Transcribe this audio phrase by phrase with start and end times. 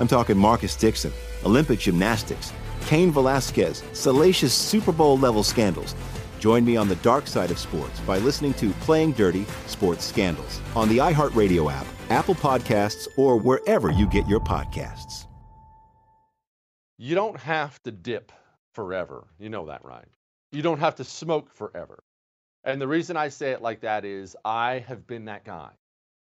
[0.00, 1.12] I'm talking Marcus Dixon,
[1.44, 2.54] Olympic gymnastics,
[2.86, 5.94] Cain Velasquez, salacious Super Bowl level scandals.
[6.38, 10.62] Join me on the dark side of sports by listening to Playing Dirty Sports Scandals
[10.74, 15.26] on the iHeartRadio app, Apple Podcasts, or wherever you get your podcasts.
[16.96, 18.32] You don't have to dip
[18.72, 19.26] forever.
[19.38, 20.08] You know that, right?
[20.50, 22.02] You don't have to smoke forever.
[22.64, 25.70] And the reason I say it like that is I have been that guy.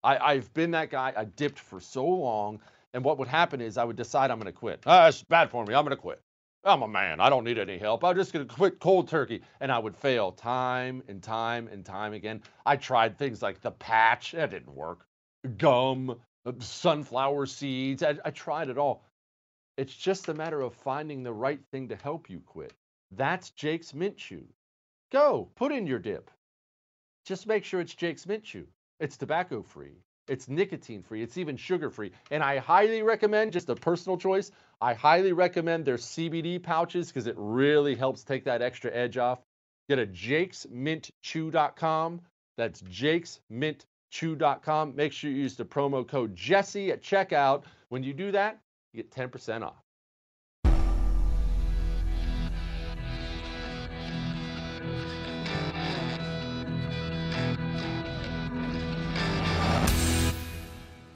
[0.04, 1.14] I, I've been that guy.
[1.16, 2.60] I dipped for so long
[2.94, 4.84] and what would happen is I would decide I'm going to quit.
[4.86, 5.74] Ah, it's bad for me.
[5.74, 6.22] I'm going to quit.
[6.64, 7.20] I'm a man.
[7.20, 8.04] I don't need any help.
[8.04, 9.42] I'm just going to quit cold turkey.
[9.62, 12.42] And I would fail time and time and time again.
[12.66, 14.34] I tried things like the patch.
[14.34, 15.06] That didn't work.
[15.58, 18.04] Gum, uh, sunflower seeds.
[18.04, 19.04] I, I tried it all.
[19.78, 22.74] It's just a matter of finding the right thing to help you quit.
[23.12, 24.46] That's Jake's Mint Chew.
[25.12, 26.30] Go, put in your dip.
[27.26, 28.68] Just make sure it's Jake's Mint Chew.
[29.00, 30.02] It's tobacco free.
[30.28, 31.24] It's nicotine free.
[31.24, 32.12] It's even sugar free.
[32.32, 34.52] And I highly recommend, just a personal choice,
[34.82, 39.40] I highly recommend their CBD pouches because it really helps take that extra edge off.
[39.90, 42.22] Get a jakesmintchew.com.
[42.58, 44.96] That's jakesmintchew.com.
[44.96, 47.64] Make sure you use the promo code Jesse at checkout.
[47.90, 48.60] When you do that,
[48.94, 49.87] you get 10% off.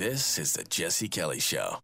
[0.01, 1.78] This is the Jesse Kelly Show.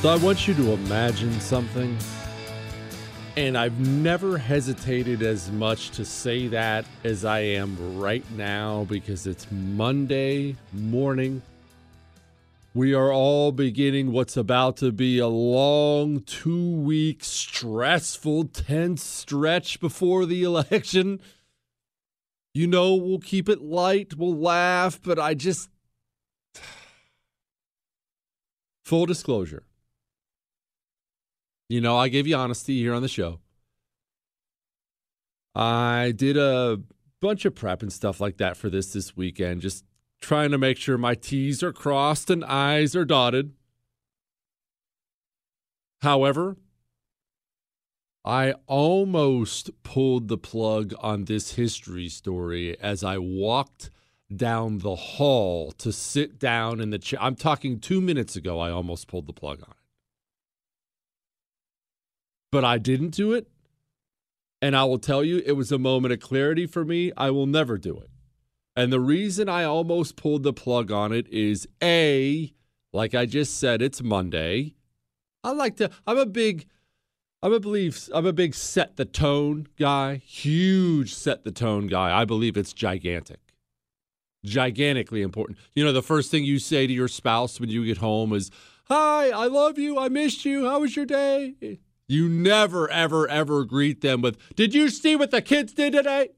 [0.00, 1.98] So I want you to imagine something.
[3.36, 9.26] And I've never hesitated as much to say that as I am right now because
[9.26, 11.42] it's Monday morning.
[12.76, 19.78] We are all beginning what's about to be a long two week, stressful, tense stretch
[19.78, 21.20] before the election.
[22.52, 25.70] You know, we'll keep it light, we'll laugh, but I just.
[28.84, 29.62] Full disclosure.
[31.68, 33.38] You know, I gave you honesty here on the show.
[35.54, 36.80] I did a
[37.20, 39.84] bunch of prep and stuff like that for this this weekend, just
[40.24, 43.52] trying to make sure my T's are crossed and I's are dotted.
[46.00, 46.56] However,
[48.24, 53.90] I almost pulled the plug on this history story as I walked
[54.34, 57.22] down the hall to sit down in the chair.
[57.22, 59.76] I'm talking two minutes ago, I almost pulled the plug on it.
[62.50, 63.48] But I didn't do it.
[64.62, 67.12] And I will tell you, it was a moment of clarity for me.
[67.14, 68.08] I will never do it.
[68.76, 72.52] And the reason I almost pulled the plug on it is A,
[72.92, 74.74] like I just said, it's Monday.
[75.44, 76.66] I like to, I'm a big,
[77.42, 82.18] I'm a believe I'm a big set the tone guy, huge set the tone guy.
[82.18, 83.40] I believe it's gigantic.
[84.44, 85.58] Gigantically important.
[85.74, 88.50] You know, the first thing you say to your spouse when you get home is,
[88.86, 89.98] "Hi, I love you.
[89.98, 90.66] I missed you.
[90.66, 91.78] How was your day?"
[92.08, 96.30] You never ever ever greet them with, "Did you see what the kids did today?"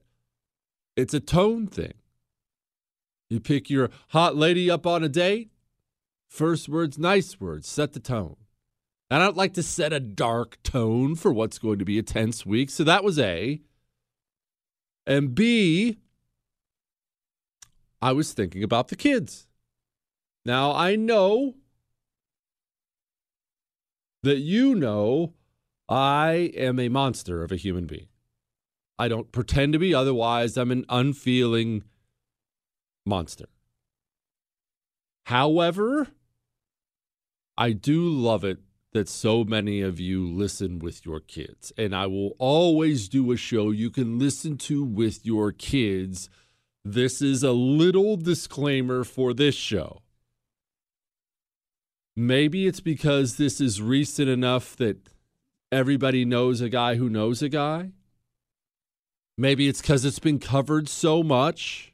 [0.97, 1.94] It's a tone thing.
[3.28, 5.50] You pick your hot lady up on a date,
[6.28, 8.37] first words, nice words, set the tone.
[9.11, 12.44] And I'd like to set a dark tone for what's going to be a tense
[12.44, 12.70] week.
[12.70, 13.61] So that was A.
[15.06, 15.99] And B,
[18.02, 19.46] I was thinking about the kids.
[20.44, 21.55] Now, I know
[24.23, 25.34] that you know
[25.88, 28.08] I am a monster of a human being.
[28.99, 30.56] I don't pretend to be otherwise.
[30.56, 31.84] I'm an unfeeling
[33.06, 33.47] monster.
[35.26, 36.08] However,
[37.56, 38.58] I do love it
[38.93, 41.73] that so many of you listen with your kids.
[41.76, 46.31] And I will always do a show you can listen to with your kids.
[46.85, 50.00] This is a little disclaimer for this show.
[52.17, 55.11] Maybe it's because this is recent enough that
[55.70, 57.91] everybody knows a guy who knows a guy.
[59.37, 61.93] Maybe it's because it's been covered so much.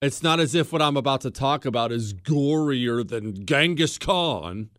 [0.00, 4.70] It's not as if what I'm about to talk about is gorier than Genghis Khan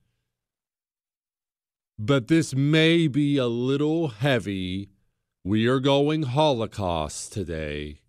[1.99, 4.89] but this may be a little heavy.
[5.43, 7.99] We are going Holocaust today.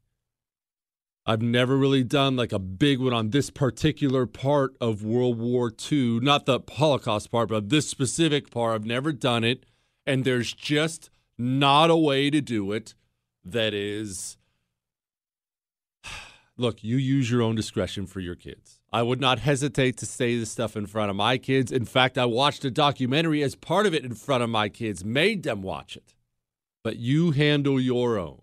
[1.26, 5.72] I've never really done like a big one on this particular part of World War
[5.90, 8.76] II, not the Holocaust part, but this specific part.
[8.76, 9.66] I've never done it.
[10.06, 12.94] And there's just not a way to do it
[13.44, 14.38] that is.
[16.60, 18.80] Look, you use your own discretion for your kids.
[18.92, 21.72] I would not hesitate to say this stuff in front of my kids.
[21.72, 25.02] In fact, I watched a documentary as part of it in front of my kids,
[25.02, 26.12] made them watch it.
[26.84, 28.42] But you handle your own.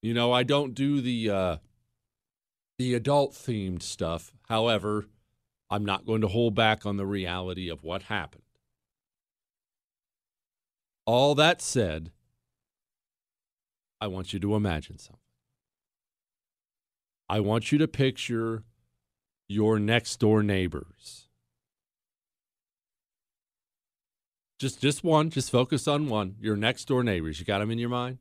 [0.00, 1.56] You know, I don't do the uh,
[2.78, 4.32] the adult themed stuff.
[4.48, 5.06] However,
[5.70, 8.44] I'm not going to hold back on the reality of what happened.
[11.04, 12.12] All that said,
[14.00, 15.23] I want you to imagine something.
[17.34, 18.62] I want you to picture
[19.48, 21.26] your next door neighbors.
[24.60, 26.36] Just just one, just focus on one.
[26.40, 27.40] Your next door neighbors.
[27.40, 28.18] You got them in your mind?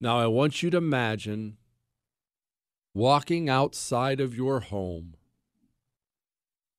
[0.00, 1.56] Now I want you to imagine
[2.94, 5.16] walking outside of your home,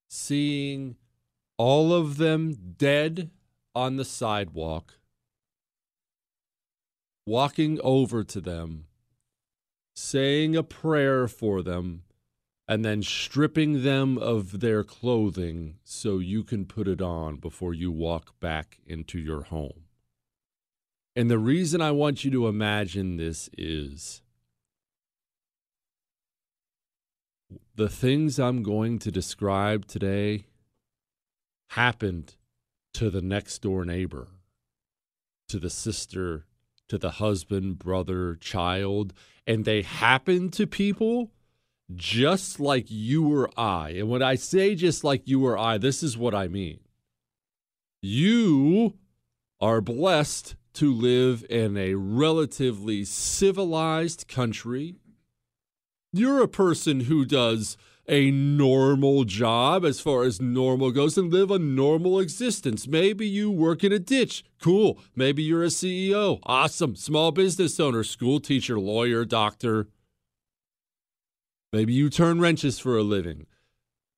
[0.08, 0.96] seeing
[1.58, 3.28] all of them dead
[3.74, 4.94] on the sidewalk,
[7.26, 8.86] walking over to them
[9.94, 12.02] saying a prayer for them,
[12.66, 17.90] and then stripping them of their clothing so you can put it on before you
[17.90, 19.84] walk back into your home.
[21.16, 24.22] And the reason I want you to imagine this is
[27.74, 30.44] the things I'm going to describe today
[31.70, 32.36] happened
[32.94, 34.28] to the next door neighbor,
[35.48, 36.46] to the sister,
[36.90, 39.12] to the husband, brother, child,
[39.46, 41.30] and they happen to people
[41.94, 43.90] just like you or I.
[43.90, 46.80] And when I say just like you or I, this is what I mean.
[48.02, 48.94] You
[49.60, 54.96] are blessed to live in a relatively civilized country.
[56.12, 57.76] You're a person who does
[58.08, 62.88] a normal job as far as normal goes and live a normal existence.
[62.88, 64.44] Maybe you work in a ditch.
[64.60, 64.98] Cool.
[65.14, 66.40] Maybe you're a CEO.
[66.42, 66.96] Awesome.
[66.96, 69.88] Small business owner, school teacher, lawyer, doctor.
[71.72, 73.46] Maybe you turn wrenches for a living.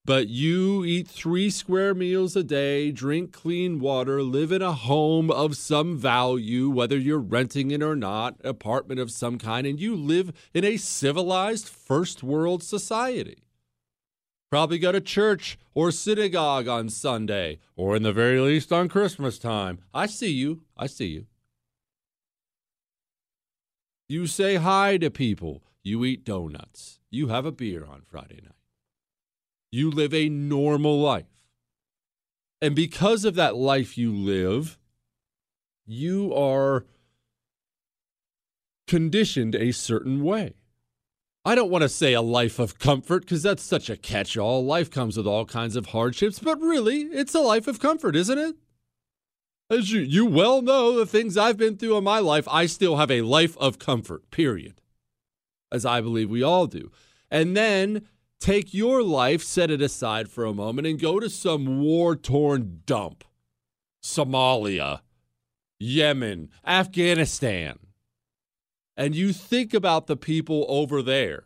[0.05, 5.31] But you eat three square meals a day, drink clean water, live in a home
[5.31, 9.95] of some value, whether you're renting it or not, apartment of some kind, and you
[9.95, 13.45] live in a civilized first world society.
[14.53, 19.39] Probably go to church or synagogue on Sunday, or in the very least on Christmas
[19.39, 19.79] time.
[19.95, 20.65] I see you.
[20.77, 21.27] I see you.
[24.11, 25.63] You say hi to people.
[25.83, 27.01] You eat donuts.
[27.11, 28.53] You have a beer on Friday night.
[29.71, 31.49] You live a normal life.
[32.61, 34.79] And because of that life you live,
[35.87, 36.85] you are
[38.87, 40.57] conditioned a certain way.
[41.45, 44.65] I don't want to say a life of comfort because that's such a catch all.
[44.65, 48.39] Life comes with all kinds of hardships, but really, it's a life of comfort, isn't
[48.39, 48.57] it?
[49.69, 52.97] As you, you well know, the things I've been through in my life, I still
[52.97, 54.81] have a life of comfort, period.
[55.73, 56.93] As I believe we all do.
[57.31, 58.07] And then
[58.39, 62.83] take your life, set it aside for a moment, and go to some war torn
[62.87, 63.25] dump
[64.05, 65.01] Somalia,
[65.81, 67.79] Yemen, Afghanistan.
[68.97, 71.45] And you think about the people over there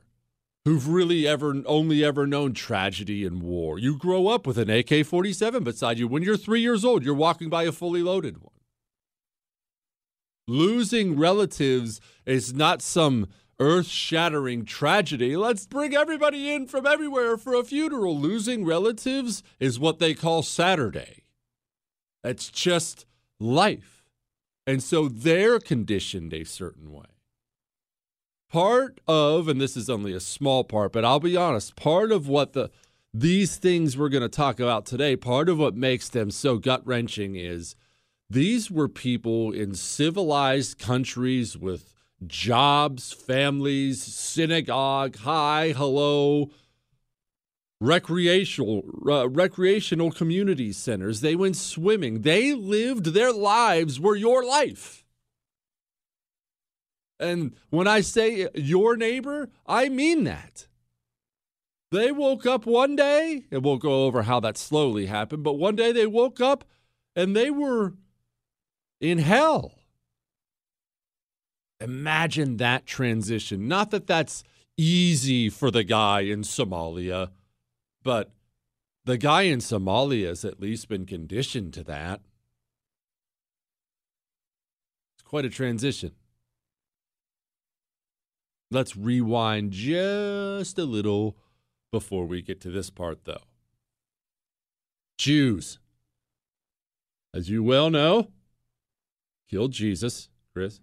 [0.64, 3.78] who've really ever only ever known tragedy and war.
[3.78, 6.08] You grow up with an AK 47 beside you.
[6.08, 8.50] When you're three years old, you're walking by a fully loaded one.
[10.48, 15.36] Losing relatives is not some earth shattering tragedy.
[15.36, 18.18] Let's bring everybody in from everywhere for a funeral.
[18.18, 21.22] Losing relatives is what they call Saturday.
[22.22, 23.06] It's just
[23.38, 24.04] life.
[24.66, 27.15] And so they're conditioned a certain way.
[28.50, 32.28] Part of, and this is only a small part, but I'll be honest, part of
[32.28, 32.70] what the
[33.12, 36.86] these things we're going to talk about today, part of what makes them so gut
[36.86, 37.74] wrenching is
[38.28, 41.94] these were people in civilized countries with
[42.26, 46.50] jobs, families, synagogue, hi, hello,
[47.80, 51.20] recreational uh, recreational community centers.
[51.20, 52.22] They went swimming.
[52.22, 55.05] They lived their lives were your life.
[57.18, 60.66] And when I say your neighbor, I mean that.
[61.92, 65.76] They woke up one day, and we'll go over how that slowly happened, but one
[65.76, 66.64] day they woke up
[67.14, 67.94] and they were
[69.00, 69.73] in hell.
[71.80, 73.68] Imagine that transition.
[73.68, 74.42] Not that that's
[74.76, 77.30] easy for the guy in Somalia,
[78.02, 78.32] but
[79.04, 82.20] the guy in Somalia has at least been conditioned to that.
[85.16, 86.12] It's quite a transition.
[88.70, 91.37] Let's rewind just a little
[91.92, 93.42] before we get to this part, though.
[95.18, 95.78] Jews,
[97.32, 98.30] as you well know,
[99.49, 100.80] killed Jesus, Chris.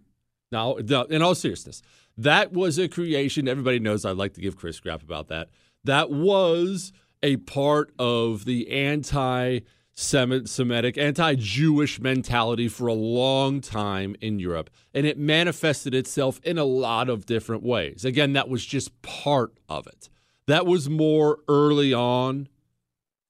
[0.52, 1.82] Now, in all seriousness,
[2.18, 3.48] that was a creation.
[3.48, 5.50] Everybody knows I like to give Chris crap about that.
[5.84, 9.60] That was a part of the anti
[9.96, 14.70] Semitic, anti Jewish mentality for a long time in Europe.
[14.94, 18.04] And it manifested itself in a lot of different ways.
[18.04, 20.10] Again, that was just part of it.
[20.48, 22.48] That was more early on.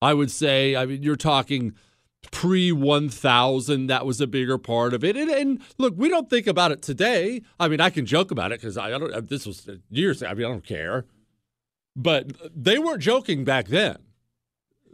[0.02, 1.74] I would say, I mean, you're talking
[2.32, 6.48] pre 1000 that was a bigger part of it and, and, look we don't think
[6.48, 9.46] about it today i mean i can joke about it because I, I, don't this
[9.46, 11.06] was years i mean i don't care
[11.98, 13.98] but they weren't joking back then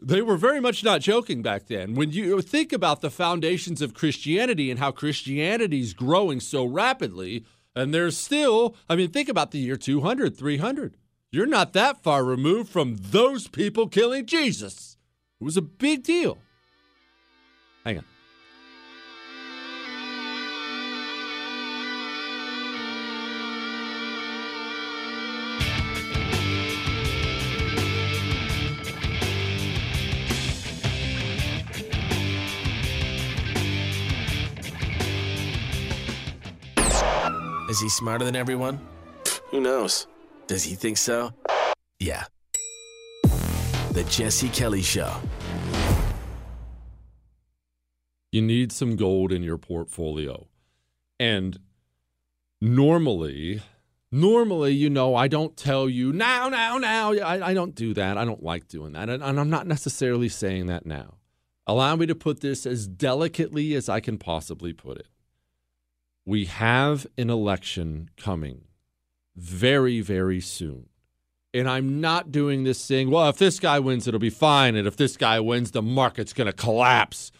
[0.01, 1.93] they were very much not joking back then.
[1.93, 7.45] When you think about the foundations of christianity and how christianity is growing so rapidly
[7.75, 10.97] and there's still i mean think about the year 200 300
[11.31, 14.97] you're not that far removed from those people killing jesus.
[15.39, 16.37] It was a big deal
[37.79, 38.77] Is he smarter than everyone?
[39.51, 40.05] Who knows?
[40.47, 41.31] Does he think so?
[41.97, 42.25] Yeah.
[43.93, 45.15] The Jesse Kelly Show.
[48.33, 50.47] You need some gold in your portfolio.
[51.21, 51.57] And
[52.59, 53.61] normally,
[54.11, 57.13] normally, you know, I don't tell you now, now, now.
[57.13, 58.17] I, I don't do that.
[58.17, 59.07] I don't like doing that.
[59.07, 61.13] And, and I'm not necessarily saying that now.
[61.65, 65.07] Allow me to put this as delicately as I can possibly put it.
[66.29, 68.65] We have an election coming
[69.35, 70.89] very, very soon.
[71.55, 74.75] And I'm not doing this saying, well, if this guy wins, it'll be fine.
[74.75, 77.31] And if this guy wins, the market's going to collapse.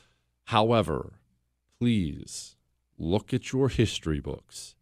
[0.46, 1.20] However,
[1.78, 2.56] please
[2.98, 4.74] look at your history books.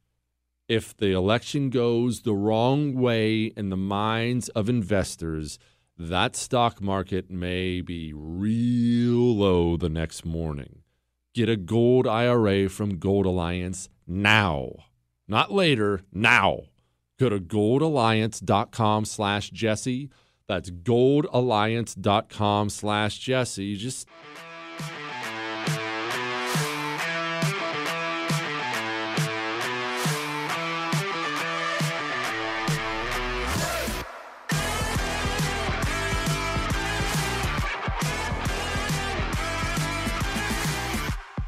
[0.69, 5.59] If the election goes the wrong way in the minds of investors,
[5.97, 10.83] that stock market may be real low the next morning.
[11.33, 14.69] Get a gold IRA from Gold Alliance now.
[15.27, 16.61] Not later, now.
[17.19, 20.09] Go to goldalliance.com slash Jesse.
[20.47, 23.75] That's goldalliance.com slash Jesse.
[23.75, 24.07] Just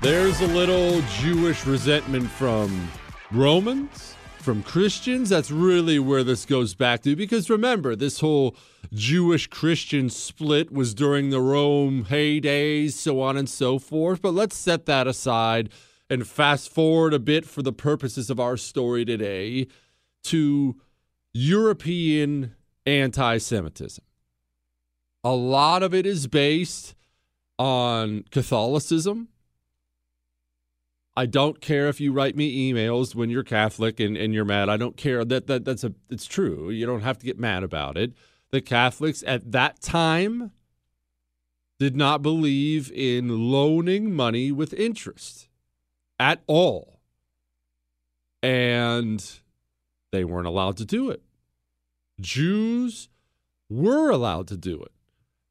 [0.02, 2.90] There's a little Jewish resentment from
[3.32, 5.28] Romans, from Christians.
[5.28, 7.18] That's really where this goes back to.
[7.18, 8.56] Because remember, this whole
[8.94, 14.22] Jewish Christian split was during the Rome heydays, so on and so forth.
[14.22, 15.70] But let's set that aside
[16.10, 19.68] and fast forward a bit for the purposes of our story today
[20.24, 20.78] to
[21.34, 24.06] European anti Semitism.
[25.26, 26.96] A lot of it is based
[27.58, 29.28] on Catholicism.
[31.20, 34.70] I don't care if you write me emails when you're Catholic and, and you're mad.
[34.70, 35.26] I don't care.
[35.26, 36.70] That, that that's a it's true.
[36.70, 38.14] You don't have to get mad about it.
[38.52, 40.52] The Catholics at that time
[41.78, 45.50] did not believe in loaning money with interest
[46.18, 47.02] at all.
[48.42, 49.22] And
[50.14, 51.22] they weren't allowed to do it.
[52.22, 53.10] Jews
[53.70, 54.94] were allowed to do it.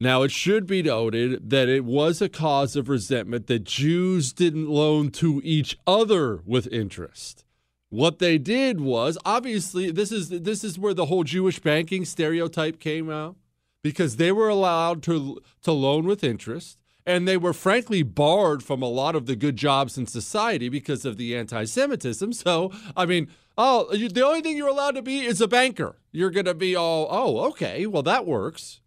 [0.01, 4.69] Now, it should be noted that it was a cause of resentment that Jews didn't
[4.69, 7.45] loan to each other with interest.
[7.91, 12.79] What they did was obviously this is this is where the whole Jewish banking stereotype
[12.79, 13.37] came out
[13.83, 18.83] because they were allowed to to loan with interest and they were frankly barred from
[18.83, 22.35] a lot of the good jobs in society because of the anti-Semitism.
[22.35, 25.97] So, I mean, oh, the only thing you're allowed to be is a banker.
[26.13, 28.83] You're going to be all, oh, okay, well that works.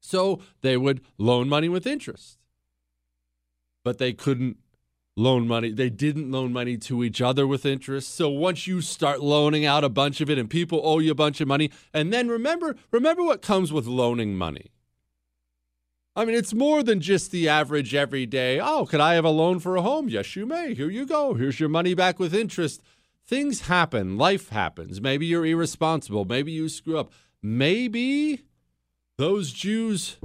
[0.00, 2.38] So they would loan money with interest.
[3.84, 4.56] But they couldn't
[5.16, 5.70] loan money.
[5.70, 8.14] They didn't loan money to each other with interest.
[8.14, 11.14] So once you start loaning out a bunch of it and people owe you a
[11.14, 14.70] bunch of money, and then remember remember what comes with loaning money.
[16.16, 19.60] I mean, it's more than just the average everyday, oh, could I have a loan
[19.60, 20.08] for a home?
[20.08, 20.74] Yes, you may.
[20.74, 21.34] Here you go.
[21.34, 22.82] Here's your money back with interest.
[23.24, 24.18] Things happen.
[24.18, 25.00] Life happens.
[25.00, 26.24] Maybe you're irresponsible.
[26.24, 27.12] Maybe you screw up.
[27.42, 28.42] Maybe
[29.20, 30.16] those Jews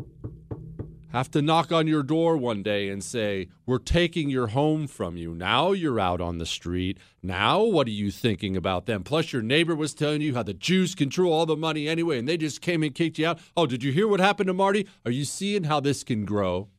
[1.10, 5.18] have to knock on your door one day and say, We're taking your home from
[5.18, 5.36] you.
[5.36, 6.98] Now you're out on the street.
[7.22, 9.04] Now, what are you thinking about them?
[9.04, 12.28] Plus, your neighbor was telling you how the Jews control all the money anyway, and
[12.28, 13.40] they just came and kicked you out.
[13.58, 14.88] Oh, did you hear what happened to Marty?
[15.04, 16.70] Are you seeing how this can grow?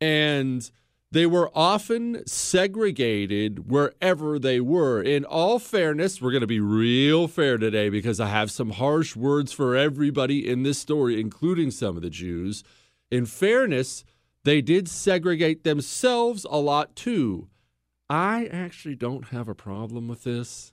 [0.00, 0.70] And
[1.14, 5.00] they were often segregated wherever they were.
[5.00, 9.14] In all fairness, we're going to be real fair today because I have some harsh
[9.14, 12.64] words for everybody in this story, including some of the Jews.
[13.12, 14.04] In fairness,
[14.42, 17.46] they did segregate themselves a lot too.
[18.10, 20.72] I actually don't have a problem with this.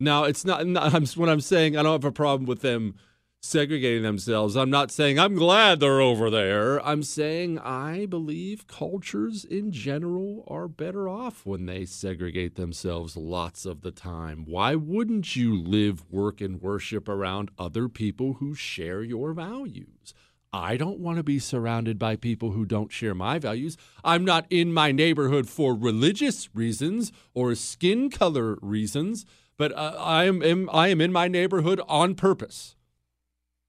[0.00, 2.94] Now, it's not, not when I'm saying I don't have a problem with them
[3.40, 4.56] segregating themselves.
[4.56, 6.84] I'm not saying I'm glad they're over there.
[6.86, 13.64] I'm saying I believe cultures in general are better off when they segregate themselves lots
[13.64, 14.44] of the time.
[14.46, 20.12] Why wouldn't you live, work, and worship around other people who share your values?
[20.52, 23.76] I don't want to be surrounded by people who don't share my values.
[24.04, 29.24] I'm not in my neighborhood for religious reasons or skin color reasons,
[29.56, 32.74] but uh, I am I am in my neighborhood on purpose.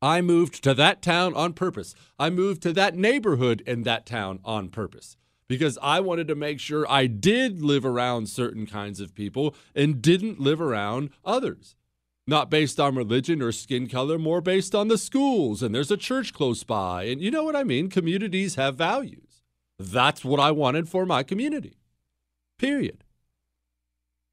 [0.02, 1.94] I moved to that town on purpose.
[2.18, 5.16] I moved to that neighborhood in that town on purpose
[5.48, 10.02] because I wanted to make sure I did live around certain kinds of people and
[10.02, 11.76] didn't live around others.
[12.26, 15.98] Not based on religion or skin color, more based on the schools, and there's a
[15.98, 17.04] church close by.
[17.04, 17.90] And you know what I mean?
[17.90, 19.42] Communities have values.
[19.78, 21.78] That's what I wanted for my community.
[22.58, 23.04] Period.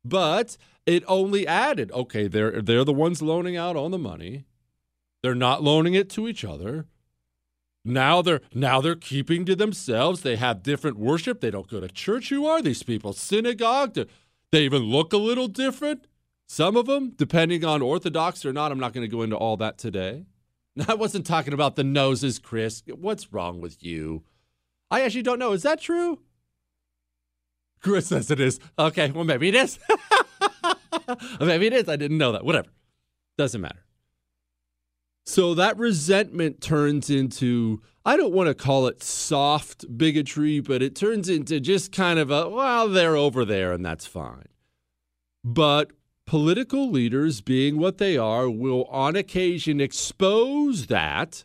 [0.05, 4.45] But it only added okay, they're, they're the ones loaning out all the money.
[5.29, 6.87] They're not loaning it to each other.
[7.85, 10.23] Now they're now they're keeping to themselves.
[10.23, 11.43] They have different worship.
[11.43, 12.31] They don't go to church.
[12.31, 13.13] Who are these people?
[13.13, 14.09] Synagogue?
[14.53, 16.07] They even look a little different.
[16.47, 18.73] Some of them, depending on Orthodox or not.
[18.73, 20.25] I'm not going to go into all that today.
[20.89, 22.83] I wasn't talking about the noses, Chris.
[22.87, 24.25] What's wrong with you?
[24.91, 25.53] I actually don't know.
[25.53, 26.21] Is that true?
[27.83, 28.61] Chris says it is.
[28.79, 29.79] Okay, well, maybe it is.
[31.39, 31.87] maybe it is.
[31.87, 32.47] I didn't know that.
[32.47, 32.71] Whatever.
[33.37, 33.85] Doesn't matter.
[35.29, 40.97] So that resentment turns into, I don't want to call it soft bigotry, but it
[40.97, 44.47] turns into just kind of a, well, they're over there and that's fine.
[45.45, 45.93] But
[46.25, 51.45] political leaders, being what they are, will on occasion expose that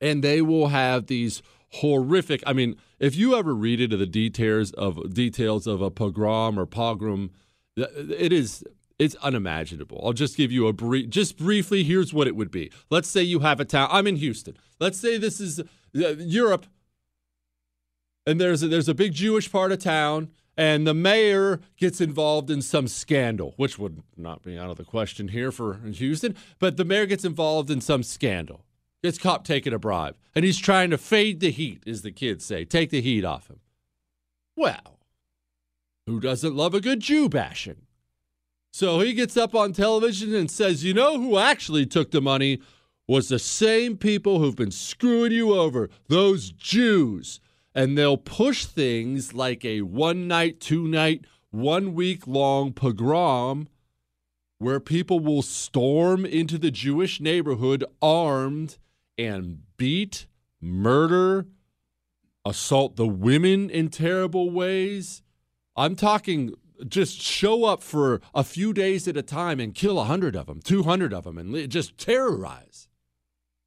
[0.00, 1.42] and they will have these
[1.74, 6.58] horrific i mean if you ever read into the details of details of a pogrom
[6.58, 7.30] or pogrom
[7.76, 8.64] it is
[9.00, 10.00] it's unimaginable.
[10.04, 11.82] I'll just give you a brief, just briefly.
[11.82, 12.70] Here's what it would be.
[12.90, 13.88] Let's say you have a town.
[13.90, 14.56] I'm in Houston.
[14.78, 16.66] Let's say this is uh, Europe,
[18.26, 22.50] and there's a, there's a big Jewish part of town, and the mayor gets involved
[22.50, 26.36] in some scandal, which would not be out of the question here for Houston.
[26.58, 28.66] But the mayor gets involved in some scandal,
[29.02, 32.44] gets caught taking a bribe, and he's trying to fade the heat, as the kids
[32.44, 33.60] say, take the heat off him.
[34.56, 34.98] Well,
[36.06, 37.86] who doesn't love a good Jew bashing?
[38.72, 42.60] So he gets up on television and says, You know who actually took the money?
[43.08, 47.40] Was the same people who've been screwing you over, those Jews.
[47.74, 53.68] And they'll push things like a one night, two night, one week long pogrom
[54.58, 58.76] where people will storm into the Jewish neighborhood armed
[59.16, 60.26] and beat,
[60.60, 61.46] murder,
[62.44, 65.22] assault the women in terrible ways.
[65.76, 66.52] I'm talking
[66.88, 70.60] just show up for a few days at a time and kill 100 of them,
[70.62, 72.88] 200 of them, and just terrorize.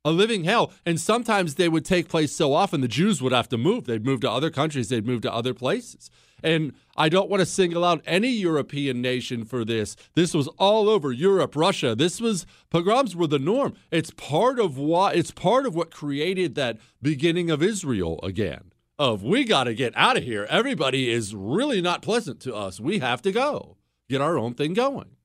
[0.05, 0.73] A living hell.
[0.85, 3.85] And sometimes they would take place so often the Jews would have to move.
[3.85, 6.09] They'd move to other countries, they'd move to other places.
[6.43, 9.95] And I don't want to single out any European nation for this.
[10.13, 11.95] This was all over Europe, Russia.
[11.95, 13.75] This was pogroms were the norm.
[13.91, 19.23] It's part of what it's part of what created that beginning of Israel again of
[19.23, 20.45] we got to get out of here.
[20.49, 22.79] Everybody is really not pleasant to us.
[22.79, 23.77] We have to go
[24.09, 25.15] get our own thing going.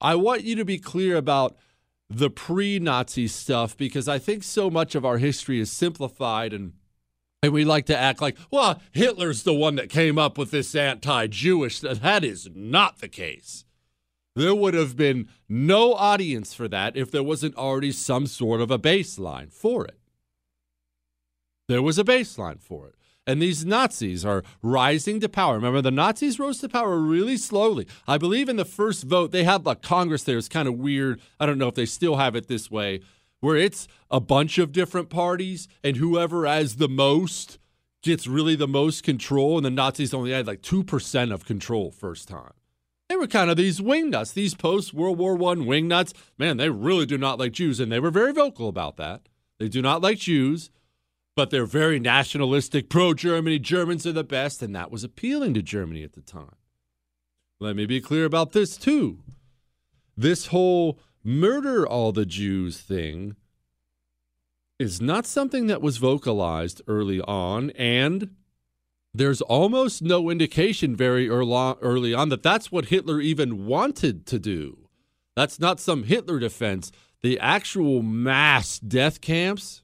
[0.00, 1.56] I want you to be clear about
[2.08, 6.72] the pre Nazi stuff because I think so much of our history is simplified and
[7.40, 10.74] and we like to act like, well, Hitler's the one that came up with this
[10.74, 11.80] anti Jewish.
[11.80, 13.64] That is not the case.
[14.34, 18.70] There would have been no audience for that if there wasn't already some sort of
[18.70, 19.98] a baseline for it.
[21.68, 22.94] There was a baseline for it.
[23.26, 25.56] And these Nazis are rising to power.
[25.56, 27.86] Remember, the Nazis rose to power really slowly.
[28.06, 30.38] I believe in the first vote, they had like Congress there.
[30.38, 31.20] It's kind of weird.
[31.38, 33.00] I don't know if they still have it this way,
[33.40, 37.58] where it's a bunch of different parties, and whoever has the most
[38.02, 39.58] gets really the most control.
[39.58, 42.52] And the Nazis only had like 2% of control first time.
[43.10, 46.14] They were kind of these wingnuts, these post World War I wingnuts.
[46.38, 47.78] Man, they really do not like Jews.
[47.78, 49.28] And they were very vocal about that.
[49.58, 50.70] They do not like Jews
[51.38, 53.60] but they're very nationalistic, pro Germany.
[53.60, 56.56] Germans are the best, and that was appealing to Germany at the time.
[57.60, 59.20] Let me be clear about this, too.
[60.16, 63.36] This whole murder all the Jews thing
[64.80, 68.34] is not something that was vocalized early on, and
[69.14, 74.88] there's almost no indication very early on that that's what Hitler even wanted to do.
[75.36, 76.90] That's not some Hitler defense.
[77.22, 79.82] The actual mass death camps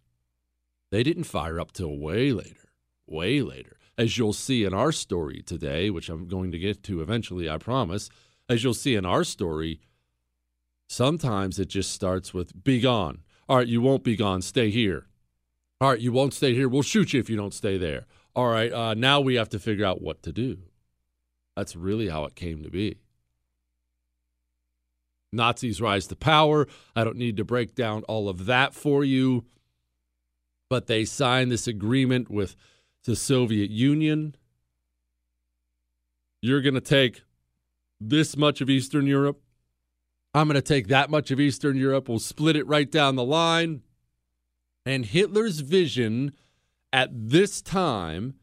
[0.94, 2.68] they didn't fire up till way later,
[3.04, 3.78] way later.
[3.98, 7.59] As you'll see in our story today, which I'm going to get to eventually, I
[7.59, 8.09] promise.
[8.48, 9.80] As you'll see in our story,
[10.87, 13.24] sometimes it just starts with be gone.
[13.48, 14.40] All right, you won't be gone.
[14.40, 15.09] Stay here.
[15.80, 16.68] All right, you won't stay here.
[16.68, 18.07] We'll shoot you if you don't stay there.
[18.37, 20.59] All right, uh, now we have to figure out what to do.
[21.57, 22.98] That's really how it came to be.
[25.33, 26.68] Nazis rise to power.
[26.94, 29.44] I don't need to break down all of that for you
[30.75, 32.57] but they signed this agreement with
[33.05, 34.35] the Soviet Union.
[36.43, 37.23] You're going to take
[38.01, 39.41] this much of Eastern Europe.
[40.35, 42.09] I'm going to take that much of Eastern Europe.
[42.09, 43.83] We'll split it right down the line.
[44.85, 46.33] And Hitler's vision
[46.93, 48.35] at this time,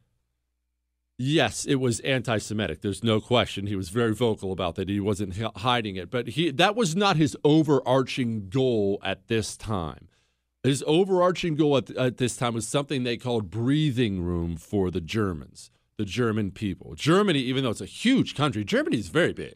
[1.18, 2.80] yes, it was anti-Semitic.
[2.80, 3.68] There's no question.
[3.68, 4.88] He was very vocal about that.
[4.88, 10.08] He wasn't hiding it, but he that was not his overarching goal at this time.
[10.64, 15.02] His overarching goal at, at, this time was something they called breathing room for the
[15.02, 16.94] Germans, the German people.
[16.94, 19.56] Germany, even though it's a huge country, Germany is very big.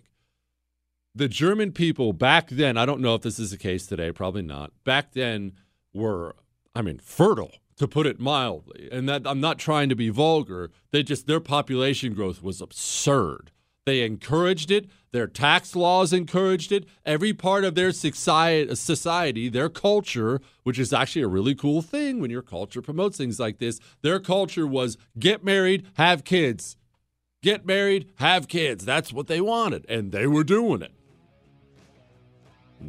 [1.13, 4.41] The German people back then, I don't know if this is the case today, probably
[4.41, 4.72] not.
[4.84, 5.54] Back then
[5.94, 6.36] were,
[6.74, 8.89] I mean, fertile to put it mildly.
[8.91, 10.72] And that I'm not trying to be vulgar.
[10.91, 13.52] They just their population growth was absurd.
[13.86, 14.89] They encouraged it.
[15.12, 16.86] Their tax laws encouraged it.
[17.06, 22.32] Every part of their society, their culture, which is actually a really cool thing when
[22.32, 26.78] your culture promotes things like this, their culture was get married, have kids.
[27.43, 28.84] Get married, have kids.
[28.84, 29.86] That's what they wanted.
[29.88, 30.91] And they were doing it.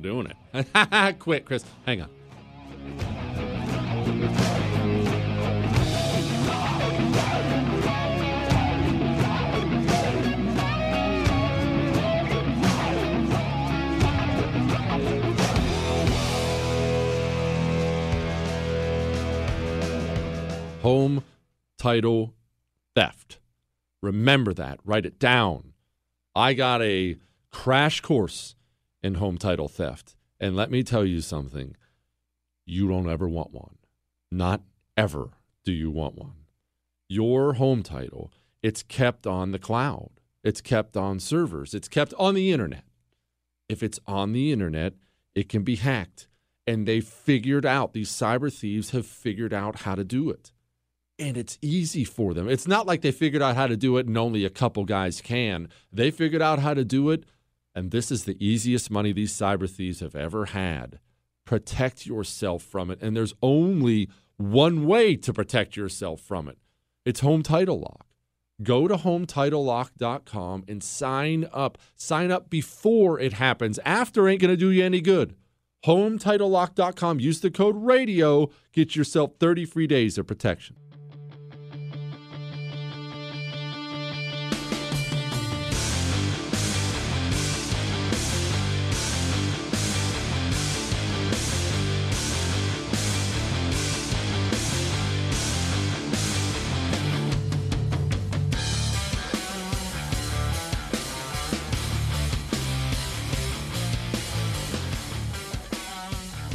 [0.00, 1.18] Doing it.
[1.18, 1.64] Quit, Chris.
[1.84, 3.35] Hang on.
[20.86, 21.24] Home
[21.76, 22.32] title
[22.94, 23.40] theft.
[24.00, 24.78] Remember that.
[24.84, 25.72] Write it down.
[26.32, 27.16] I got a
[27.50, 28.54] crash course
[29.02, 30.14] in home title theft.
[30.38, 31.74] And let me tell you something
[32.64, 33.78] you don't ever want one.
[34.30, 34.60] Not
[34.96, 35.30] ever
[35.64, 36.44] do you want one.
[37.08, 38.30] Your home title,
[38.62, 40.10] it's kept on the cloud,
[40.44, 42.84] it's kept on servers, it's kept on the internet.
[43.68, 44.92] If it's on the internet,
[45.34, 46.28] it can be hacked.
[46.64, 50.52] And they figured out, these cyber thieves have figured out how to do it
[51.18, 52.48] and it's easy for them.
[52.48, 55.20] It's not like they figured out how to do it and only a couple guys
[55.20, 55.68] can.
[55.92, 57.24] They figured out how to do it,
[57.74, 60.98] and this is the easiest money these cyber thieves have ever had.
[61.44, 66.58] Protect yourself from it, and there's only one way to protect yourself from it.
[67.04, 68.06] It's Home Title Lock.
[68.62, 71.78] Go to hometitlelock.com and sign up.
[71.94, 73.78] Sign up before it happens.
[73.84, 75.36] After ain't going to do you any good.
[75.84, 77.20] HomeTitleLock.com.
[77.20, 78.50] Use the code RADIO.
[78.72, 80.76] Get yourself 30 free days of protection.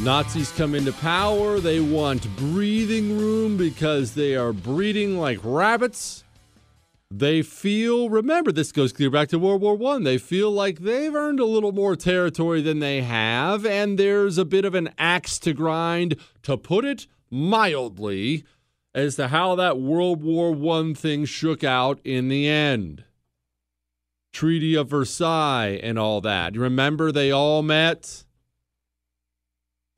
[0.03, 1.59] Nazis come into power.
[1.59, 6.23] They want breathing room because they are breeding like rabbits.
[7.11, 10.03] They feel, remember, this goes clear back to World War One.
[10.03, 14.45] They feel like they've earned a little more territory than they have, and there's a
[14.45, 18.43] bit of an axe to grind, to put it mildly,
[18.95, 23.03] as to how that World War One thing shook out in the end.
[24.33, 26.57] Treaty of Versailles and all that.
[26.57, 28.23] Remember, they all met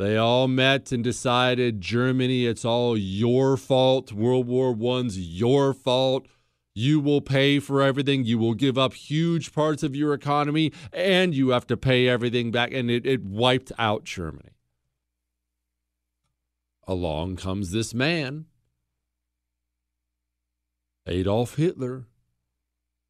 [0.03, 4.11] they all met and decided Germany, it's all your fault.
[4.11, 6.27] World War One's your fault.
[6.75, 8.25] You will pay for everything.
[8.25, 12.51] You will give up huge parts of your economy, and you have to pay everything
[12.51, 12.73] back.
[12.73, 14.49] And it, it wiped out Germany.
[16.85, 18.47] Along comes this man,
[21.07, 22.07] Adolf Hitler.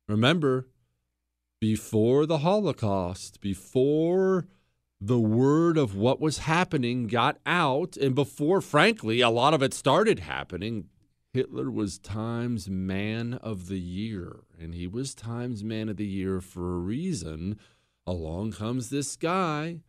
[0.07, 0.67] Remember,
[1.59, 4.45] before the Holocaust, before
[5.05, 7.97] the word of what was happening got out.
[7.97, 10.85] And before, frankly, a lot of it started happening,
[11.33, 14.41] Hitler was Times Man of the Year.
[14.57, 17.59] And he was Times Man of the Year for a reason.
[18.07, 19.79] Along comes this guy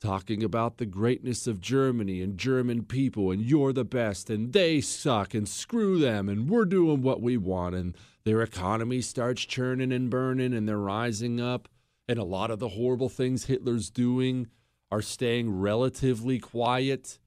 [0.00, 4.80] talking about the greatness of Germany and German people, and you're the best, and they
[4.80, 7.74] suck, and screw them, and we're doing what we want.
[7.74, 11.68] And their economy starts churning and burning, and they're rising up.
[12.08, 14.48] And a lot of the horrible things Hitler's doing
[14.90, 17.18] are staying relatively quiet.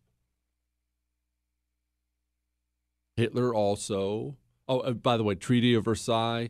[3.17, 4.37] Hitler also,
[4.67, 6.49] oh, uh, by the way, Treaty of Versailles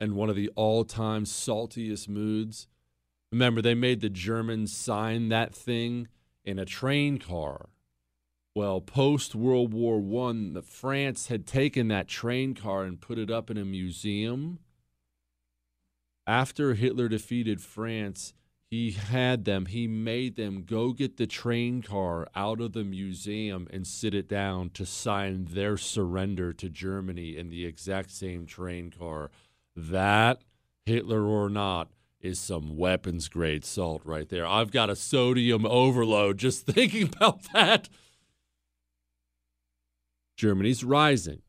[0.00, 2.68] and one of the all time saltiest moods.
[3.32, 6.08] Remember, they made the Germans sign that thing
[6.44, 7.68] in a train car.
[8.54, 13.50] Well, post World War One, France had taken that train car and put it up
[13.50, 14.60] in a museum.
[16.28, 18.34] After Hitler defeated France,
[18.70, 23.66] he had them, he made them go get the train car out of the museum
[23.72, 28.90] and sit it down to sign their surrender to Germany in the exact same train
[28.90, 29.30] car.
[29.74, 30.44] That,
[30.84, 31.88] Hitler or not,
[32.20, 34.46] is some weapons grade salt right there.
[34.46, 37.88] I've got a sodium overload just thinking about that.
[40.36, 41.40] Germany's rising.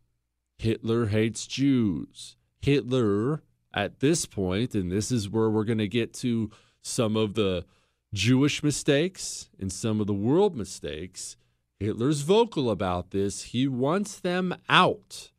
[0.57, 2.37] Hitler hates Jews.
[2.61, 6.49] Hitler, at this point, and this is where we're going to get to
[6.81, 7.65] some of the
[8.13, 11.37] Jewish mistakes and some of the world mistakes.
[11.79, 13.43] Hitler's vocal about this.
[13.43, 15.31] He wants them out.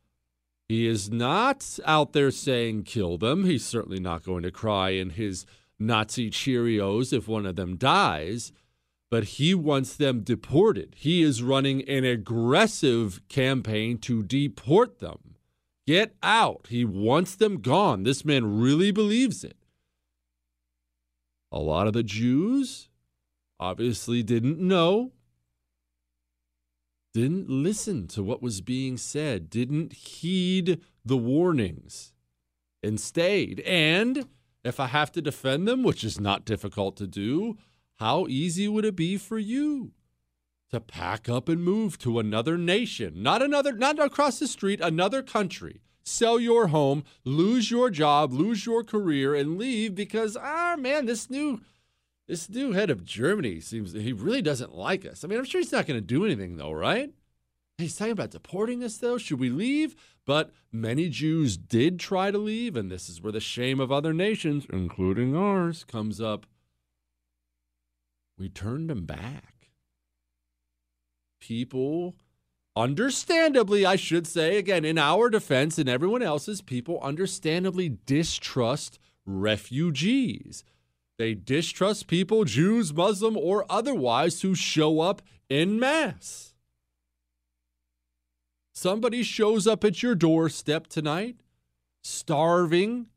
[0.68, 3.44] He is not out there saying kill them.
[3.44, 5.44] He's certainly not going to cry in his
[5.80, 8.52] Nazi Cheerios if one of them dies,
[9.10, 10.94] but he wants them deported.
[10.96, 15.29] He is running an aggressive campaign to deport them.
[15.90, 16.68] Get out.
[16.68, 18.04] He wants them gone.
[18.04, 19.56] This man really believes it.
[21.50, 22.88] A lot of the Jews
[23.58, 25.10] obviously didn't know,
[27.12, 32.12] didn't listen to what was being said, didn't heed the warnings,
[32.84, 33.58] and stayed.
[33.66, 34.28] And
[34.62, 37.58] if I have to defend them, which is not difficult to do,
[37.96, 39.90] how easy would it be for you
[40.70, 45.22] to pack up and move to another nation, not another, not across the street, another
[45.22, 45.80] country?
[46.02, 51.30] sell your home, lose your job, lose your career, and leave because ah man, this
[51.30, 51.60] new
[52.26, 55.24] this new head of Germany seems he really doesn't like us.
[55.24, 57.12] I mean, I'm sure he's not going to do anything though, right?
[57.78, 59.18] He's talking about deporting us though.
[59.18, 59.96] Should we leave?
[60.26, 64.12] But many Jews did try to leave, and this is where the shame of other
[64.12, 66.46] nations, including ours, comes up.
[68.38, 69.59] We turned them back.
[71.40, 72.16] People
[72.76, 80.64] understandably, I should say, again, in our defense and everyone else's, people understandably distrust refugees.
[81.18, 86.54] They distrust people, Jews, Muslim, or otherwise, who show up in mass.
[88.72, 91.36] Somebody shows up at your doorstep tonight,
[92.02, 93.08] starving,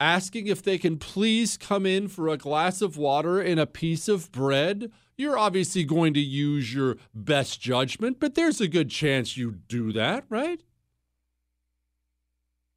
[0.00, 4.08] asking if they can please come in for a glass of water and a piece
[4.08, 9.36] of bread you're obviously going to use your best judgment, but there's a good chance
[9.36, 10.62] you do that, right?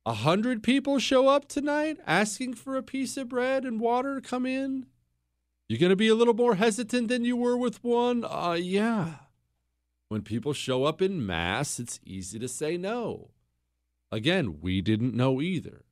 [0.07, 4.27] A hundred people show up tonight asking for a piece of bread and water to
[4.27, 4.87] come in.
[5.69, 8.25] You're going to be a little more hesitant than you were with one?
[8.25, 9.13] Uh, yeah.
[10.09, 13.29] When people show up in mass, it's easy to say no.
[14.11, 15.85] Again, we didn't know either.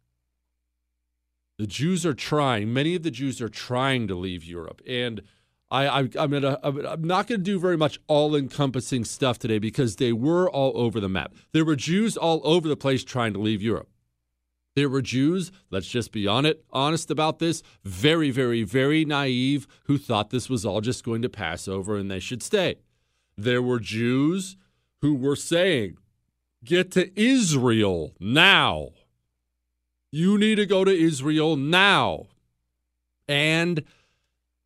[1.60, 4.82] The Jews are trying, many of the Jews are trying to leave Europe.
[4.88, 5.22] And
[5.70, 10.50] I, am not going to do very much all encompassing stuff today because they were
[10.50, 11.34] all over the map.
[11.52, 13.90] There were Jews all over the place trying to leave Europe.
[14.78, 19.68] There were Jews, let's just be on it, honest about this, very, very, very naive
[19.84, 22.78] who thought this was all just going to pass over and they should stay.
[23.38, 24.56] There were Jews
[25.02, 25.98] who were saying,
[26.64, 28.92] get to Israel now.
[30.12, 32.28] You need to go to Israel now.
[33.28, 33.84] And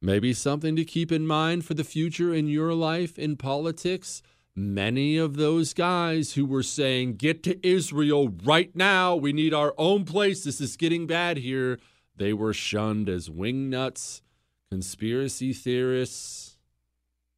[0.01, 4.21] maybe something to keep in mind for the future in your life in politics.
[4.56, 9.73] Many of those guys who were saying, Get to Israel right now, we need our
[9.77, 11.79] own place, this is getting bad here,
[12.15, 14.21] they were shunned as wingnuts,
[14.69, 16.58] conspiracy theorists.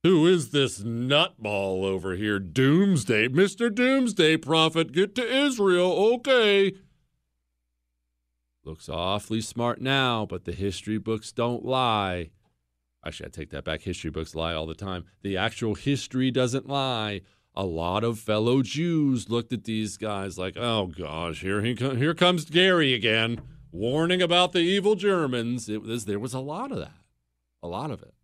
[0.04, 2.38] Who is this nutball over here?
[2.38, 3.30] Doomsday.
[3.30, 3.74] Mr.
[3.74, 6.13] Doomsday Prophet, get to Israel.
[6.15, 6.74] Okay.
[8.65, 12.32] Looks awfully smart now, but the history books don't lie.
[13.06, 13.84] Actually, I take that back.
[13.84, 15.06] History books lie all the time.
[15.21, 17.21] The actual history doesn't lie.
[17.54, 21.95] A lot of fellow Jews looked at these guys like, "Oh gosh, here he co-
[21.95, 23.39] here comes Gary again,
[23.71, 27.06] warning about the evil Germans." It was there was a lot of that,
[27.62, 28.15] a lot of it.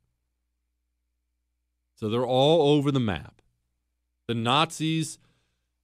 [1.93, 3.43] So they're all over the map.
[4.27, 5.19] The Nazis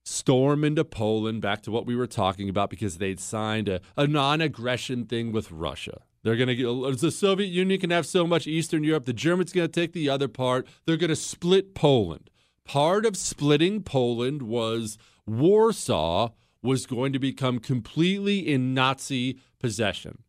[0.08, 4.06] storm into Poland, back to what we were talking about, because they'd signed a, a
[4.06, 6.02] non aggression thing with Russia.
[6.22, 9.04] They're going to get the Soviet Union can have so much Eastern Europe.
[9.04, 10.66] The Germans going to take the other part.
[10.84, 12.30] They're going to split Poland.
[12.64, 16.30] Part of splitting Poland was Warsaw
[16.62, 20.24] was going to become completely in Nazi possession.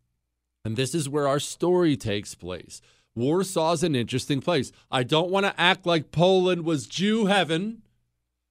[0.64, 2.82] And this is where our story takes place.
[3.18, 4.72] Warsaw's an interesting place.
[4.92, 7.82] I don't want to act like Poland was Jew heaven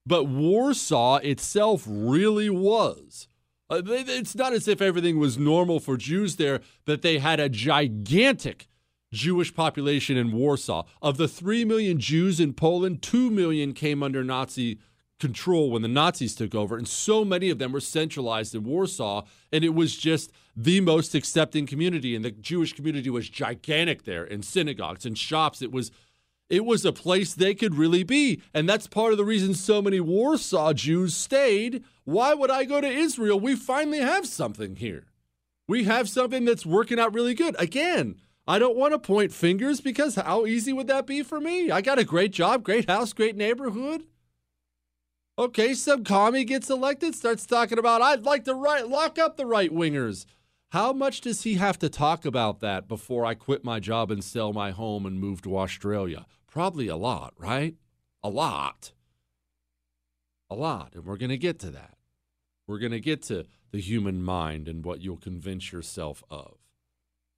[0.09, 3.29] but Warsaw itself really was.
[3.68, 7.51] Uh, it's not as if everything was normal for Jews there, but they had a
[7.51, 8.68] gigantic
[9.12, 10.85] Jewish population in Warsaw.
[11.03, 14.79] Of the 3 million Jews in Poland, 2 million came under Nazi
[15.21, 19.25] control when the Nazis took over, and so many of them were centralized in Warsaw,
[19.53, 24.25] and it was just the most accepting community, and the Jewish community was gigantic there,
[24.25, 25.61] in synagogues and shops.
[25.61, 25.90] It was
[26.50, 28.42] it was a place they could really be.
[28.54, 31.84] And that's part of the reason so many Warsaw Jews stayed.
[32.04, 33.38] Why would I go to Israel?
[33.38, 35.06] We finally have something here.
[35.66, 37.54] We have something that's working out really good.
[37.58, 41.70] Again, I don't want to point fingers because how easy would that be for me?
[41.70, 44.04] I got a great job, great house, great neighborhood.
[45.38, 49.46] Okay, some commie gets elected, starts talking about I'd like to right lock up the
[49.46, 50.24] right wingers.
[50.72, 54.22] How much does he have to talk about that before I quit my job and
[54.22, 56.26] sell my home and move to Australia?
[56.46, 57.74] Probably a lot, right?
[58.22, 58.92] A lot.
[60.50, 60.94] A lot.
[60.94, 61.96] And we're going to get to that.
[62.66, 66.59] We're going to get to the human mind and what you'll convince yourself of.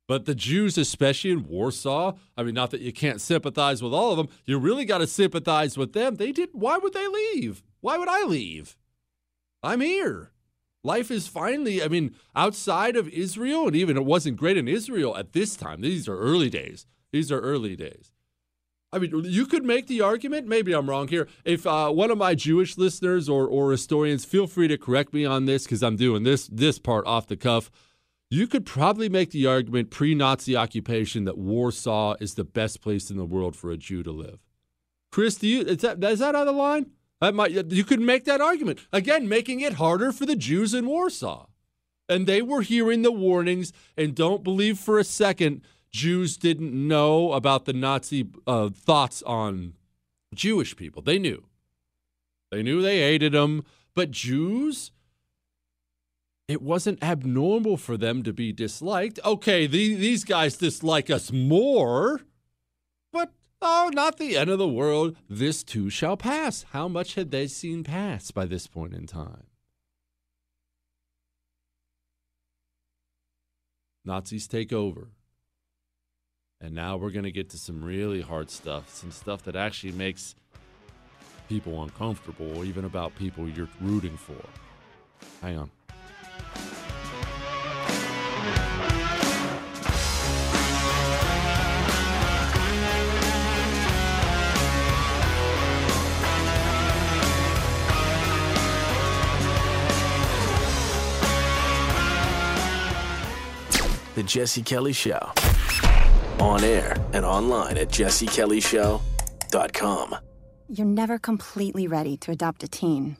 [0.08, 4.10] But the Jews, especially in Warsaw, I mean, not that you can't sympathize with all
[4.10, 6.16] of them, you really got to sympathize with them.
[6.16, 6.48] They did.
[6.52, 7.62] Why would they leave?
[7.80, 8.76] Why would I leave?
[9.62, 10.32] I'm here.
[10.82, 15.16] Life is finally, I mean, outside of Israel, and even it wasn't great in Israel
[15.16, 15.82] at this time.
[15.82, 16.86] These are early days.
[17.12, 18.12] These are early days.
[18.92, 20.48] I mean, you could make the argument.
[20.48, 21.28] Maybe I'm wrong here.
[21.44, 25.24] If uh, one of my Jewish listeners or or historians, feel free to correct me
[25.24, 27.70] on this because I'm doing this this part off the cuff.
[28.30, 33.16] You could probably make the argument pre-Nazi occupation that Warsaw is the best place in
[33.16, 34.40] the world for a Jew to live.
[35.12, 36.90] Chris, do you is that is that out of the line?
[37.20, 40.86] That might you could make that argument again, making it harder for the Jews in
[40.86, 41.46] Warsaw.
[42.08, 47.32] And they were hearing the warnings, and don't believe for a second Jews didn't know
[47.32, 49.74] about the Nazi uh, thoughts on
[50.34, 51.02] Jewish people.
[51.02, 51.44] They knew.
[52.50, 53.64] They knew they hated them.
[53.94, 54.92] But Jews,
[56.48, 59.20] it wasn't abnormal for them to be disliked.
[59.24, 62.22] Okay, the, these guys dislike us more,
[63.62, 65.16] oh, not the end of the world.
[65.28, 66.64] This too shall pass.
[66.70, 69.44] How much had they seen pass by this point in time?
[74.04, 75.08] Nazis take over.
[76.60, 79.92] And now we're going to get to some really hard stuff, some stuff that actually
[79.92, 80.34] makes
[81.48, 84.36] people uncomfortable, even about people you're rooting for.
[85.42, 85.70] Hang on.
[104.20, 105.32] The Jesse Kelly Show.
[106.40, 110.16] On air and online at jessekellyshow.com.
[110.68, 113.16] You're never completely ready to adopt a teen.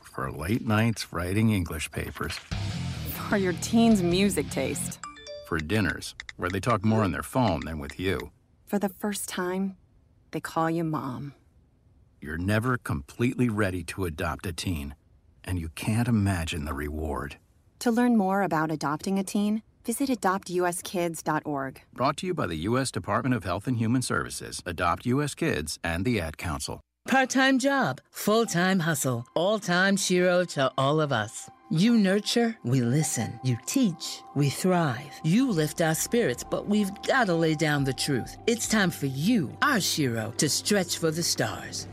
[0.00, 2.32] For late nights writing English papers.
[3.28, 5.00] For your teen's music taste.
[5.46, 8.30] For dinners where they talk more on their phone than with you.
[8.64, 9.76] For the first time,
[10.30, 11.34] they call you mom.
[12.22, 14.94] You're never completely ready to adopt a teen,
[15.44, 17.36] and you can't imagine the reward.
[17.80, 21.82] To learn more about adopting a teen, visit adoptuskids.org.
[21.92, 22.90] Brought to you by the U.S.
[22.90, 25.34] Department of Health and Human Services, Adopt U.S.
[25.34, 26.80] Kids, and the Ad Council.
[27.08, 31.50] Part time job, full time hustle, all time Shero to all of us.
[31.68, 33.40] You nurture, we listen.
[33.42, 35.10] You teach, we thrive.
[35.24, 38.36] You lift our spirits, but we've got to lay down the truth.
[38.46, 41.88] It's time for you, our Shero, to stretch for the stars.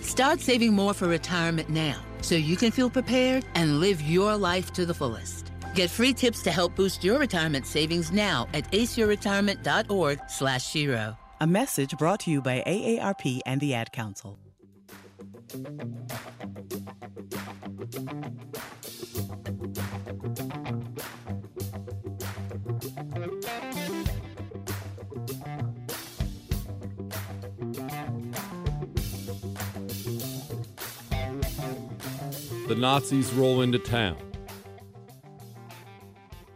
[0.00, 4.72] Start saving more for retirement now so you can feel prepared and live your life
[4.72, 5.47] to the fullest.
[5.74, 11.16] Get free tips to help boost your retirement savings now at aceyourretirement.org slash Shero.
[11.40, 14.38] A message brought to you by AARP and the Ad Council.
[32.66, 34.27] The Nazis roll into town.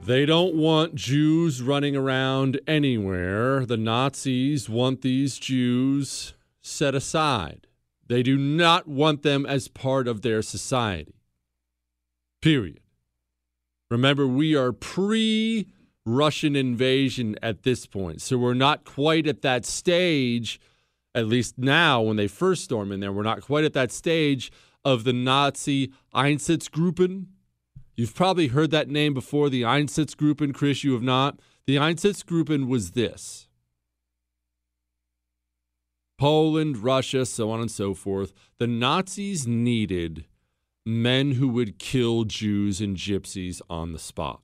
[0.05, 3.65] They don't want Jews running around anywhere.
[3.65, 7.69] The Nazis want these Jews set aside.
[8.09, 11.15] They do not want them as part of their society.
[12.41, 12.81] Period.
[13.93, 15.69] Remember, we are pre
[16.05, 18.21] Russian invasion at this point.
[18.21, 20.61] So we're not quite at that stage,
[21.15, 24.51] at least now when they first storm in there, we're not quite at that stage
[24.85, 27.27] of the Nazi Einsatzgruppen.
[27.95, 30.55] You've probably heard that name before, the Einsatzgruppen.
[30.55, 31.39] Chris, you have not.
[31.67, 33.49] The Einsatzgruppen was this
[36.19, 38.33] Poland, Russia, so on and so forth.
[38.59, 40.25] The Nazis needed
[40.87, 44.41] men who would kill Jews and gypsies on the spot,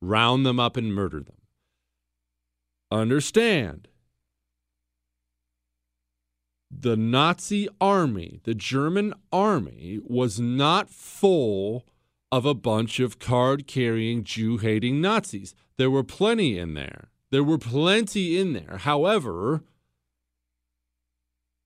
[0.00, 1.36] round them up and murder them.
[2.90, 3.88] Understand,
[6.70, 11.84] the Nazi army, the German army, was not full
[12.32, 15.54] of a bunch of card carrying, Jew hating Nazis.
[15.76, 17.10] There were plenty in there.
[17.30, 18.78] There were plenty in there.
[18.78, 19.62] However,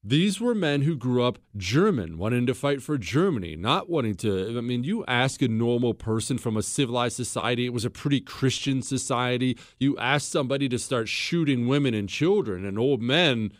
[0.02, 4.56] these were men who grew up German, wanting to fight for Germany, not wanting to.
[4.56, 8.20] I mean, you ask a normal person from a civilized society, it was a pretty
[8.20, 9.58] Christian society.
[9.78, 13.52] You ask somebody to start shooting women and children and old men,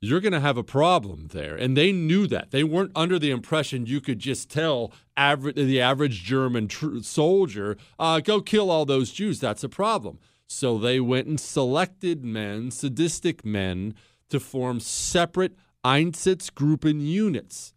[0.00, 1.56] you're going to have a problem there.
[1.56, 2.50] And they knew that.
[2.50, 7.76] They weren't under the impression you could just tell average, the average German tr- soldier,
[7.98, 9.40] uh, go kill all those Jews.
[9.40, 10.18] That's a problem.
[10.46, 13.94] So they went and selected men, sadistic men,
[14.30, 17.74] to form separate Einsatzgruppen units.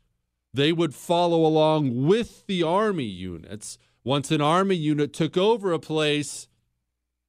[0.54, 3.78] They would follow along with the army units.
[4.04, 6.48] Once an army unit took over a place,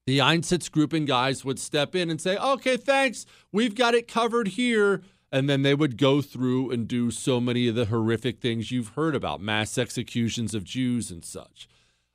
[0.07, 5.03] the Einsatzgruppen guys would step in and say, okay, thanks, we've got it covered here.
[5.31, 8.89] And then they would go through and do so many of the horrific things you've
[8.89, 11.69] heard about mass executions of Jews and such.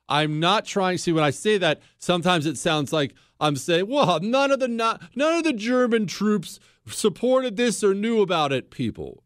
[0.08, 0.96] I'm not trying.
[0.96, 4.60] to See, when I say that, sometimes it sounds like I'm saying, "Well, none of
[4.60, 9.22] the not, none of the German troops supported this or knew about it." People,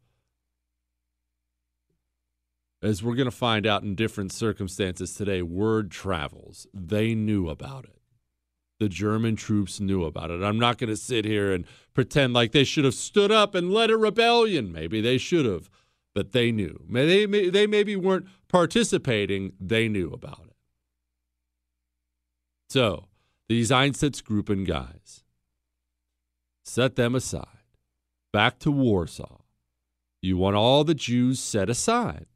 [2.82, 6.66] as we're going to find out in different circumstances today, word travels.
[6.74, 8.01] They knew about it.
[8.82, 10.42] The German troops knew about it.
[10.42, 13.72] I'm not going to sit here and pretend like they should have stood up and
[13.72, 14.72] led a rebellion.
[14.72, 15.70] Maybe they should have,
[16.16, 16.84] but they knew.
[16.90, 19.52] They, they maybe weren't participating.
[19.60, 20.56] They knew about it.
[22.70, 23.04] So
[23.48, 25.22] these Einsatzgruppen guys,
[26.64, 27.46] set them aside.
[28.32, 29.42] Back to Warsaw.
[30.22, 32.26] You want all the Jews set aside.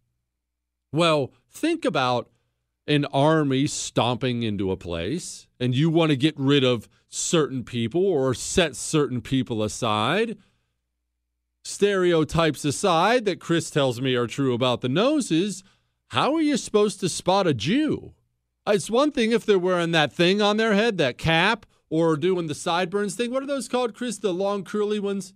[0.92, 2.30] Well, think about
[2.87, 8.05] an army stomping into a place and you want to get rid of certain people
[8.05, 10.37] or set certain people aside.
[11.64, 15.64] Stereotypes aside that Chris tells me are true about the noses,
[16.09, 18.14] how are you supposed to spot a Jew?
[18.68, 22.47] It's one thing if they're wearing that thing on their head, that cap, or doing
[22.47, 23.30] the sideburns thing.
[23.30, 24.18] What are those called, Chris?
[24.18, 25.34] The long curly ones?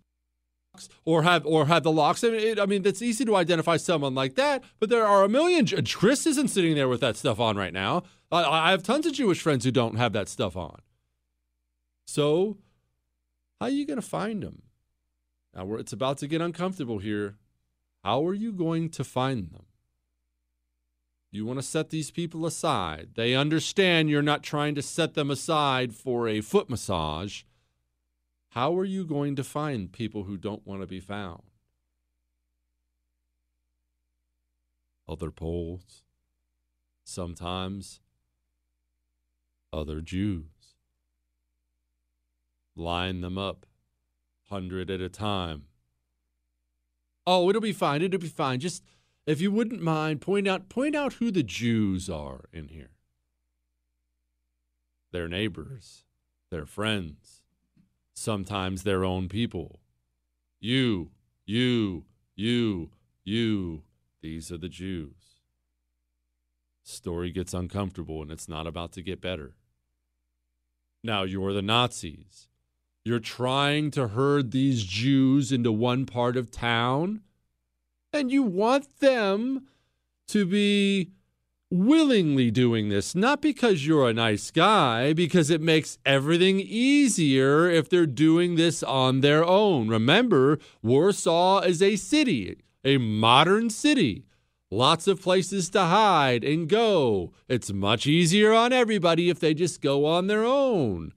[1.04, 2.24] Or have or have the locks.
[2.24, 5.24] I mean, it, I mean, it's easy to identify someone like that, but there are
[5.24, 5.66] a million.
[5.86, 8.02] Chris isn't sitting there with that stuff on right now.
[8.30, 10.80] I, I have tons of Jewish friends who don't have that stuff on.
[12.06, 12.58] So,
[13.60, 14.62] how are you going to find them?
[15.54, 17.36] Now, it's about to get uncomfortable here.
[18.04, 19.66] How are you going to find them?
[21.32, 23.10] You want to set these people aside.
[23.14, 27.44] They understand you're not trying to set them aside for a foot massage.
[28.50, 31.42] How are you going to find people who don't want to be found?
[35.08, 36.02] Other Poles,
[37.04, 38.00] sometimes
[39.72, 40.44] other Jews.
[42.76, 43.66] Line them up,
[44.48, 45.66] hundred at a time.
[47.26, 48.02] Oh, it'll be fine.
[48.02, 48.60] It'll be fine.
[48.60, 48.82] Just
[49.26, 52.90] if you wouldn't mind, point out point out who the Jews are in here.
[55.12, 56.04] Their neighbors,
[56.50, 57.39] their friends,
[58.20, 59.80] sometimes their own people.
[60.60, 61.10] You,
[61.46, 62.04] you,
[62.36, 62.90] you,
[63.24, 63.82] you.
[64.20, 65.40] These are the Jews.
[66.82, 69.54] Story gets uncomfortable and it's not about to get better.
[71.02, 72.48] Now you're the Nazis.
[73.04, 77.22] You're trying to herd these Jews into one part of town,
[78.12, 79.66] and you want them
[80.28, 81.12] to be
[81.70, 87.88] willingly doing this, not because you're a nice guy, because it makes everything easier if
[87.88, 89.88] they're doing this on their own.
[89.88, 94.24] Remember, Warsaw is a city, a modern city.
[94.72, 97.32] Lots of places to hide and go.
[97.48, 101.12] It's much easier on everybody if they just go on their own.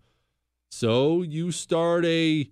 [0.72, 2.50] So you start a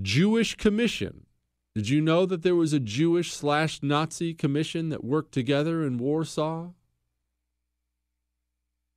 [0.00, 1.26] Jewish commission.
[1.74, 5.98] Did you know that there was a Jewish slash Nazi commission that worked together in
[5.98, 6.70] Warsaw?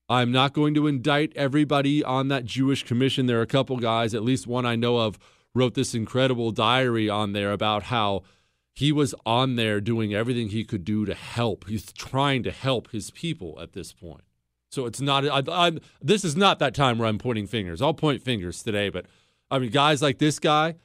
[0.08, 3.26] I'm not going to indict everybody on that Jewish commission.
[3.26, 5.18] There are a couple guys, at least one I know of,
[5.56, 8.24] wrote this incredible diary on there about how
[8.72, 11.68] he was on there doing everything he could do to help.
[11.68, 14.26] He's trying to help his people at this point.
[14.70, 15.26] So it's not.
[15.26, 17.82] I, am this is not that time where I'm pointing fingers.
[17.82, 19.06] I'll point fingers today, but
[19.50, 20.76] I mean, guys like this guy,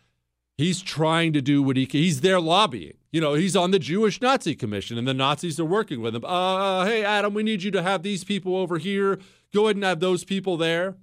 [0.61, 2.01] he's trying to do what he can.
[2.01, 2.95] He's there lobbying.
[3.11, 6.25] You know, he's on the Jewish Nazi Commission, and the Nazis are working with him.
[6.25, 9.19] Uh, hey, Adam, we need you to have these people over here.
[9.53, 10.97] Go ahead and have those people there.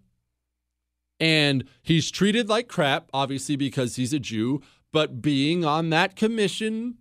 [1.19, 4.61] And he's treated like crap, obviously, because he's a Jew.
[4.93, 6.99] But being on that commission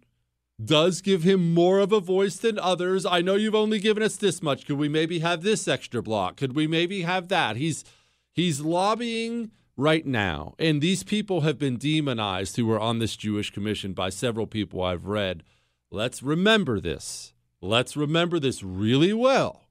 [0.62, 3.04] does give him more of a voice than others.
[3.04, 4.66] I know you've only given us this much.
[4.66, 6.38] Could we maybe have this extra block?
[6.38, 7.56] Could we maybe have that?
[7.56, 7.84] He's
[8.32, 10.54] he's lobbying right now.
[10.58, 14.82] And these people have been demonized who were on this Jewish commission by several people
[14.82, 15.42] I've read.
[15.90, 17.34] Let's remember this.
[17.60, 19.62] Let's remember this really well.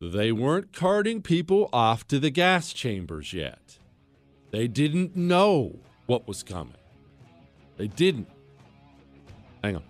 [0.00, 3.78] They weren't carting people off to the gas chambers yet.
[4.50, 6.74] They didn't know what was coming.
[7.76, 8.28] They didn't.
[9.62, 9.89] Hang on.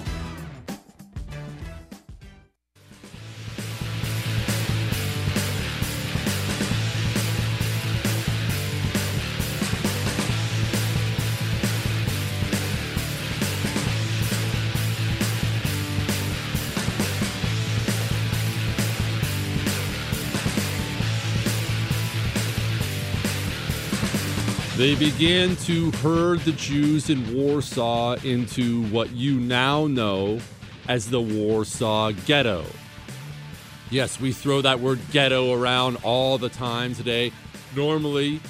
[24.81, 30.39] They began to herd the Jews in Warsaw into what you now know
[30.87, 32.65] as the Warsaw Ghetto.
[33.91, 37.31] Yes, we throw that word ghetto around all the time today.
[37.75, 38.41] Normally,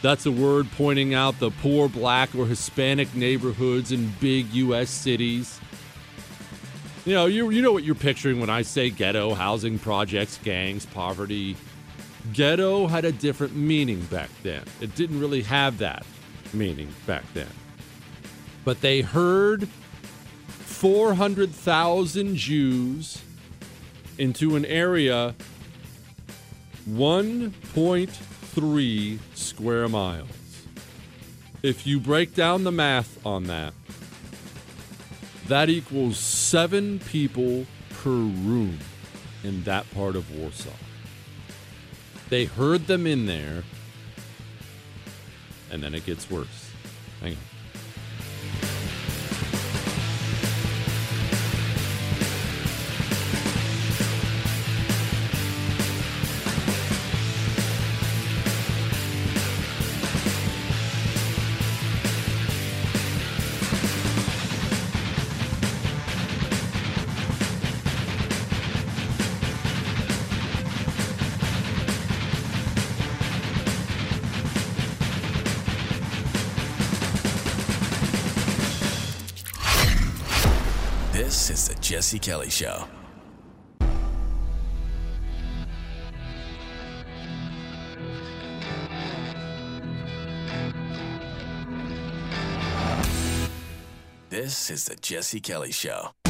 [0.00, 4.88] that's a word pointing out the poor black or Hispanic neighborhoods in big U.S.
[4.88, 5.60] cities.
[7.04, 10.86] You know, you, you know what you're picturing when I say ghetto housing projects, gangs,
[10.86, 11.58] poverty,
[12.32, 14.62] Ghetto had a different meaning back then.
[14.80, 16.06] It didn't really have that
[16.52, 17.50] meaning back then.
[18.64, 23.22] But they herd 400,000 Jews
[24.18, 25.34] into an area
[26.88, 28.08] 1.3
[28.54, 30.28] 1.3 square miles.
[31.62, 33.74] If you break down the math on that,
[35.48, 38.78] that equals seven people per room
[39.42, 40.70] in that part of Warsaw.
[42.28, 43.64] They herd them in there,
[45.70, 46.70] and then it gets worse.
[47.20, 47.53] Hang on.
[82.14, 82.84] Is Kelly Show.
[94.30, 96.23] This is the Jesse Kelly Show.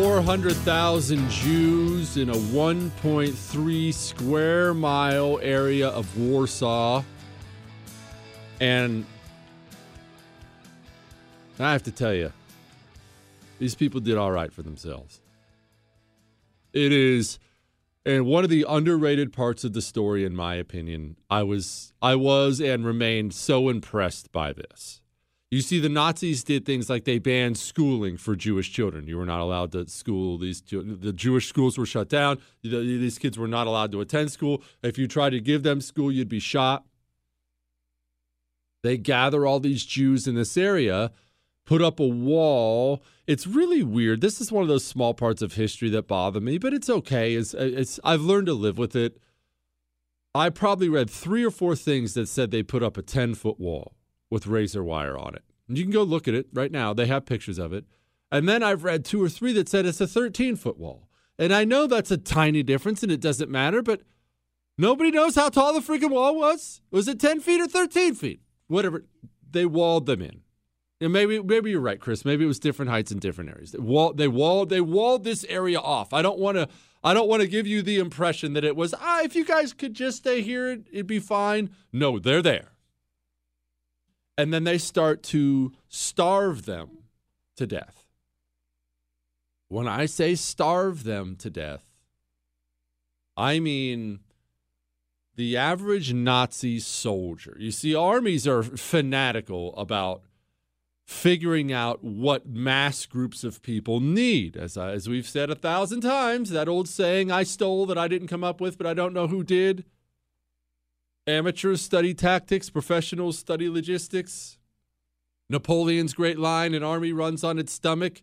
[0.00, 7.04] Four hundred thousand Jews in a 1.3 square mile area of Warsaw,
[8.58, 9.04] and
[11.58, 12.32] I have to tell you,
[13.58, 15.20] these people did all right for themselves.
[16.72, 17.38] It is,
[18.06, 22.14] and one of the underrated parts of the story, in my opinion, I was, I
[22.14, 25.01] was, and remained so impressed by this.
[25.52, 29.06] You see, the Nazis did things like they banned schooling for Jewish children.
[29.06, 30.62] You were not allowed to school these.
[30.62, 32.38] The Jewish schools were shut down.
[32.62, 34.62] These kids were not allowed to attend school.
[34.82, 36.86] If you tried to give them school, you'd be shot.
[38.82, 41.12] They gather all these Jews in this area,
[41.66, 43.02] put up a wall.
[43.26, 44.22] It's really weird.
[44.22, 47.34] This is one of those small parts of history that bother me, but it's okay.
[47.34, 49.18] It's, it's I've learned to live with it.
[50.34, 53.60] I probably read three or four things that said they put up a 10 foot
[53.60, 53.92] wall
[54.32, 55.44] with razor wire on it.
[55.68, 56.94] And you can go look at it right now.
[56.94, 57.84] They have pictures of it.
[58.30, 61.10] And then I've read two or three that said it's a 13 foot wall.
[61.38, 64.00] And I know that's a tiny difference and it doesn't matter, but
[64.78, 66.80] nobody knows how tall the freaking wall was.
[66.90, 68.40] Was it 10 feet or 13 feet?
[68.68, 69.04] Whatever.
[69.50, 70.40] They walled them in.
[71.02, 72.24] And maybe maybe you're right, Chris.
[72.24, 73.72] Maybe it was different heights in different areas.
[73.72, 76.14] They walled they walled they walled this area off.
[76.14, 76.68] I don't want to
[77.04, 79.74] I don't want to give you the impression that it was ah if you guys
[79.74, 81.68] could just stay here it'd be fine.
[81.92, 82.71] No, they're there
[84.36, 86.90] and then they start to starve them
[87.56, 88.06] to death.
[89.68, 91.84] When I say starve them to death,
[93.36, 94.20] I mean
[95.36, 97.56] the average Nazi soldier.
[97.58, 100.22] You see, armies are fanatical about
[101.04, 104.56] figuring out what mass groups of people need.
[104.56, 108.08] As, I, as we've said a thousand times, that old saying I stole that I
[108.08, 109.84] didn't come up with, but I don't know who did.
[111.26, 114.58] Amateurs study tactics, professionals study logistics.
[115.48, 118.22] Napoleon's great line an army runs on its stomach.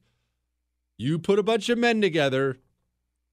[0.97, 2.58] You put a bunch of men together,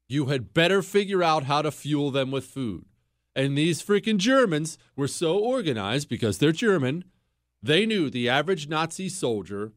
[0.08, 2.84] you had better figure out how to fuel them with food.
[3.34, 7.04] And these freaking Germans were so organized because they're German,
[7.60, 9.72] they knew the average Nazi soldier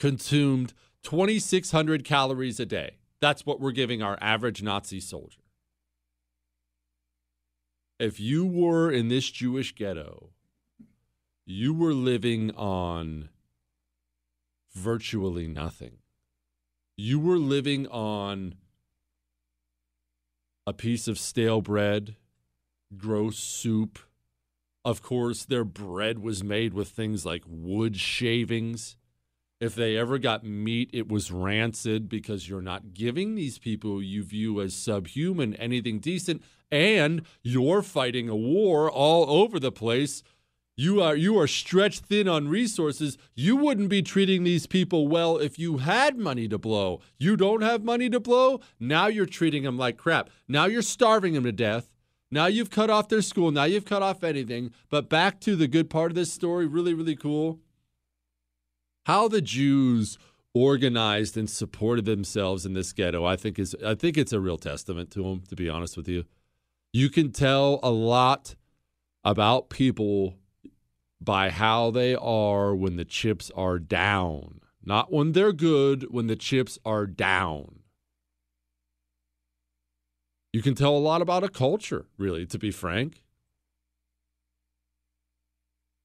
[0.00, 0.74] consumed
[1.04, 2.96] 2,600 calories a day.
[3.20, 5.37] That's what we're giving our average Nazi soldier
[7.98, 10.30] if you were in this Jewish ghetto,
[11.44, 13.30] you were living on
[14.74, 15.98] virtually nothing.
[16.96, 18.54] You were living on
[20.66, 22.16] a piece of stale bread,
[22.96, 23.98] gross soup.
[24.84, 28.96] Of course, their bread was made with things like wood shavings.
[29.60, 34.22] If they ever got meat, it was rancid because you're not giving these people you
[34.22, 40.22] view as subhuman anything decent and you're fighting a war all over the place.
[40.76, 43.18] You are you are stretched thin on resources.
[43.34, 47.00] You wouldn't be treating these people well if you had money to blow.
[47.18, 48.60] You don't have money to blow.
[48.78, 50.30] Now you're treating them like crap.
[50.46, 51.90] Now you're starving them to death.
[52.30, 53.50] Now you've cut off their school.
[53.50, 54.70] Now you've cut off anything.
[54.88, 57.58] But back to the good part of this story, really really cool.
[59.06, 60.16] How the Jews
[60.54, 64.58] organized and supported themselves in this ghetto, I think is I think it's a real
[64.58, 66.24] testament to them to be honest with you.
[66.98, 68.56] You can tell a lot
[69.22, 70.34] about people
[71.20, 76.34] by how they are when the chips are down, not when they're good, when the
[76.34, 77.84] chips are down.
[80.52, 83.22] You can tell a lot about a culture, really, to be frank.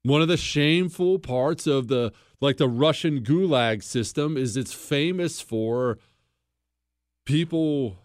[0.04, 5.42] One of the shameful parts of the like the Russian gulag system is it's famous
[5.42, 5.98] for
[7.26, 8.03] people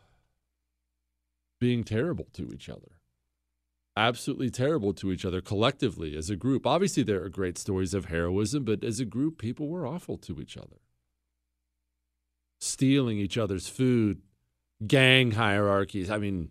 [1.58, 3.00] being terrible to each other.
[3.96, 6.66] Absolutely terrible to each other collectively as a group.
[6.66, 10.40] Obviously, there are great stories of heroism, but as a group, people were awful to
[10.40, 10.76] each other.
[12.60, 14.20] Stealing each other's food,
[14.86, 16.10] gang hierarchies.
[16.10, 16.50] I mean,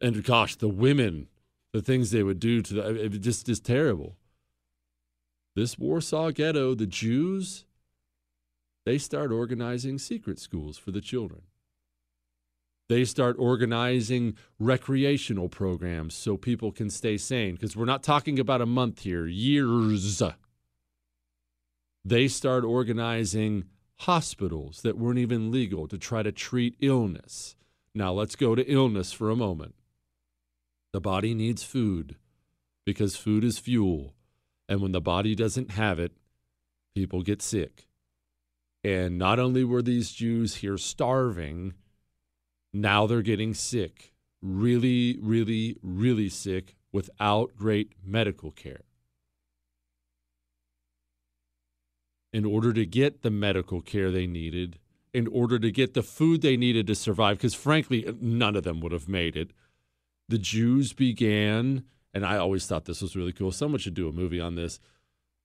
[0.00, 1.28] and gosh, the women,
[1.72, 4.16] the things they would do to the, it just is terrible.
[5.54, 7.66] This Warsaw ghetto, the Jews,
[8.84, 11.42] they start organizing secret schools for the children.
[12.88, 18.62] They start organizing recreational programs so people can stay sane because we're not talking about
[18.62, 20.22] a month here, years.
[22.04, 23.64] They start organizing
[23.96, 27.56] hospitals that weren't even legal to try to treat illness.
[27.94, 29.74] Now, let's go to illness for a moment.
[30.92, 32.16] The body needs food
[32.86, 34.14] because food is fuel.
[34.66, 36.12] And when the body doesn't have it,
[36.94, 37.86] people get sick.
[38.82, 41.74] And not only were these Jews here starving,
[42.80, 44.12] now they're getting sick,
[44.42, 48.82] really, really, really sick without great medical care.
[52.32, 54.78] In order to get the medical care they needed,
[55.14, 58.80] in order to get the food they needed to survive, because frankly, none of them
[58.80, 59.50] would have made it,
[60.28, 63.50] the Jews began, and I always thought this was really cool.
[63.50, 64.78] Someone should do a movie on this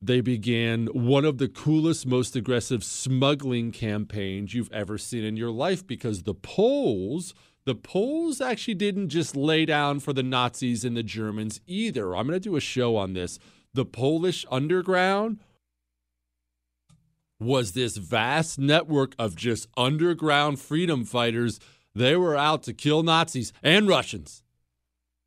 [0.05, 5.51] they began one of the coolest, most aggressive smuggling campaigns you've ever seen in your
[5.51, 7.33] life because the Poles,
[7.65, 12.15] the Poles actually didn't just lay down for the Nazis and the Germans either.
[12.15, 13.39] I'm going to do a show on this.
[13.73, 15.39] The Polish underground
[17.39, 21.61] was this vast network of just underground freedom fighters.
[21.95, 24.43] They were out to kill Nazis and Russians.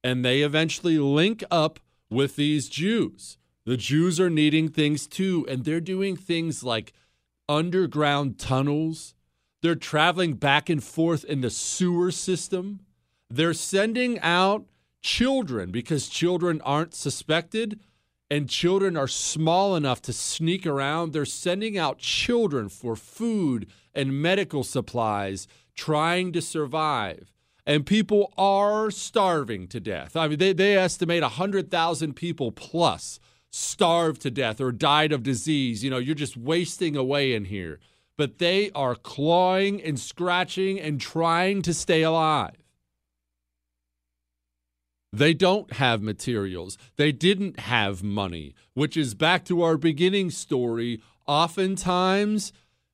[0.04, 3.38] And they eventually link up with these Jews.
[3.66, 6.92] The Jews are needing things too, and they're doing things like
[7.48, 9.14] underground tunnels.
[9.60, 12.80] They're traveling back and forth in the sewer system.
[13.28, 14.66] They're sending out
[15.02, 17.80] children because children aren't suspected
[18.30, 21.12] and children are small enough to sneak around.
[21.12, 27.32] They're sending out children for food and medical supplies, trying to survive.
[27.66, 30.16] And people are starving to death.
[30.16, 33.18] I mean, they, they estimate 100,000 people plus
[33.56, 35.82] starved to death or died of disease.
[35.82, 37.78] You know, you're just wasting away in here.
[38.18, 42.56] But they are clawing and scratching and trying to stay alive.
[45.12, 46.76] They don't have materials.
[46.96, 51.00] They didn't have money, which is back to our beginning story.
[51.26, 52.52] Oftentimes,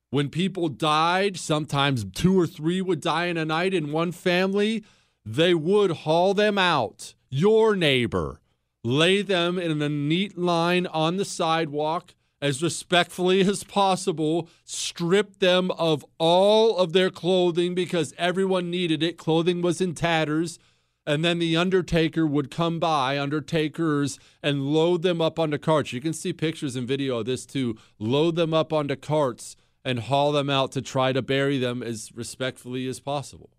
[0.09, 4.83] when people died, sometimes two or three would die in a night in one family,
[5.25, 7.13] they would haul them out.
[7.29, 8.39] Your neighbor,
[8.83, 12.13] lay them in a neat line on the sidewalk
[12.43, 19.17] as respectfully as possible, strip them of all of their clothing because everyone needed it.
[19.17, 20.59] Clothing was in tatters.
[21.05, 25.91] And then the undertaker would come by, undertakers, and load them up onto carts.
[25.91, 27.77] You can see pictures and video of this too.
[27.99, 32.11] Load them up onto carts and haul them out to try to bury them as
[32.15, 33.49] respectfully as possible.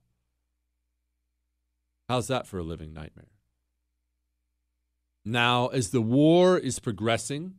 [2.09, 3.34] How's that for a living nightmare?
[5.25, 7.55] Now, as the war is progressing,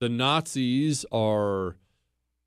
[0.00, 1.76] the Nazis are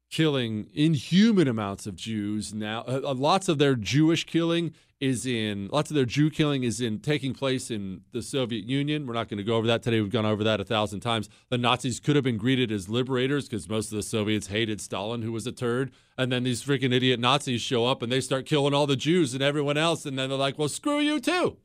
[0.10, 2.82] killing inhuman amounts of Jews now.
[2.88, 6.82] Uh, uh, lots of their Jewish killing is in lots of their Jew killing is
[6.82, 9.06] in taking place in the Soviet Union.
[9.06, 10.02] We're not going to go over that today.
[10.02, 11.30] We've gone over that a thousand times.
[11.50, 15.22] The Nazis could have been greeted as liberators because most of the Soviets hated Stalin,
[15.22, 15.92] who was a turd.
[16.18, 19.36] And then these freaking idiot Nazis show up and they start killing all the Jews
[19.36, 20.06] and everyone else.
[20.06, 21.58] And then they're like, well, screw you too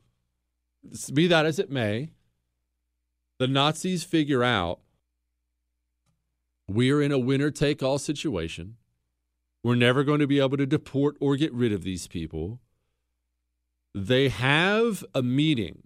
[1.13, 2.11] be that as it may,
[3.39, 4.79] the Nazis figure out
[6.67, 8.77] we're in a winner take all situation.
[9.63, 12.59] We're never going to be able to deport or get rid of these people.
[13.95, 15.83] They have a meeting.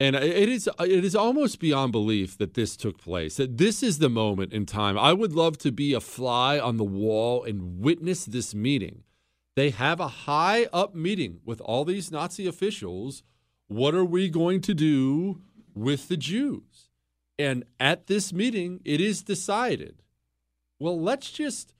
[0.00, 3.36] And it is it is almost beyond belief that this took place.
[3.36, 4.96] That this is the moment in time.
[4.96, 9.02] I would love to be a fly on the wall and witness this meeting.
[9.56, 13.24] They have a high up meeting with all these Nazi officials
[13.68, 15.40] what are we going to do
[15.74, 16.88] with the Jews?
[17.38, 20.02] And at this meeting, it is decided
[20.80, 21.74] well, let's just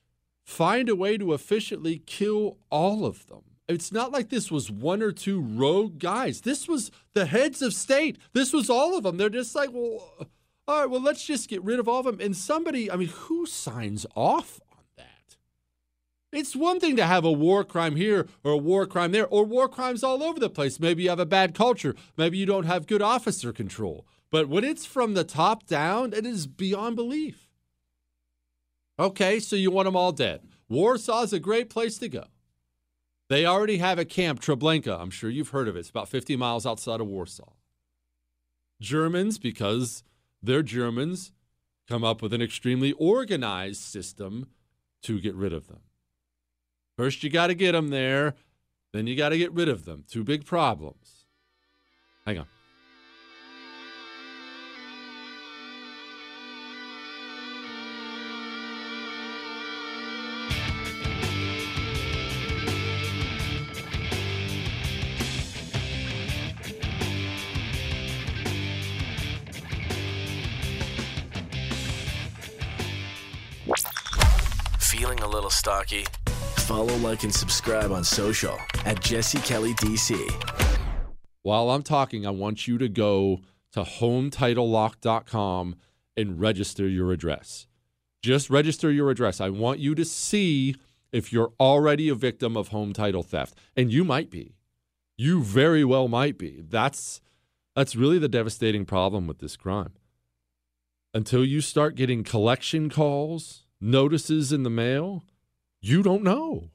[0.44, 3.42] find a way to efficiently kill all of them.
[3.68, 6.40] It's not like this was one or two rogue guys.
[6.40, 8.18] This was the heads of state.
[8.32, 9.18] This was all of them.
[9.18, 10.26] They're just like, well,
[10.66, 12.20] all right, well, let's just get rid of all of them.
[12.20, 14.58] And somebody, I mean, who signs off?
[16.30, 19.44] It's one thing to have a war crime here or a war crime there, or
[19.44, 20.78] war crimes all over the place.
[20.78, 21.94] Maybe you have a bad culture.
[22.16, 24.06] Maybe you don't have good officer control.
[24.30, 27.48] But when it's from the top down, it is beyond belief.
[28.98, 30.42] Okay, so you want them all dead.
[30.70, 32.24] Warsaw's a great place to go.
[33.28, 35.00] They already have a camp, Treblinka.
[35.00, 35.80] I'm sure you've heard of it.
[35.80, 37.52] It's about 50 miles outside of Warsaw.
[38.80, 40.02] Germans, because
[40.42, 41.32] they're Germans,
[41.88, 44.48] come up with an extremely organized system
[45.02, 45.80] to get rid of them.
[46.98, 48.34] First, you got to get them there,
[48.92, 50.02] then you got to get rid of them.
[50.08, 51.26] Two big problems.
[52.26, 52.46] Hang on.
[74.80, 76.04] Feeling a little stocky?
[76.68, 78.54] Follow, like, and subscribe on social
[78.84, 80.18] at Jesse Kelly DC.
[81.40, 83.40] While I'm talking, I want you to go
[83.72, 85.76] to hometitlelock.com
[86.18, 87.66] and register your address.
[88.22, 89.40] Just register your address.
[89.40, 90.76] I want you to see
[91.10, 93.56] if you're already a victim of home title theft.
[93.74, 94.54] And you might be.
[95.16, 96.62] You very well might be.
[96.68, 97.22] That's
[97.74, 99.94] that's really the devastating problem with this crime.
[101.14, 105.24] Until you start getting collection calls, notices in the mail,
[105.80, 106.70] you don't know.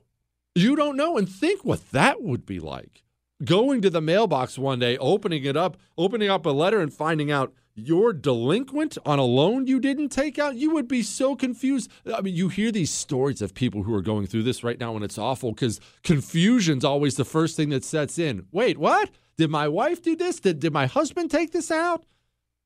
[0.55, 1.17] You don't know.
[1.17, 3.03] And think what that would be like.
[3.43, 7.31] Going to the mailbox one day, opening it up, opening up a letter and finding
[7.31, 10.55] out you're delinquent on a loan you didn't take out.
[10.55, 11.89] You would be so confused.
[12.13, 14.95] I mean, you hear these stories of people who are going through this right now,
[14.95, 18.45] and it's awful because confusion's always the first thing that sets in.
[18.51, 19.09] Wait, what?
[19.37, 20.39] Did my wife do this?
[20.39, 22.05] Did, did my husband take this out?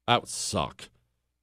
[0.08, 0.90] That would suck.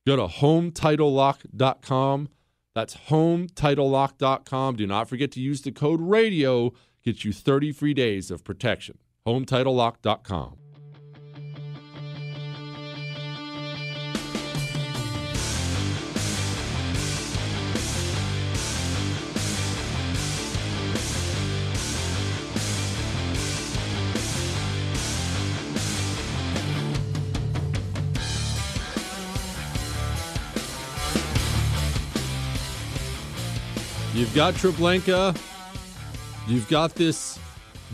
[0.07, 2.29] Go to hometitlelock.com.
[2.75, 4.77] That's hometitlelock.com.
[4.77, 6.73] Do not forget to use the code radio.
[7.05, 8.99] Get you 30 free days of protection.
[9.27, 10.64] hometitlelock.com.
[34.35, 35.41] You've got Treblinka.
[36.49, 37.39] You've got this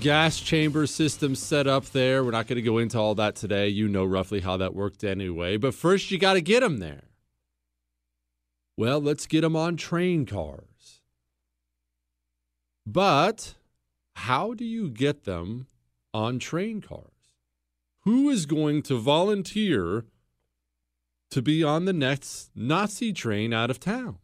[0.01, 2.25] gas chamber system set up there.
[2.25, 3.69] We're not going to go into all that today.
[3.69, 5.59] You know roughly how that worked anyway.
[5.59, 7.03] But first, you got to get them there.
[8.79, 11.03] Well, let's get them on train cars.
[12.87, 13.57] But
[14.15, 15.67] how do you get them
[16.15, 17.35] on train cars?
[18.05, 20.07] Who is going to volunteer
[21.33, 24.21] to be on the next Nazi train out of town?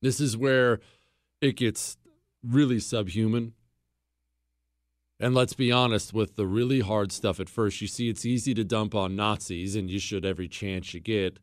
[0.00, 0.80] This is where
[1.40, 1.96] it gets
[2.42, 3.54] really subhuman.
[5.18, 7.80] And let's be honest with the really hard stuff at first.
[7.80, 11.38] You see, it's easy to dump on Nazis, and you should every chance you get.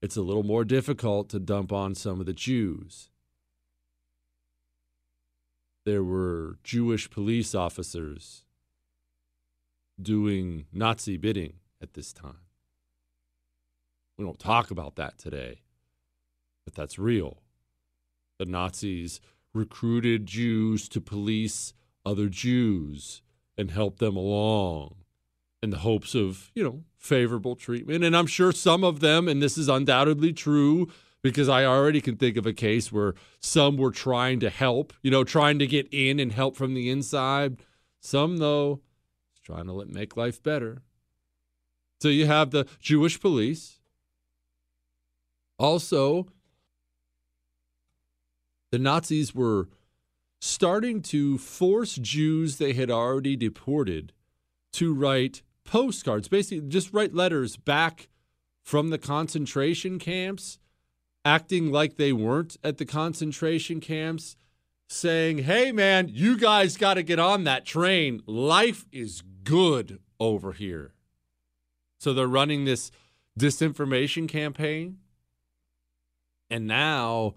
[0.00, 3.10] It's a little more difficult to dump on some of the Jews.
[5.84, 8.44] There were Jewish police officers
[10.00, 12.40] doing Nazi bidding at this time.
[14.16, 15.60] We don't talk about that today,
[16.64, 17.42] but that's real.
[18.38, 19.20] The Nazis
[19.54, 21.72] recruited Jews to police
[22.04, 23.22] other Jews
[23.56, 24.96] and help them along
[25.62, 28.04] in the hopes of, you know, favorable treatment.
[28.04, 30.88] And I'm sure some of them, and this is undoubtedly true,
[31.22, 35.10] because I already can think of a case where some were trying to help, you
[35.10, 37.56] know, trying to get in and help from the inside.
[38.00, 38.80] Some, though,
[39.42, 40.82] trying to let, make life better.
[42.00, 43.80] So you have the Jewish police.
[45.58, 46.26] Also,
[48.76, 49.70] the Nazis were
[50.38, 54.12] starting to force Jews they had already deported
[54.74, 58.08] to write postcards, basically, just write letters back
[58.62, 60.58] from the concentration camps,
[61.24, 64.36] acting like they weren't at the concentration camps,
[64.90, 68.20] saying, hey, man, you guys got to get on that train.
[68.26, 70.92] Life is good over here.
[71.98, 72.90] So they're running this
[73.40, 74.98] disinformation campaign.
[76.50, 77.36] And now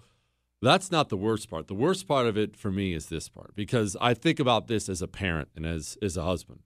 [0.61, 1.67] that's not the worst part.
[1.67, 4.89] The worst part of it for me is this part because I think about this
[4.89, 6.61] as a parent and as, as a husband.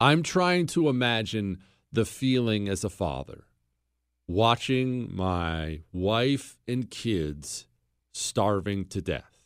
[0.00, 1.58] I'm trying to imagine
[1.92, 3.44] the feeling as a father
[4.26, 7.66] watching my wife and kids
[8.12, 9.44] starving to death.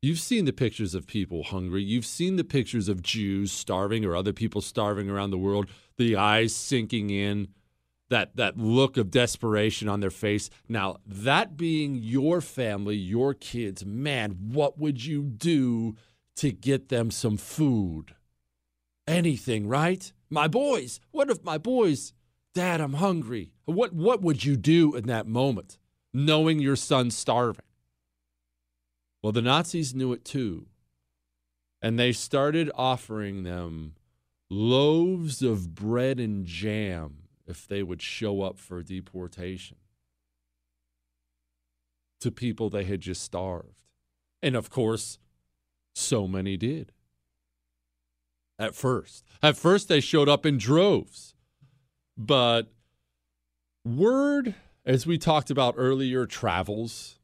[0.00, 1.82] You've seen the pictures of people hungry.
[1.82, 5.66] You've seen the pictures of Jews starving or other people starving around the world,
[5.96, 7.48] the eyes sinking in
[8.10, 10.50] that that look of desperation on their face.
[10.68, 15.96] Now, that being your family, your kids, man, what would you do
[16.36, 18.14] to get them some food?
[19.06, 20.12] Anything, right?
[20.30, 22.12] My boys, what if my boys,
[22.54, 23.52] Dad, I'm hungry.
[23.64, 25.78] What what would you do in that moment,
[26.12, 27.64] knowing your son's starving?
[29.22, 30.66] Well, the Nazis knew it too.
[31.80, 33.94] And they started offering them
[34.50, 39.78] loaves of bread and jam if they would show up for deportation
[42.20, 43.80] to people they had just starved.
[44.42, 45.18] And of course,
[45.94, 46.92] so many did.
[48.58, 49.24] At first.
[49.42, 51.34] At first, they showed up in droves.
[52.16, 52.72] But
[53.84, 57.17] word, as we talked about earlier, travels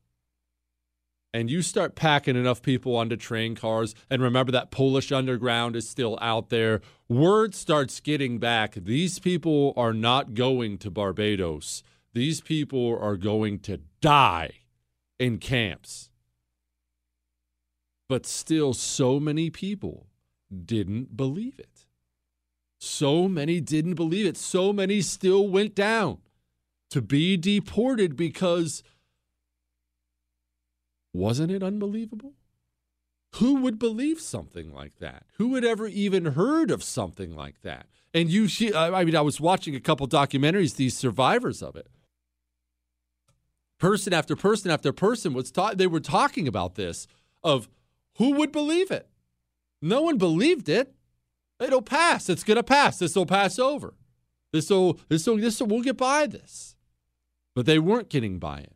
[1.35, 5.89] and you start packing enough people onto train cars, and remember that Polish underground is
[5.89, 8.75] still out there, word starts getting back.
[8.77, 11.83] These people are not going to Barbados.
[12.13, 14.53] These people are going to die
[15.19, 16.09] in camps.
[18.09, 20.07] But still, so many people
[20.65, 21.87] didn't believe it.
[22.79, 24.37] So many didn't believe it.
[24.37, 26.19] So many still went down
[26.91, 28.85] to be deported because
[31.15, 32.35] wasn't it unbelievable?
[33.37, 35.25] Who would believe something like that?
[35.39, 37.87] Who had ever even heard of something like that?
[38.13, 41.89] And you, see, I mean, I was watching a couple documentaries, these survivors of it.
[43.79, 47.07] Person after person after person was ta- they were talking about this
[47.43, 47.69] of
[48.19, 49.09] who would believe it?
[49.83, 50.95] No one believed it.
[51.61, 52.29] It'll pass.
[52.29, 52.99] It's going to pass.
[52.99, 53.95] This will pass over.
[54.53, 56.77] This will, this will, this will, we'll get by this.
[57.55, 58.74] But they weren't getting by it.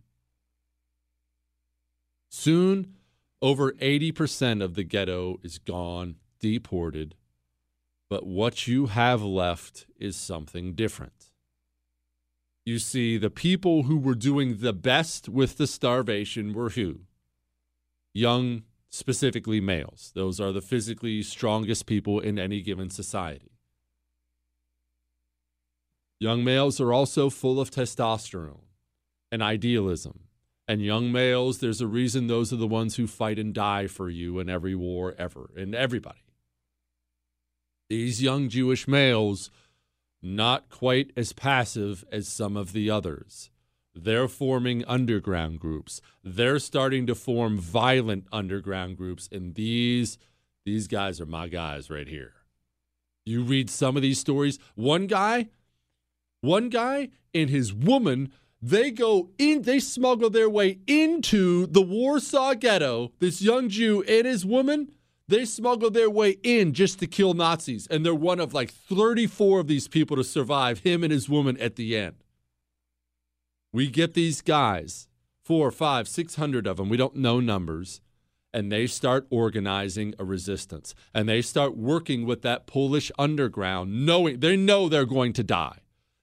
[2.29, 2.95] Soon,
[3.41, 7.14] over 80% of the ghetto is gone, deported.
[8.11, 11.31] But what you have left is something different.
[12.64, 17.01] You see, the people who were doing the best with the starvation were who?
[18.12, 20.12] Young, specifically males.
[20.14, 23.53] Those are the physically strongest people in any given society.
[26.20, 28.64] Young males are also full of testosterone
[29.31, 30.28] and idealism
[30.69, 34.11] and young males, there's a reason those are the ones who fight and die for
[34.11, 36.19] you in every war ever, and everybody.
[37.89, 39.51] These young Jewish males,
[40.23, 43.51] not quite as passive as some of the others.
[43.95, 46.03] They're forming underground groups.
[46.23, 50.19] They're starting to form violent underground groups, and these
[50.66, 52.35] these guys are my guys right here.
[53.25, 54.59] You read some of these stories.
[54.75, 55.49] One guy,
[56.43, 62.55] one guy and his woman they go in, they smuggle their way into the Warsaw
[62.55, 63.13] ghetto.
[63.21, 64.93] This young Jew and his woman,
[65.29, 67.87] they smuggle their way in just to kill Nazis.
[67.87, 71.57] And they're one of like 34 of these people to survive, him and his woman
[71.59, 72.17] at the end.
[73.73, 75.09] We get these guys,
[75.45, 78.01] four, five, six hundred of them, we don't know numbers,
[78.53, 80.95] and they start organizing a resistance.
[81.15, 85.81] And they start working with that Polish underground, knowing they know they're going to die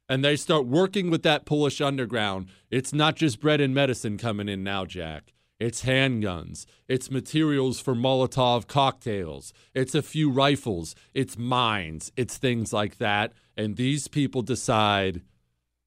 [0.08, 4.48] and they start working with that Polish underground, it's not just bread and medicine coming
[4.50, 5.34] in now, Jack.
[5.60, 6.66] It's handguns.
[6.88, 9.54] It's materials for Molotov cocktails.
[9.74, 10.96] It's a few rifles.
[11.14, 12.12] It's mines.
[12.18, 13.32] It's things like that.
[13.56, 15.22] And these people decide,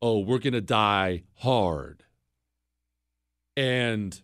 [0.00, 2.04] oh, we're going to die hard.
[3.56, 4.20] And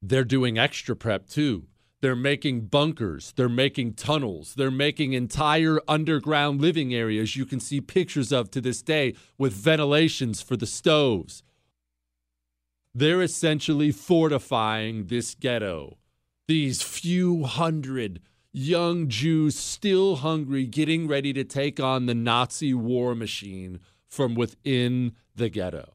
[0.00, 1.66] they're doing extra prep too.
[2.04, 3.32] They're making bunkers.
[3.34, 4.52] They're making tunnels.
[4.56, 9.54] They're making entire underground living areas you can see pictures of to this day with
[9.54, 11.42] ventilations for the stoves.
[12.94, 15.96] They're essentially fortifying this ghetto.
[16.46, 18.20] These few hundred
[18.52, 25.12] young Jews still hungry, getting ready to take on the Nazi war machine from within
[25.34, 25.94] the ghetto.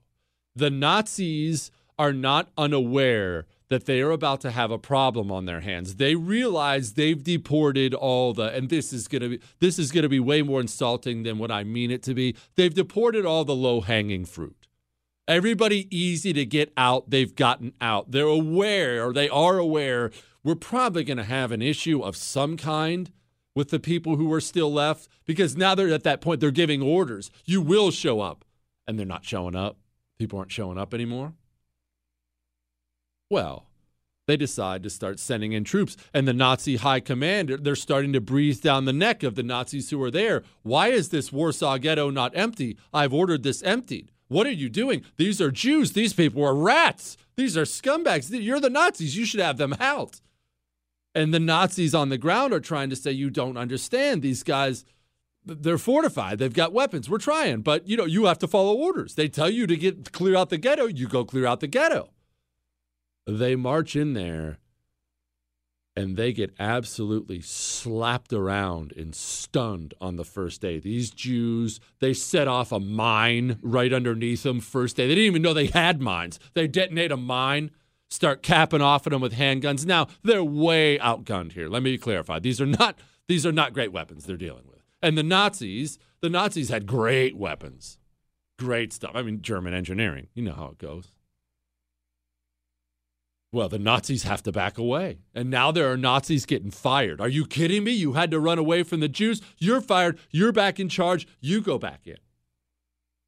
[0.55, 5.61] The Nazis are not unaware that they are about to have a problem on their
[5.61, 5.95] hands.
[5.95, 10.03] They realize they've deported all the and this is going to be this is going
[10.03, 12.35] to be way more insulting than what I mean it to be.
[12.55, 14.67] They've deported all the low-hanging fruit.
[15.27, 18.11] Everybody easy to get out, they've gotten out.
[18.11, 20.11] They're aware or they are aware
[20.43, 23.11] we're probably going to have an issue of some kind
[23.55, 26.81] with the people who are still left because now they're at that point they're giving
[26.81, 27.29] orders.
[27.45, 28.45] You will show up
[28.87, 29.77] and they're not showing up.
[30.17, 31.33] People aren't showing up anymore.
[33.29, 33.65] Well,
[34.29, 35.97] they decide to start sending in troops.
[36.13, 39.89] And the Nazi high command, they're starting to breathe down the neck of the Nazis
[39.89, 40.43] who are there.
[40.61, 42.77] Why is this Warsaw ghetto not empty?
[42.93, 44.11] I've ordered this emptied.
[44.27, 45.03] What are you doing?
[45.17, 45.93] These are Jews.
[45.93, 47.17] These people are rats.
[47.37, 48.29] These are scumbags.
[48.31, 49.17] You're the Nazis.
[49.17, 50.21] You should have them out.
[51.15, 54.21] And the Nazis on the ground are trying to say, You don't understand.
[54.21, 54.85] These guys,
[55.43, 56.37] they're fortified.
[56.37, 57.09] They've got weapons.
[57.09, 59.15] We're trying, but you know, you have to follow orders.
[59.15, 60.85] They tell you to get clear out the ghetto.
[60.85, 62.11] You go clear out the ghetto.
[63.37, 64.59] They march in there
[65.95, 70.79] and they get absolutely slapped around and stunned on the first day.
[70.79, 75.07] These Jews, they set off a mine right underneath them first day.
[75.07, 76.39] They didn't even know they had mines.
[76.53, 77.71] They detonate a mine,
[78.09, 79.85] start capping off at them with handguns.
[79.85, 81.67] Now, they're way outgunned here.
[81.67, 82.39] Let me clarify.
[82.39, 84.81] These are not these are not great weapons they're dealing with.
[85.01, 87.97] And the Nazis, the Nazis had great weapons.
[88.57, 89.11] Great stuff.
[89.15, 90.27] I mean, German engineering.
[90.33, 91.11] You know how it goes.
[93.51, 95.19] Well, the Nazis have to back away.
[95.33, 97.19] And now there are Nazis getting fired.
[97.19, 97.91] Are you kidding me?
[97.91, 99.41] You had to run away from the Jews.
[99.57, 100.19] You're fired.
[100.29, 101.27] You're back in charge.
[101.39, 102.17] You go back in.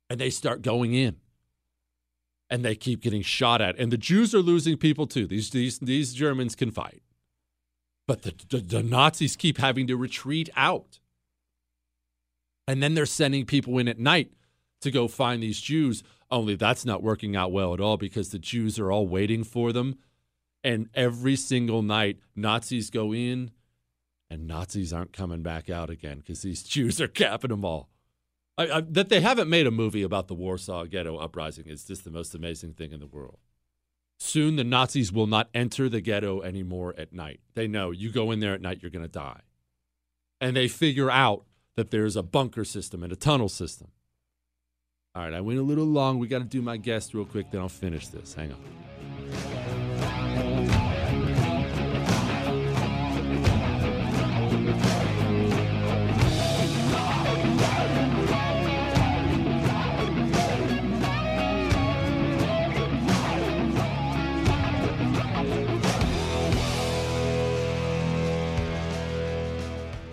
[0.09, 1.17] And they start going in.
[2.51, 3.79] And they keep getting shot at.
[3.79, 5.25] And the Jews are losing people too.
[5.25, 7.01] These, these, these Germans can fight.
[8.07, 10.99] But the, the, the Nazis keep having to retreat out.
[12.67, 14.33] And then they're sending people in at night
[14.81, 16.03] to go find these Jews.
[16.29, 19.73] Only that's not working out well at all because the Jews are all waiting for
[19.73, 19.97] them
[20.63, 23.51] and every single night, Nazis go in
[24.29, 27.89] and Nazis aren't coming back out again because these Jews are capping them all.
[28.57, 32.03] I, I, that they haven't made a movie about the Warsaw Ghetto uprising is just
[32.03, 33.39] the most amazing thing in the world.
[34.19, 37.39] Soon, the Nazis will not enter the ghetto anymore at night.
[37.55, 39.41] They know you go in there at night, you're going to die.
[40.39, 41.45] And they figure out
[41.75, 43.87] that there's a bunker system and a tunnel system.
[45.15, 46.19] All right, I went a little long.
[46.19, 48.35] We got to do my guest real quick, then I'll finish this.
[48.35, 49.10] Hang on.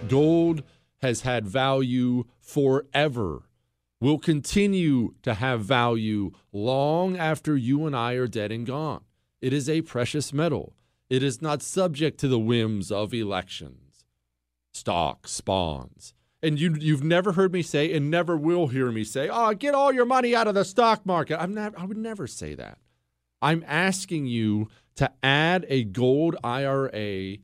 [0.09, 0.63] Gold
[1.03, 3.43] has had value forever,
[4.01, 9.03] will continue to have value long after you and I are dead and gone.
[9.41, 10.75] It is a precious metal.
[11.09, 14.05] It is not subject to the whims of elections,
[14.73, 16.15] stocks, bonds.
[16.43, 19.75] And you, you've never heard me say, and never will hear me say, "Oh, get
[19.75, 21.75] all your money out of the stock market." I'm not.
[21.77, 22.79] I would never say that.
[23.43, 27.39] I'm asking you to add a gold IRA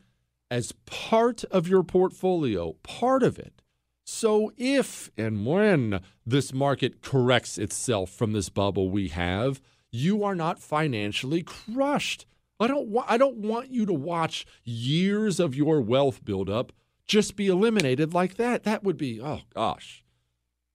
[0.51, 3.63] as part of your portfolio, part of it.
[4.05, 10.35] So if and when this market corrects itself from this bubble we have, you are
[10.35, 12.27] not financially crushed.
[12.61, 16.73] I don't wa- I don't want you to watch years of your wealth buildup
[17.07, 18.65] just be eliminated like that.
[18.65, 20.05] That would be oh gosh.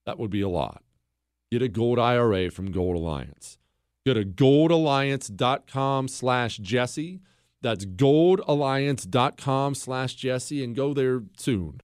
[0.05, 0.83] That would be a lot.
[1.51, 3.57] Get a gold IRA from Gold Alliance.
[4.05, 7.19] Go to goldalliance.com slash Jesse.
[7.61, 11.81] That's goldalliance.com slash Jesse and go there soon.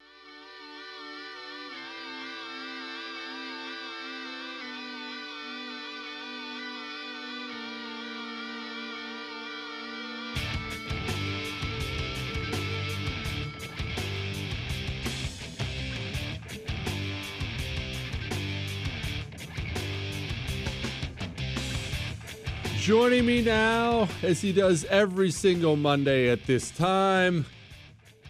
[22.86, 27.48] Joining me now, as he does every single Monday at this time,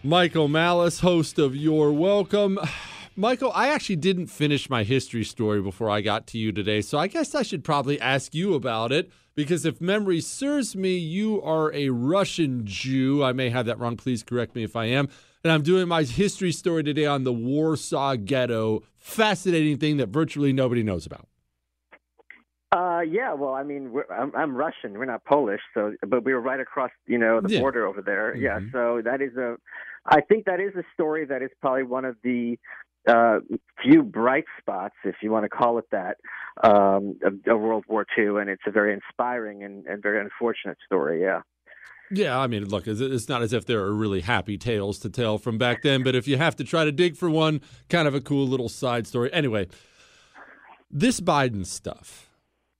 [0.01, 2.57] Michael Malice, host of Your Welcome.
[3.17, 6.97] Michael, I actually didn't finish my history story before I got to you today, so
[6.97, 11.41] I guess I should probably ask you about it because if memory serves me, you
[11.41, 13.25] are a Russian Jew.
[13.25, 13.97] I may have that wrong.
[13.97, 15.09] Please correct me if I am.
[15.43, 18.83] And I'm doing my history story today on the Warsaw Ghetto.
[18.99, 21.27] Fascinating thing that virtually nobody knows about.
[22.71, 24.93] Uh, yeah, well, I mean, we're, I'm, I'm Russian.
[24.93, 27.59] We're not Polish, so but we were right across, you know, the Yeah.
[27.61, 28.33] border over there.
[28.35, 28.41] Mhm.
[28.41, 29.55] Yeah, so that is a,
[30.05, 32.57] I think that is a story that is probably one of the
[33.07, 33.39] uh,
[33.83, 36.17] few bright spots, if you want to call it that,
[36.63, 40.77] um, of, of World War II, and it's a very inspiring and, and very unfortunate
[40.85, 41.21] story.
[41.21, 41.41] Yeah.
[42.11, 45.37] Yeah, I mean, look, it's not as if there are really happy tales to tell
[45.37, 48.13] from back then, but if you have to try to dig for one, kind of
[48.15, 49.31] a cool little side story.
[49.31, 49.67] Anyway,
[50.91, 52.24] this Biden stuff.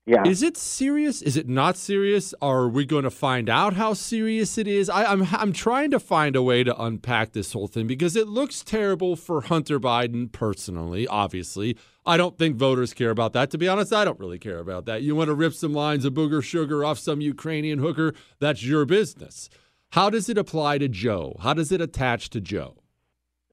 [0.05, 0.21] Yeah.
[0.23, 1.23] Is it serious?
[1.23, 2.35] Is it not serious?
[2.39, 4.87] Are we going to find out how serious it is?
[4.87, 8.27] I, I'm I'm trying to find a way to unpack this whole thing because it
[8.27, 11.07] looks terrible for Hunter Biden personally.
[11.07, 11.75] Obviously,
[12.05, 13.49] I don't think voters care about that.
[13.51, 15.01] To be honest, I don't really care about that.
[15.01, 18.13] You want to rip some lines of booger sugar off some Ukrainian hooker?
[18.39, 19.49] That's your business.
[19.93, 21.35] How does it apply to Joe?
[21.39, 22.75] How does it attach to Joe?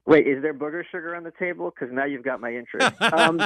[0.05, 1.71] Wait, is there booger sugar on the table?
[1.73, 2.93] Because now you've got my interest.
[3.01, 3.41] Um,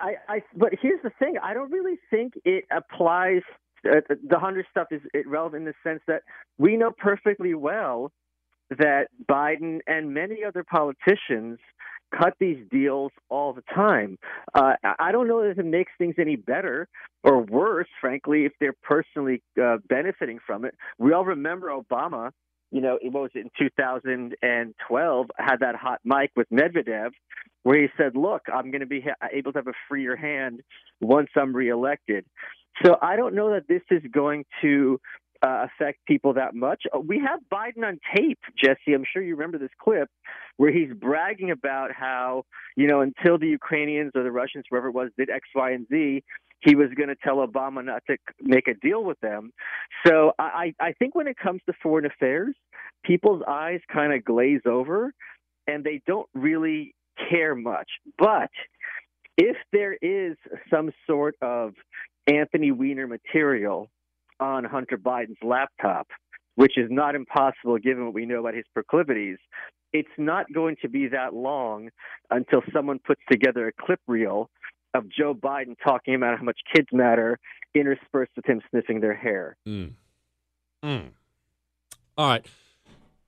[0.00, 3.42] I, I, but here's the thing: I don't really think it applies.
[3.86, 6.22] Uh, the Hunter stuff is relevant in the sense that
[6.58, 8.10] we know perfectly well
[8.70, 11.58] that Biden and many other politicians
[12.16, 14.18] cut these deals all the time.
[14.54, 16.88] Uh, I don't know that it makes things any better
[17.22, 20.74] or worse, frankly, if they're personally uh, benefiting from it.
[20.98, 22.30] We all remember Obama.
[22.70, 27.10] You know, it was in 2012 had that hot mic with Medvedev,
[27.62, 30.60] where he said, "Look, I'm going to be ha- able to have a freer hand
[31.00, 32.24] once I'm reelected."
[32.84, 35.00] So I don't know that this is going to
[35.42, 36.82] uh, affect people that much.
[36.94, 38.94] Uh, we have Biden on tape, Jesse.
[38.94, 40.08] I'm sure you remember this clip
[40.56, 42.44] where he's bragging about how,
[42.76, 45.86] you know, until the Ukrainians or the Russians, whoever it was, did X, Y, and
[45.88, 46.24] Z,
[46.60, 49.50] he was going to tell Obama not to make a deal with them.
[50.06, 52.54] So I, I think when it comes to foreign affairs,
[53.04, 55.12] people's eyes kind of glaze over
[55.66, 56.94] and they don't really
[57.30, 57.88] care much.
[58.18, 58.50] But
[59.36, 60.36] if there is
[60.70, 61.74] some sort of
[62.26, 63.88] Anthony Weiner material
[64.40, 66.08] on Hunter Biden's laptop,
[66.56, 69.38] which is not impossible given what we know about his proclivities,
[69.92, 71.90] it's not going to be that long
[72.30, 74.50] until someone puts together a clip reel
[74.96, 77.38] of Joe Biden talking about how much kids matter,
[77.74, 79.56] interspersed with him sniffing their hair.
[79.66, 79.92] Mm.
[80.84, 81.10] Mm.
[82.16, 82.46] All right.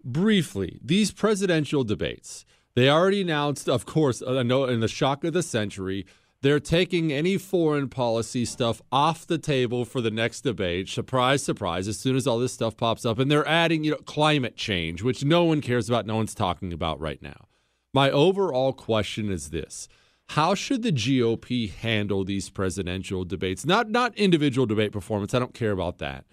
[0.04, 5.32] Briefly, these presidential debates, they already announced, of course, I know in the shock of
[5.32, 6.06] the century,
[6.40, 10.88] they're taking any foreign policy stuff off the table for the next debate.
[10.88, 13.18] Surprise, surprise, as soon as all this stuff pops up.
[13.18, 16.72] And they're adding, you know, climate change, which no one cares about, no one's talking
[16.72, 17.48] about right now.
[17.92, 19.88] My overall question is this.
[20.28, 23.64] How should the GOP handle these presidential debates?
[23.64, 25.34] Not not individual debate performance.
[25.34, 26.24] I don't care about that.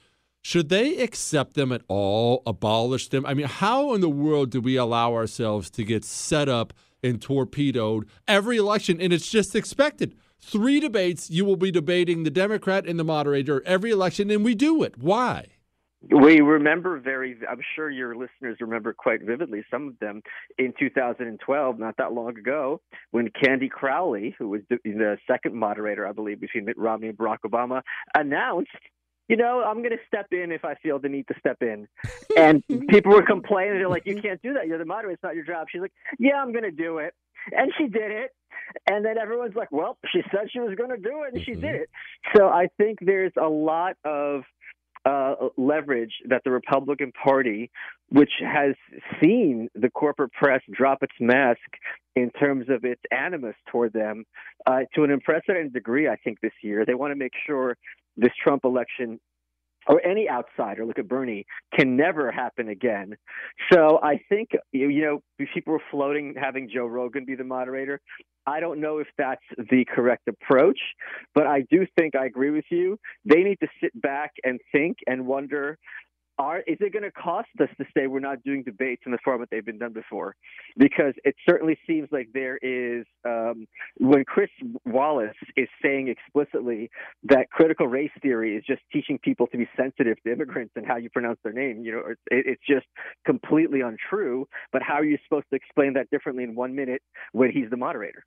[0.42, 3.26] Should they accept them at all, abolish them?
[3.26, 6.72] I mean, how in the world do we allow ourselves to get set up
[7.06, 10.16] and torpedoed every election, and it's just expected.
[10.40, 14.56] Three debates, you will be debating the Democrat and the moderator every election, and we
[14.56, 14.98] do it.
[14.98, 15.46] Why?
[16.02, 20.22] We remember very, I'm sure your listeners remember quite vividly some of them
[20.58, 22.82] in 2012, not that long ago,
[23.12, 27.40] when Candy Crowley, who was the second moderator, I believe, between Mitt Romney and Barack
[27.46, 27.82] Obama,
[28.16, 28.70] announced
[29.28, 31.88] you know, I'm going to step in if I feel the need to step in.
[32.38, 33.78] And people were complaining.
[33.78, 34.68] They're like, you can't do that.
[34.68, 35.14] You're the moderator.
[35.14, 35.68] It's not your job.
[35.72, 37.14] She's like, yeah, I'm going to do it.
[37.54, 38.32] And she did it.
[38.90, 41.54] And then everyone's like, well, she said she was going to do it, and she
[41.54, 41.84] did mm-hmm.
[41.84, 41.90] it.
[42.36, 44.44] So I think there's a lot of
[45.06, 47.70] uh, leverage that the Republican Party,
[48.10, 48.76] which has
[49.22, 51.60] seen the corporate press drop its mask
[52.16, 54.24] in terms of its animus toward them
[54.66, 56.86] uh, to an unprecedented degree, I think, this year.
[56.86, 57.78] They want to make sure
[58.18, 59.20] this Trump election
[59.88, 61.46] or any outsider, look at Bernie,
[61.78, 63.16] can never happen again.
[63.72, 68.02] So I think, you know, people were floating having Joe Rogan be the moderator.
[68.48, 70.80] I don't know if that's the correct approach,
[71.34, 73.00] but I do think I agree with you.
[73.26, 75.80] They need to sit back and think and wonder
[76.38, 79.18] are is it going to cost us to say we're not doing debates in the
[79.24, 80.36] format they've been done before?
[80.78, 83.68] Because it certainly seems like there is um,
[83.98, 84.50] when Chris
[84.86, 86.90] Wallace is saying explicitly
[87.24, 90.98] that critical race theory is just teaching people to be sensitive to immigrants and how
[90.98, 91.84] you pronounce their name.
[91.84, 92.88] You know, it, it's just
[93.26, 94.48] completely untrue.
[94.72, 97.02] But how are you supposed to explain that differently in one minute
[97.32, 98.24] when he's the moderator?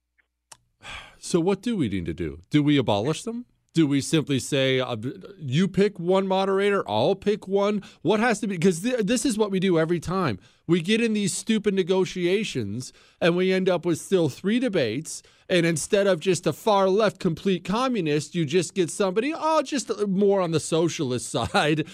[1.18, 2.40] So what do we need to do?
[2.50, 3.46] Do we abolish them?
[3.78, 4.96] Do we simply say, uh,
[5.38, 7.84] you pick one moderator, I'll pick one?
[8.02, 8.56] What has to be?
[8.56, 10.40] Because th- this is what we do every time.
[10.66, 15.22] We get in these stupid negotiations and we end up with still three debates.
[15.48, 19.96] And instead of just a far left complete communist, you just get somebody, oh, just
[20.08, 21.86] more on the socialist side,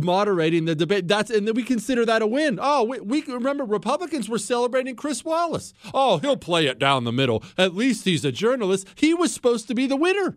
[0.00, 1.06] moderating the debate.
[1.06, 2.58] That's and then we consider that a win.
[2.60, 5.72] Oh, we, we remember Republicans were celebrating Chris Wallace.
[5.94, 7.44] Oh, he'll play it down the middle.
[7.56, 8.88] At least he's a journalist.
[8.96, 10.36] He was supposed to be the winner.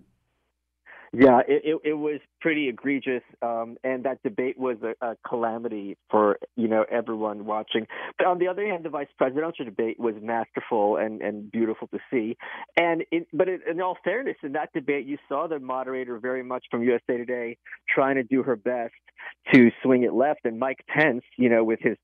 [1.13, 5.97] Yeah, it, it, it was pretty egregious, um, and that debate was a, a calamity
[6.09, 7.85] for you know everyone watching.
[8.17, 11.99] But on the other hand, the vice presidential debate was masterful and, and beautiful to
[12.09, 12.37] see.
[12.79, 16.43] And it, but it, in all fairness, in that debate, you saw the moderator very
[16.43, 17.57] much from USA Today
[17.93, 18.93] trying to do her best
[19.53, 21.97] to swing it left, and Mike Pence, you know, with his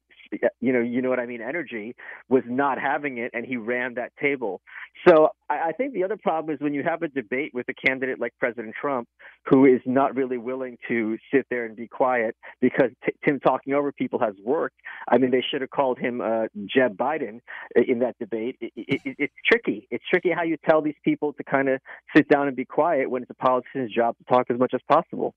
[0.60, 1.96] you know, you know what I mean, energy
[2.30, 4.62] was not having it, and he ran that table.
[5.08, 7.74] So I, I think the other problem is when you have a debate with a
[7.74, 9.08] candidate like President Trump,
[9.46, 13.74] who is not really willing to sit there and be quiet because t- Tim talking
[13.74, 14.78] over people has worked.
[15.08, 17.40] I mean, they should have called him uh, Jeb Biden
[17.76, 18.58] in that debate.
[18.62, 19.88] It, it, it, it's tricky.
[19.92, 21.80] It's tricky how you tell these people to kind of
[22.16, 24.82] sit down and be quiet when it's a politician's job to talk as much as
[24.90, 25.34] possible.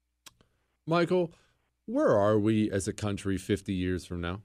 [0.86, 1.30] Michael,
[1.86, 4.42] where are we as a country 50 years from now?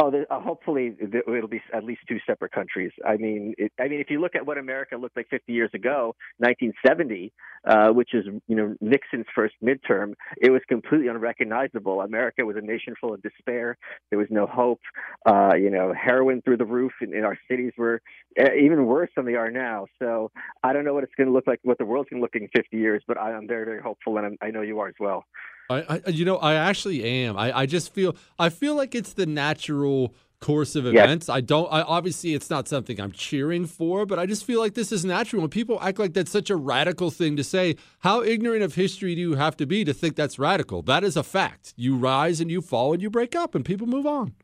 [0.00, 2.92] Oh, uh, hopefully it'll be at least two separate countries.
[3.04, 5.70] I mean, it, I mean, if you look at what America looked like 50 years
[5.74, 7.32] ago, 1970,
[7.66, 12.00] uh, which is you know Nixon's first midterm, it was completely unrecognizable.
[12.00, 13.76] America was a nation full of despair.
[14.10, 14.80] There was no hope.
[15.26, 18.00] Uh, you know, heroin through the roof in, in our cities were
[18.40, 19.86] uh, even worse than they are now.
[19.98, 20.30] So
[20.62, 22.34] I don't know what it's going to look like, what the world's going to look
[22.34, 24.78] like in 50 years, but I, am very, very hopeful, and I'm, I know you
[24.78, 25.24] are as well.
[25.70, 27.36] I, I, you know, I actually am.
[27.36, 31.28] I, I just feel, I feel like it's the natural course of events.
[31.28, 31.34] Yes.
[31.36, 31.66] I don't.
[31.72, 35.04] I obviously it's not something I'm cheering for, but I just feel like this is
[35.04, 35.42] natural.
[35.42, 39.14] When people act like that's such a radical thing to say, how ignorant of history
[39.14, 40.80] do you have to be to think that's radical?
[40.82, 41.74] That is a fact.
[41.76, 44.34] You rise and you fall and you break up, and people move on.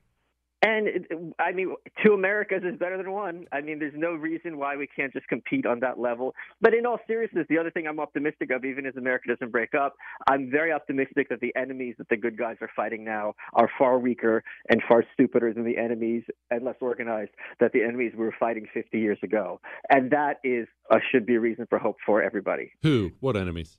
[0.64, 3.44] And I mean, two Americas is better than one.
[3.52, 6.34] I mean, there's no reason why we can't just compete on that level.
[6.62, 9.74] But in all seriousness, the other thing I'm optimistic of, even as America doesn't break
[9.74, 9.94] up,
[10.26, 13.98] I'm very optimistic that the enemies that the good guys are fighting now are far
[13.98, 18.34] weaker and far stupider than the enemies and less organized that the enemies we were
[18.40, 19.60] fighting 50 years ago.
[19.90, 22.72] And that is uh, should be a reason for hope for everybody.
[22.82, 23.12] Who?
[23.20, 23.76] What enemies?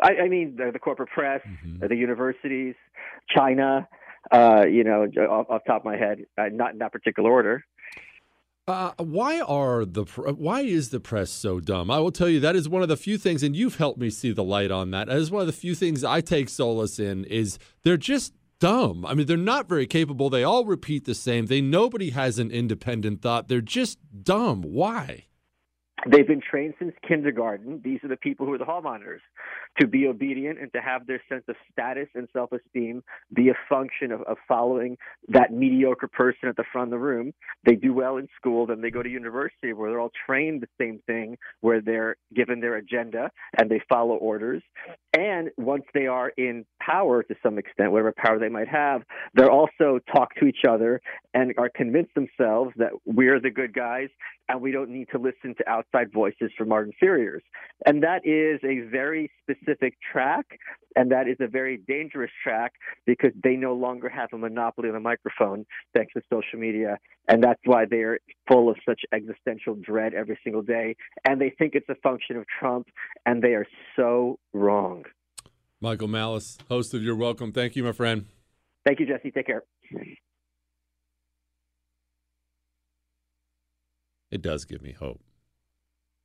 [0.00, 1.86] I, I mean, the, the corporate press, mm-hmm.
[1.86, 2.76] the universities,
[3.28, 3.88] China
[4.32, 7.64] uh, you know, off, off top of my head, uh, not in that particular order.
[8.68, 11.90] Uh, why are the why is the press so dumb?
[11.90, 14.08] I will tell you that is one of the few things, and you've helped me
[14.08, 15.08] see the light on that.
[15.08, 17.24] That is one of the few things I take solace in.
[17.24, 19.04] Is they're just dumb.
[19.04, 20.30] I mean, they're not very capable.
[20.30, 21.70] They all repeat the same thing.
[21.70, 23.48] Nobody has an independent thought.
[23.48, 24.62] They're just dumb.
[24.62, 25.24] Why?
[26.08, 27.80] They've been trained since kindergarten.
[27.84, 29.22] These are the people who are the hall monitors
[29.80, 33.54] to be obedient and to have their sense of status and self esteem be a
[33.68, 37.32] function of, of, following that mediocre person at the front of the room.
[37.64, 40.84] They do well in school, then they go to university where they're all trained the
[40.84, 44.62] same thing, where they're given their agenda and they follow orders.
[45.16, 49.02] And once they are in power to some extent, whatever power they might have,
[49.34, 51.00] they're also talk to each other
[51.34, 54.08] and are convinced themselves that we're the good guys
[54.48, 57.42] and we don't need to listen to outside voices from our inferiors.
[57.86, 59.61] And that is a very specific
[60.12, 60.46] track,
[60.96, 62.72] and that is a very dangerous track
[63.06, 65.64] because they no longer have a monopoly on the microphone
[65.94, 66.98] thanks to social media.
[67.28, 68.18] And that's why they're
[68.48, 70.96] full of such existential dread every single day.
[71.26, 72.88] And they think it's a function of Trump,
[73.26, 73.66] and they are
[73.96, 75.04] so wrong.
[75.80, 77.52] Michael Malice, host of Your Welcome.
[77.52, 78.26] Thank you, my friend.
[78.84, 79.30] Thank you, Jesse.
[79.30, 79.62] Take care.
[84.30, 85.20] it does give me hope.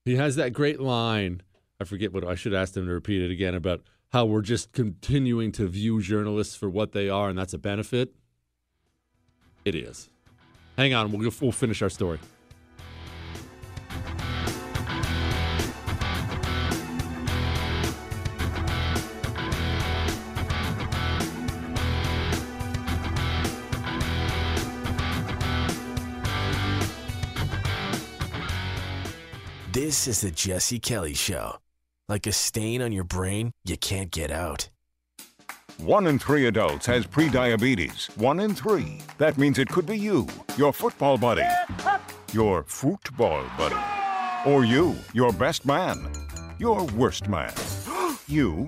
[0.06, 1.42] He has that great line.
[1.80, 4.72] I forget what I should ask them to repeat it again about how we're just
[4.72, 8.16] continuing to view journalists for what they are, and that's a benefit.
[9.64, 10.10] It is.
[10.76, 12.20] Hang on, we'll, we'll finish our story.
[29.74, 31.60] This is the Jesse Kelly Show.
[32.10, 34.70] Like a stain on your brain you can't get out.
[35.78, 38.16] One in three adults has prediabetes.
[38.18, 39.02] One in three.
[39.18, 40.26] That means it could be you,
[40.56, 41.44] your football buddy,
[42.32, 43.76] your football buddy,
[44.50, 46.10] or you, your best man,
[46.58, 47.54] your worst man,
[48.28, 48.68] you,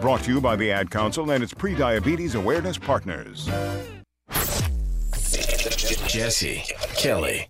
[0.00, 3.48] Brought to you by the Ad Council and its pre-diabetes awareness partners.
[6.08, 6.62] Jesse
[6.96, 7.48] Kelly.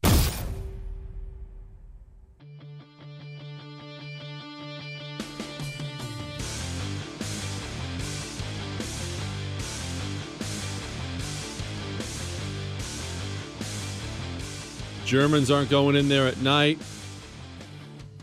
[15.05, 16.79] Germans aren't going in there at night,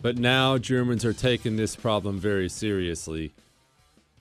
[0.02, 3.32] but now Germans are taking this problem very seriously.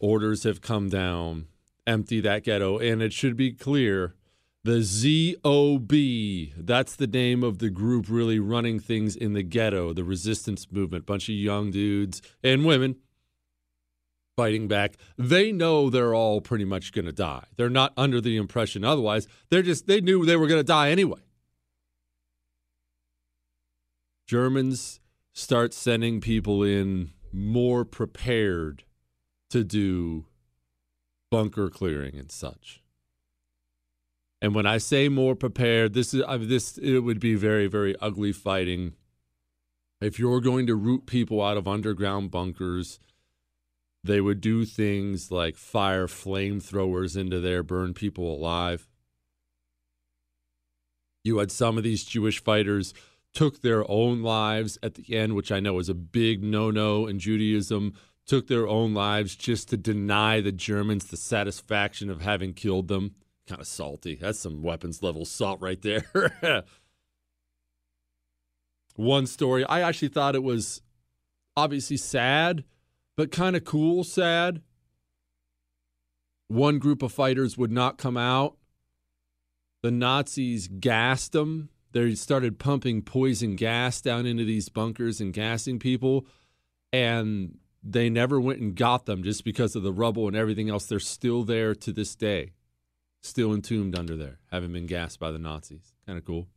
[0.01, 1.47] Orders have come down.
[1.87, 2.79] Empty that ghetto.
[2.79, 4.15] And it should be clear
[4.63, 10.05] the ZOB, that's the name of the group really running things in the ghetto, the
[10.05, 11.07] resistance movement.
[11.07, 12.97] Bunch of young dudes and women
[14.37, 14.97] fighting back.
[15.17, 17.45] They know they're all pretty much going to die.
[17.57, 19.29] They're not under the impression otherwise.
[19.51, 21.21] They're just, they knew they were going to die anyway.
[24.27, 25.01] Germans
[25.33, 28.85] start sending people in more prepared
[29.51, 30.27] to do
[31.31, 32.83] bunker clearing and such.
[34.43, 37.67] And when I say more prepared, this is I mean, this it would be very
[37.67, 38.95] very ugly fighting.
[40.01, 42.99] If you're going to root people out of underground bunkers,
[44.03, 48.89] they would do things like fire flamethrowers into there, burn people alive.
[51.23, 52.95] You had some of these Jewish fighters
[53.35, 57.19] took their own lives at the end, which I know is a big no-no in
[57.19, 57.93] Judaism,
[58.31, 63.17] took their own lives just to deny the Germans the satisfaction of having killed them
[63.49, 64.15] kind of salty.
[64.15, 66.33] That's some weapons level salt right there.
[68.95, 70.81] One story, I actually thought it was
[71.57, 72.63] obviously sad,
[73.17, 74.63] but kind of cool sad.
[76.47, 78.57] One group of fighters would not come out.
[79.83, 81.71] The Nazis gassed them.
[81.91, 86.27] They started pumping poison gas down into these bunkers and gassing people.
[86.93, 90.87] And they never went and got them just because of the rubble and everything else.
[90.87, 92.53] They're still there to this day
[93.21, 95.95] still entombed under there, having been gassed by the Nazis.
[96.07, 96.49] Kind of cool.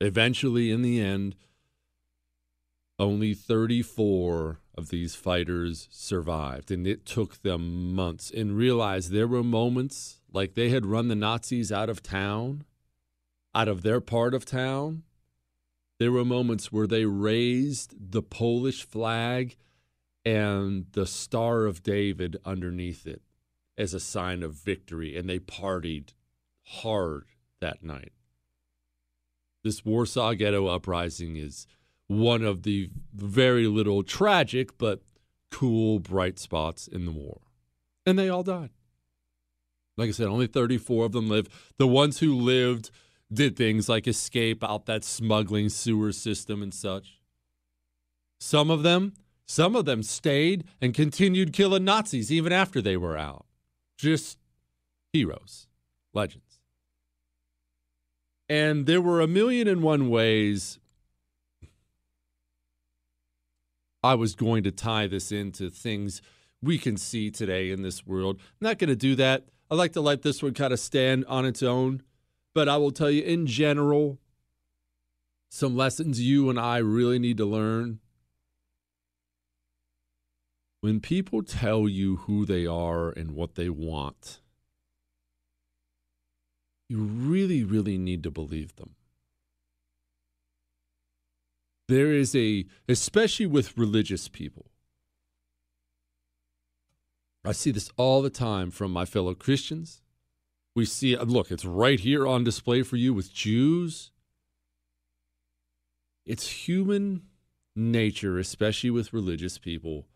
[0.00, 1.36] Eventually, in the end,
[2.98, 8.30] only 34 of these fighters survived, and it took them months.
[8.30, 12.64] And realized there were moments like they had run the Nazis out of town,
[13.54, 15.02] out of their part of town.
[16.00, 19.56] There were moments where they raised the Polish flag
[20.24, 23.20] and the Star of David underneath it
[23.76, 26.14] as a sign of victory, and they partied
[26.62, 27.26] hard
[27.60, 28.12] that night.
[29.62, 31.66] This Warsaw Ghetto Uprising is
[32.06, 35.02] one of the very little tragic but
[35.50, 37.42] cool bright spots in the war.
[38.06, 38.70] And they all died.
[39.98, 41.52] Like I said, only 34 of them lived.
[41.76, 42.90] The ones who lived
[43.32, 47.20] did things like escape out that smuggling sewer system and such.
[48.38, 49.14] Some of them,
[49.46, 53.46] some of them stayed and continued killing Nazis even after they were out
[54.00, 54.38] just
[55.12, 55.68] heroes,
[56.14, 56.60] legends.
[58.48, 60.78] And there were a million and one ways
[64.02, 66.22] I was going to tie this into things
[66.62, 68.38] we can see today in this world.
[68.38, 69.44] I'm not going to do that.
[69.70, 72.02] I like to let this one kind of stand on its own.
[72.54, 74.18] But I will tell you, in general,
[75.50, 78.00] some lessons you and I really need to learn
[80.80, 84.40] when people tell you who they are and what they want,
[86.88, 88.94] you really, really need to believe them.
[91.88, 94.70] There is a, especially with religious people,
[97.44, 100.02] I see this all the time from my fellow Christians.
[100.74, 104.12] We see, look, it's right here on display for you with Jews.
[106.24, 107.22] It's human
[107.74, 110.06] nature, especially with religious people,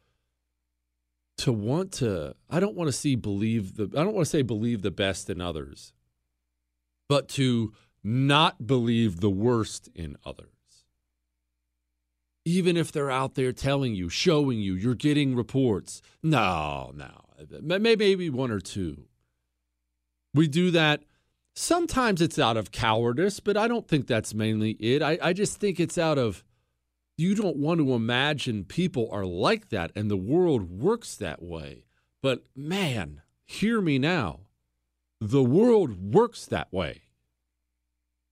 [1.39, 4.43] to want to I don't want to see believe the I don't want to say
[4.43, 5.93] believe the best in others,
[7.09, 7.73] but to
[8.05, 10.49] not believe the worst in others.
[12.45, 16.03] Even if they're out there telling you, showing you, you're getting reports.
[16.23, 17.25] No, no.
[17.61, 19.07] Maybe one or two.
[20.35, 21.05] We do that.
[21.55, 25.03] Sometimes it's out of cowardice, but I don't think that's mainly it.
[25.03, 26.43] I, I just think it's out of
[27.17, 31.85] you don't want to imagine people are like that and the world works that way.
[32.21, 34.41] But man, hear me now.
[35.21, 37.03] The world works that way.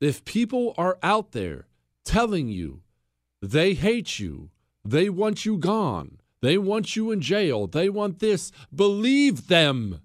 [0.01, 1.69] If people are out there
[2.05, 2.83] telling you
[3.41, 4.51] they hate you,
[4.85, 10.01] they want you gone, they want you in jail, they want this, believe them.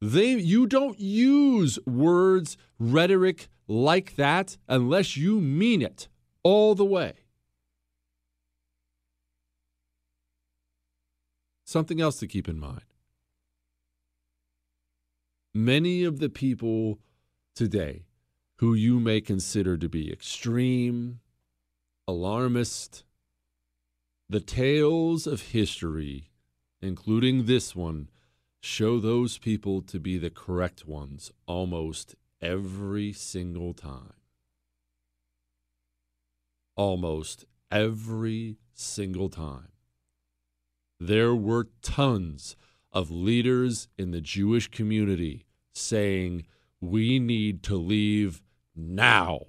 [0.00, 6.08] They you don't use words, rhetoric like that unless you mean it
[6.42, 7.14] all the way.
[11.68, 12.86] something else to keep in mind.
[15.54, 16.98] Many of the people
[17.54, 18.06] today
[18.56, 21.20] who you may consider to be extreme,
[22.06, 23.04] alarmist,
[24.30, 26.30] the tales of history,
[26.80, 28.08] including this one,
[28.60, 34.14] show those people to be the correct ones almost every single time.
[36.76, 39.68] Almost every single time
[41.00, 42.56] there were tons
[42.92, 46.44] of leaders in the Jewish community saying,
[46.80, 48.42] we need to leave
[48.74, 49.42] now,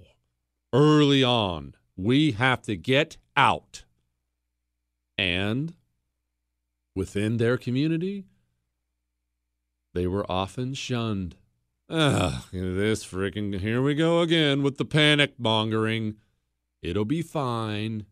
[0.72, 1.74] early on.
[1.96, 3.84] We have to get out.
[5.18, 5.74] And
[6.94, 8.24] within their community,
[9.94, 11.36] they were often shunned.
[11.88, 16.16] Ugh, this freaking here we go again with the panic mongering.
[16.82, 18.06] It'll be fine.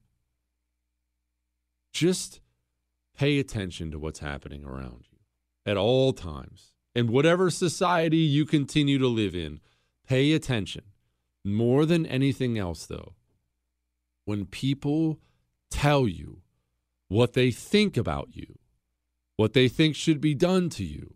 [1.92, 2.40] Just
[3.16, 5.18] pay attention to what's happening around you
[5.64, 6.72] at all times.
[6.94, 9.60] In whatever society you continue to live in,
[10.06, 10.82] pay attention.
[11.44, 13.14] More than anything else, though,
[14.24, 15.20] when people
[15.70, 16.42] tell you
[17.09, 18.59] what they think about you,
[19.36, 21.14] what they think should be done to you,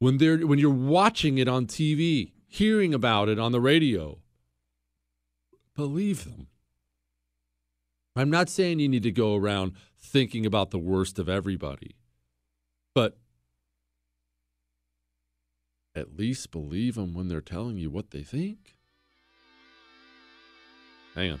[0.00, 4.18] when they're when you're watching it on TV, hearing about it on the radio,
[5.76, 6.48] believe them.
[8.16, 11.94] I'm not saying you need to go around thinking about the worst of everybody,
[12.94, 13.18] but
[15.94, 18.76] at least believe them when they're telling you what they think.
[21.14, 21.40] Hang on.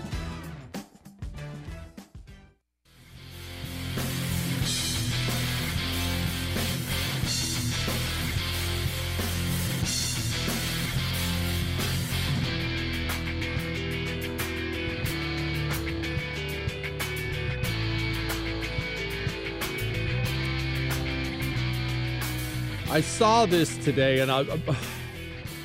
[22.91, 24.45] I saw this today and I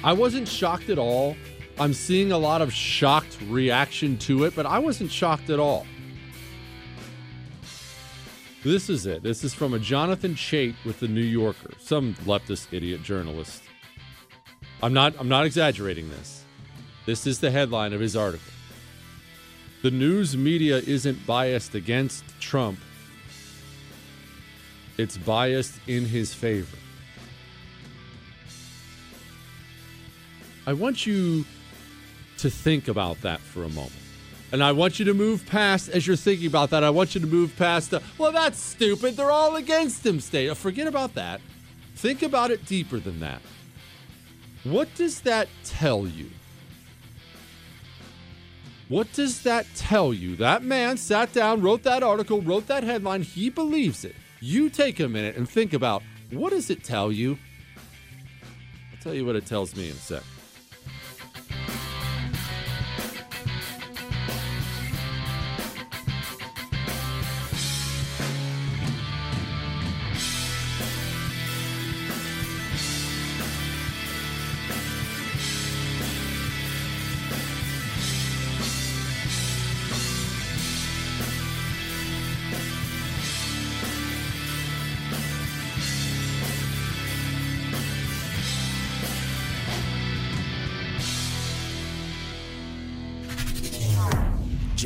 [0.05, 1.37] I wasn't shocked at all.
[1.77, 5.89] I'm seeing a lot of shocked reaction to it, but I wasn't shocked at all.
[8.63, 9.25] This is it.
[9.25, 13.61] This is from a Jonathan Chait with the New Yorker, some leftist idiot journalist.
[14.81, 16.45] I'm not I'm not exaggerating this.
[17.07, 18.53] This is the headline of his article.
[19.83, 22.79] The news media isn't biased against Trump.
[24.97, 26.77] It's biased in his favor.
[30.67, 31.45] I want you
[32.39, 33.93] to think about that for a moment.
[34.53, 37.21] And I want you to move past, as you're thinking about that, I want you
[37.21, 39.17] to move past the, well, that's stupid.
[39.17, 40.57] They're all against him state.
[40.57, 41.41] Forget about that.
[41.95, 43.41] Think about it deeper than that.
[44.65, 46.31] What does that tell you?
[48.89, 50.37] What does that tell you?
[50.37, 53.23] That man sat down, wrote that article, wrote that headline.
[53.23, 54.15] He believes it.
[54.41, 57.39] You take a minute and think about what does it tell you?
[58.93, 60.23] I'll tell you what it tells me in a sec.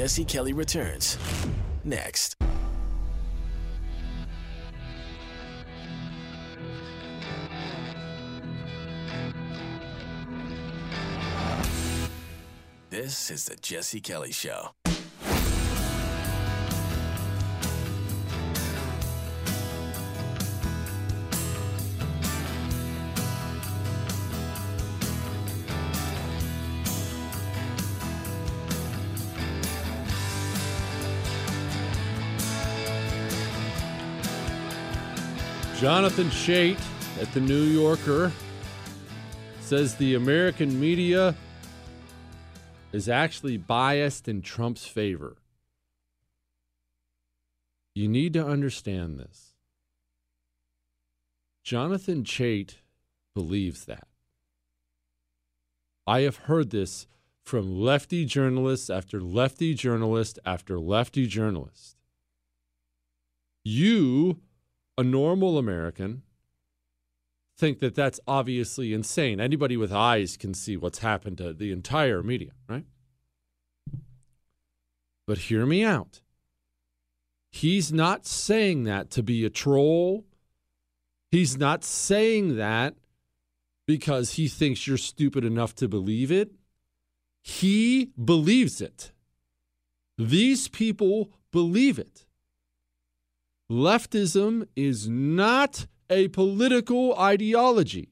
[0.01, 1.19] Jesse Kelly returns
[1.85, 2.35] next.
[12.89, 14.71] This is the Jesse Kelly Show.
[35.81, 36.79] Jonathan Chait
[37.23, 38.31] at the New Yorker
[39.63, 41.35] says the American media
[42.93, 45.39] is actually biased in Trump's favor.
[47.95, 49.55] You need to understand this.
[51.65, 52.75] Jonathan Chait
[53.35, 54.07] believes that.
[56.07, 57.07] I have heard this
[57.43, 61.97] from lefty journalists after lefty journalist after lefty journalist.
[63.65, 64.41] You,
[65.01, 66.23] a normal American,
[67.57, 69.41] think that that's obviously insane.
[69.41, 72.85] Anybody with eyes can see what's happened to the entire media, right?
[75.27, 76.21] But hear me out.
[77.51, 80.27] He's not saying that to be a troll.
[81.31, 82.97] He's not saying that
[83.87, 86.53] because he thinks you're stupid enough to believe it.
[87.43, 89.13] He believes it.
[90.19, 92.27] These people believe it.
[93.71, 98.09] Leftism is not a political ideology,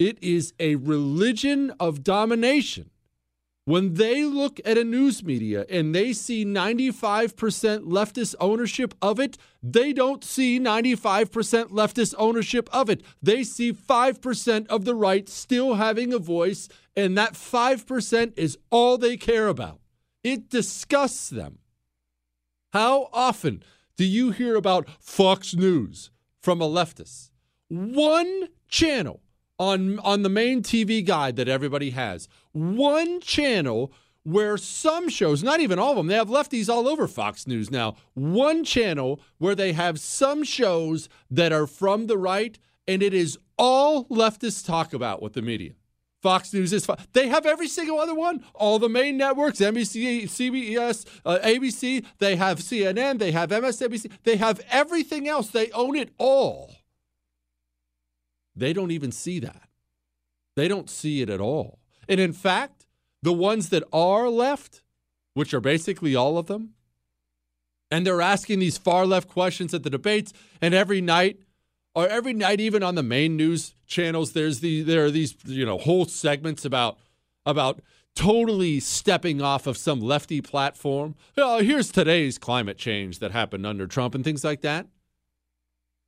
[0.00, 2.90] it is a religion of domination.
[3.66, 9.38] When they look at a news media and they see 95% leftist ownership of it,
[9.62, 13.02] they don't see 95% leftist ownership of it.
[13.22, 18.98] They see 5% of the right still having a voice, and that 5% is all
[18.98, 19.80] they care about.
[20.22, 21.60] It disgusts them.
[22.74, 23.62] How often
[23.96, 26.10] do you hear about Fox News
[26.40, 27.30] from a leftist?
[27.68, 29.20] One channel
[29.58, 32.28] on on the main TV guide that everybody has.
[32.52, 33.92] One channel
[34.24, 37.70] where some shows, not even all of them, they have lefties all over Fox News
[37.70, 37.94] now.
[38.14, 42.58] One channel where they have some shows that are from the right,
[42.88, 45.72] and it is all leftists talk about with the media.
[46.24, 46.88] Fox News is.
[47.12, 48.42] They have every single other one.
[48.54, 52.02] All the main networks, NBC, CBS, uh, ABC.
[52.18, 53.18] They have CNN.
[53.18, 54.10] They have MSNBC.
[54.22, 55.50] They have everything else.
[55.50, 56.76] They own it all.
[58.56, 59.68] They don't even see that.
[60.56, 61.78] They don't see it at all.
[62.08, 62.86] And in fact,
[63.22, 64.80] the ones that are left,
[65.34, 66.70] which are basically all of them,
[67.90, 70.32] and they're asking these far left questions at the debates,
[70.62, 71.40] and every night,
[71.94, 75.64] or every night, even on the main news channels, there's the there are these you
[75.64, 76.98] know whole segments about
[77.46, 77.80] about
[78.14, 81.14] totally stepping off of some lefty platform.
[81.36, 84.86] Oh, here's today's climate change that happened under Trump and things like that.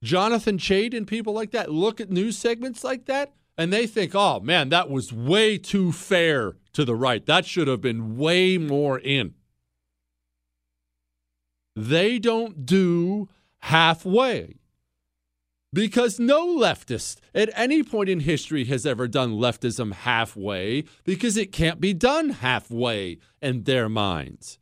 [0.03, 4.13] Jonathan Chait and people like that look at news segments like that and they think,
[4.15, 7.25] oh man, that was way too fair to the right.
[7.27, 9.35] That should have been way more in.
[11.75, 13.29] They don't do
[13.61, 14.57] halfway
[15.73, 21.53] because no leftist at any point in history has ever done leftism halfway because it
[21.53, 24.59] can't be done halfway in their minds.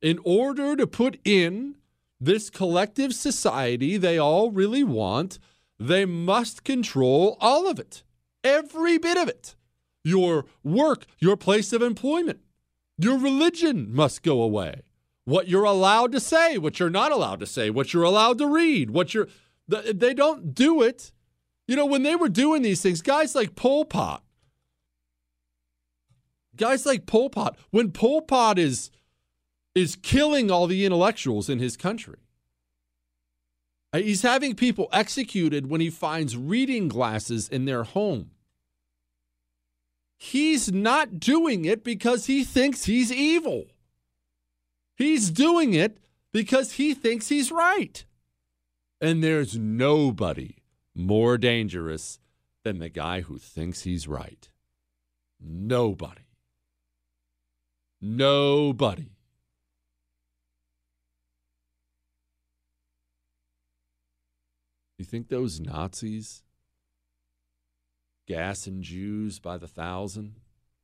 [0.00, 1.76] In order to put in
[2.20, 5.38] this collective society they all really want,
[5.78, 8.02] they must control all of it,
[8.44, 9.56] every bit of it.
[10.04, 12.40] Your work, your place of employment,
[12.98, 14.82] your religion must go away.
[15.24, 18.46] What you're allowed to say, what you're not allowed to say, what you're allowed to
[18.46, 19.28] read, what you're.
[19.94, 21.12] They don't do it.
[21.66, 24.22] You know, when they were doing these things, guys like Pol Pot,
[26.56, 28.90] guys like Pol Pot, when Pol Pot is
[29.74, 32.18] is killing all the intellectuals in his country.
[33.92, 38.30] Uh, he's having people executed when he finds reading glasses in their home.
[40.18, 43.64] He's not doing it because he thinks he's evil.
[44.96, 45.98] He's doing it
[46.32, 48.04] because he thinks he's right.
[49.02, 50.58] And there's nobody
[50.94, 52.20] more dangerous
[52.62, 54.48] than the guy who thinks he's right.
[55.40, 56.28] Nobody.
[58.00, 59.10] Nobody.
[64.98, 66.44] You think those Nazis
[68.28, 70.36] gassing Jews by the thousand?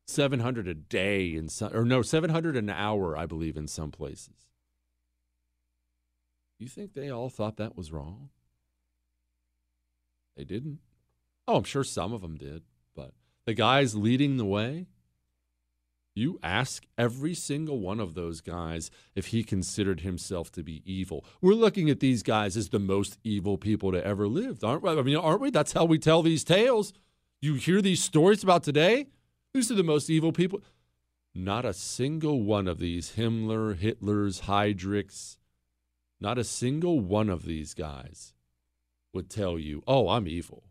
[0.09, 4.48] 700 a day in some, or no, 700 an hour, I believe, in some places.
[6.59, 8.31] You think they all thought that was wrong?
[10.37, 10.81] They didn't.
[11.47, 12.63] Oh, I'm sure some of them did,
[12.95, 13.13] but
[13.47, 14.87] the guys leading the way,
[16.15, 21.25] you ask every single one of those guys if he considered himself to be evil.
[21.41, 24.91] We're looking at these guys as the most evil people to ever live, aren't we?
[24.91, 25.51] I mean, aren't we?
[25.51, 26.93] That's how we tell these tales.
[27.41, 29.07] You hear these stories about today.
[29.55, 30.61] These are the most evil people.
[31.35, 35.37] Not a single one of these Himmler, Hitlers, Heydrichs,
[36.21, 38.33] not a single one of these guys
[39.13, 40.65] would tell you, oh, I'm evil.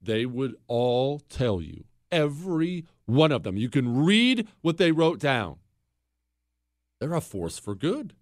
[0.00, 3.56] They would all tell you, every one of them.
[3.56, 5.56] You can read what they wrote down.
[7.00, 8.14] They're a force for good.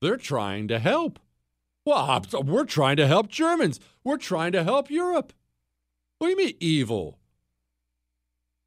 [0.00, 1.18] They're trying to help.
[1.84, 3.80] Well, we're trying to help Germans.
[4.04, 5.32] We're trying to help Europe.
[6.18, 7.18] What do you mean evil?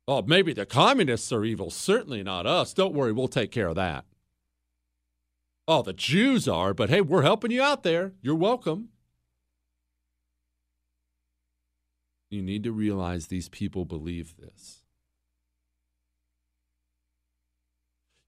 [0.07, 1.69] Oh, maybe the communists are evil.
[1.69, 2.73] Certainly not us.
[2.73, 4.05] Don't worry, we'll take care of that.
[5.67, 8.13] Oh, the Jews are, but hey, we're helping you out there.
[8.21, 8.89] You're welcome.
[12.29, 14.83] You need to realize these people believe this.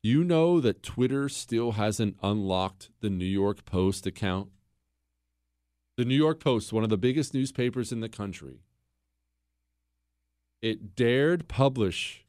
[0.01, 4.49] You know that Twitter still hasn't unlocked the New York Post account?
[5.97, 8.61] The New York Post, one of the biggest newspapers in the country,
[10.61, 12.26] it dared publish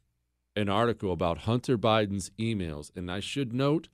[0.57, 2.91] an article about Hunter Biden's emails.
[2.97, 3.89] And I should note,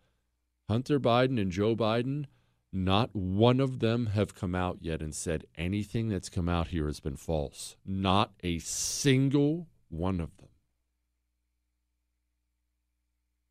[0.68, 2.26] Hunter Biden and Joe Biden,
[2.72, 6.86] not one of them have come out yet and said anything that's come out here
[6.86, 7.76] has been false.
[7.84, 10.48] Not a single one of them.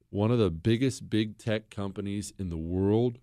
[0.09, 3.19] One of the biggest big tech companies in the world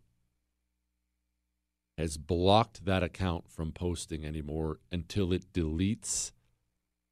[1.99, 6.33] has blocked that account from posting anymore until it deletes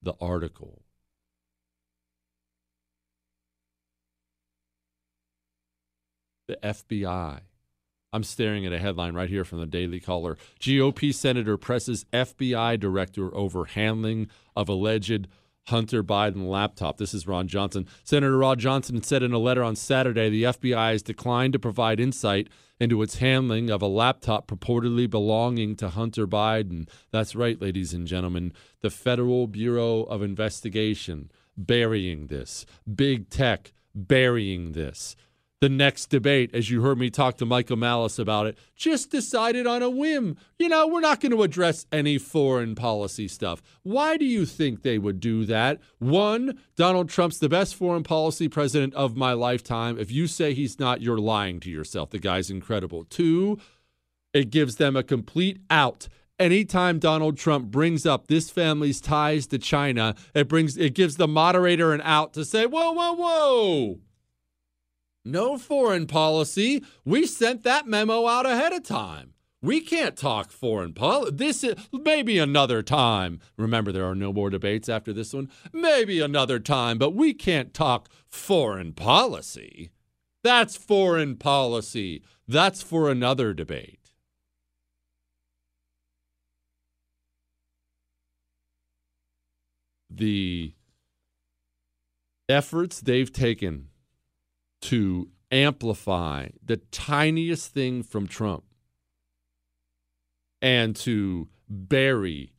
[0.02, 0.82] the article.
[6.48, 7.40] The FBI.
[8.10, 10.38] I'm staring at a headline right here from the Daily Caller.
[10.58, 15.28] GOP senator presses FBI director over handling of alleged
[15.66, 16.96] Hunter Biden laptop.
[16.96, 17.86] This is Ron Johnson.
[18.02, 22.00] Senator Ron Johnson said in a letter on Saturday the FBI has declined to provide
[22.00, 22.48] insight
[22.80, 26.88] into its handling of a laptop purportedly belonging to Hunter Biden.
[27.10, 28.54] That's right, ladies and gentlemen.
[28.80, 35.14] The Federal Bureau of Investigation burying this, big tech burying this
[35.60, 39.66] the next debate, as you heard me talk to Michael Malice about it, just decided
[39.66, 40.36] on a whim.
[40.59, 43.60] You know, we're not going to address any foreign policy stuff.
[43.82, 45.80] Why do you think they would do that?
[45.98, 49.98] One, Donald Trump's the best foreign policy president of my lifetime.
[49.98, 52.10] If you say he's not, you're lying to yourself.
[52.10, 53.05] The guy's incredible.
[53.05, 53.59] Two,
[54.32, 56.09] it gives them a complete out
[56.39, 61.26] anytime Donald Trump brings up this family's ties to China, it brings it gives the
[61.28, 63.98] moderator an out to say, "Whoa, whoa, whoa.
[65.24, 66.82] No foreign policy.
[67.05, 69.35] We sent that memo out ahead of time.
[69.61, 71.32] We can't talk foreign policy.
[71.35, 73.40] This is maybe another time.
[73.57, 75.51] Remember, there are no more debates after this one.
[75.73, 79.90] Maybe another time, but we can't talk foreign policy.
[80.45, 82.23] That's foreign policy.
[82.47, 84.12] That's for another debate.
[90.09, 90.73] The
[92.49, 93.89] efforts they've taken
[94.82, 98.64] to amplify the tiniest thing from Trump
[100.60, 102.52] and to bury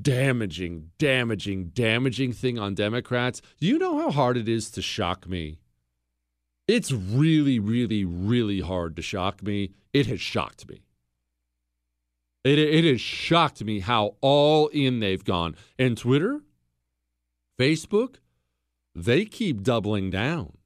[0.00, 3.42] damaging, damaging, damaging thing on Democrats.
[3.58, 5.58] You know how hard it is to shock me?
[6.68, 9.72] It's really, really, really hard to shock me.
[9.92, 10.82] It has shocked me.
[12.44, 15.54] It, it has shocked me how all in they've gone.
[15.78, 16.40] And Twitter,
[17.58, 18.16] Facebook,
[18.94, 20.56] they keep doubling down.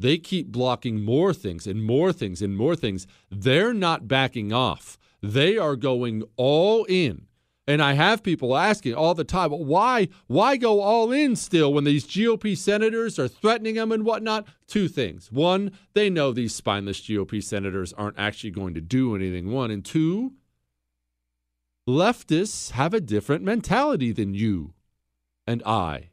[0.00, 3.06] They keep blocking more things and more things and more things.
[3.30, 4.98] They're not backing off.
[5.22, 7.26] They are going all in.
[7.66, 11.84] And I have people asking all the time, why, why go all in still when
[11.84, 14.46] these GOP senators are threatening them and whatnot?
[14.66, 15.30] Two things.
[15.30, 19.50] One, they know these spineless GOP senators aren't actually going to do anything.
[19.50, 19.70] One.
[19.70, 20.32] And two,
[21.86, 24.72] leftists have a different mentality than you
[25.46, 26.08] and I.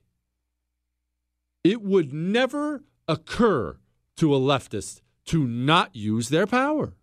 [1.64, 3.78] It would never occur
[4.18, 6.94] to a leftist to not use their power?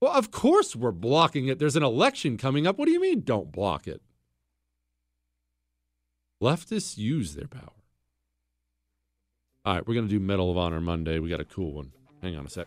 [0.00, 1.58] Well, of course we're blocking it.
[1.58, 2.78] There's an election coming up.
[2.78, 4.02] What do you mean don't block it?
[6.42, 7.70] Leftists use their power.
[9.64, 11.20] All right, we're going to do Medal of Honor Monday.
[11.20, 11.92] We got a cool one.
[12.20, 12.66] Hang on a sec.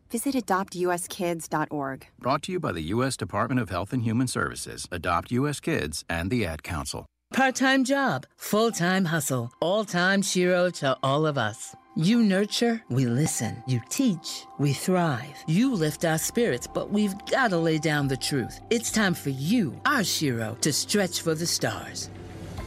[0.11, 2.07] Visit adoptuskids.org.
[2.19, 3.15] Brought to you by the U.S.
[3.15, 5.59] Department of Health and Human Services, Adopt U.S.
[5.59, 7.05] Kids, and the Ad Council.
[7.33, 11.73] Part time job, full time hustle, all time Shero to all of us.
[11.95, 13.63] You nurture, we listen.
[13.67, 15.35] You teach, we thrive.
[15.47, 18.59] You lift our spirits, but we've got to lay down the truth.
[18.69, 22.09] It's time for you, our Shero, to stretch for the stars.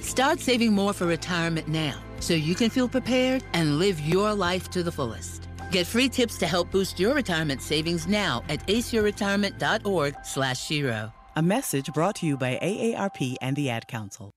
[0.01, 4.71] Start saving more for retirement now so you can feel prepared and live your life
[4.71, 5.44] to the fullest.
[5.75, 11.13] Get free tips to help boost your retirement savings now at aceyourretirement.org slash Shero.
[11.35, 14.31] A message brought to you by AARP and the Ad Council.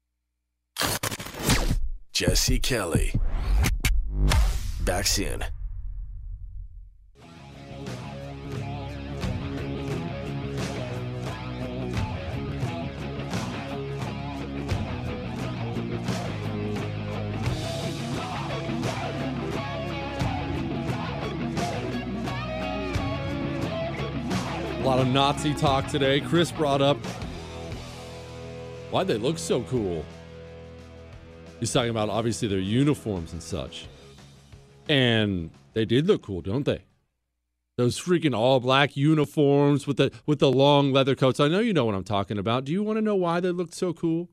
[2.11, 3.13] Jesse Kelly.
[4.83, 5.45] Back soon.
[24.87, 26.21] Lot of Nazi talk today.
[26.21, 26.97] Chris brought up
[28.89, 30.05] why they look so cool.
[31.59, 33.85] He's talking about obviously their uniforms and such.
[34.87, 36.85] And they did look cool, don't they?
[37.75, 41.41] Those freaking all black uniforms with the with the long leather coats.
[41.41, 42.63] I know you know what I'm talking about.
[42.63, 44.29] Do you want to know why they looked so cool?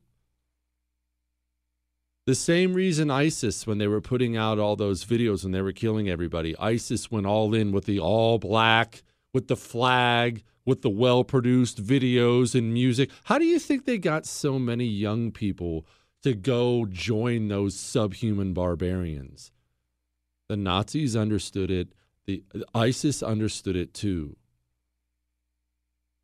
[2.27, 5.73] The same reason ISIS, when they were putting out all those videos and they were
[5.73, 9.03] killing everybody, ISIS went all in with the all black,
[9.35, 13.09] with the flag, with the well produced videos and music.
[13.25, 15.85] How do you think they got so many young people
[16.23, 19.51] to go join those subhuman barbarians?
[20.47, 21.89] The Nazis understood it,
[22.25, 24.37] the ISIS understood it too.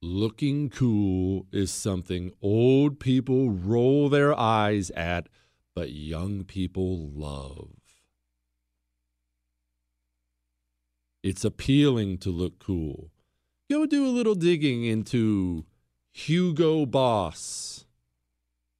[0.02, 5.28] Looking cool is something old people roll their eyes at
[5.76, 7.81] but young people love.
[11.23, 13.11] It's appealing to look cool.
[13.69, 15.65] Go do a little digging into
[16.11, 17.85] Hugo Boss.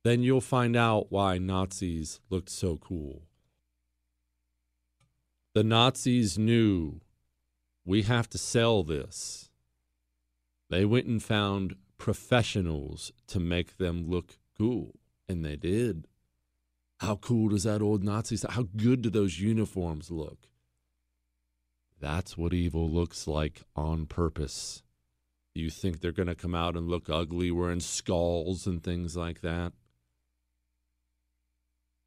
[0.04, 3.24] Then you'll find out why Nazis looked so cool.
[5.54, 7.02] The Nazis knew
[7.86, 9.50] we have to sell this.
[10.70, 14.96] They went and found professionals to make them look cool,
[15.30, 16.08] and they did.
[17.02, 18.38] How cool does that old Nazi?
[18.50, 20.48] How good do those uniforms look?
[22.02, 24.82] That's what evil looks like on purpose.
[25.54, 29.42] You think they're going to come out and look ugly wearing skulls and things like
[29.42, 29.74] that?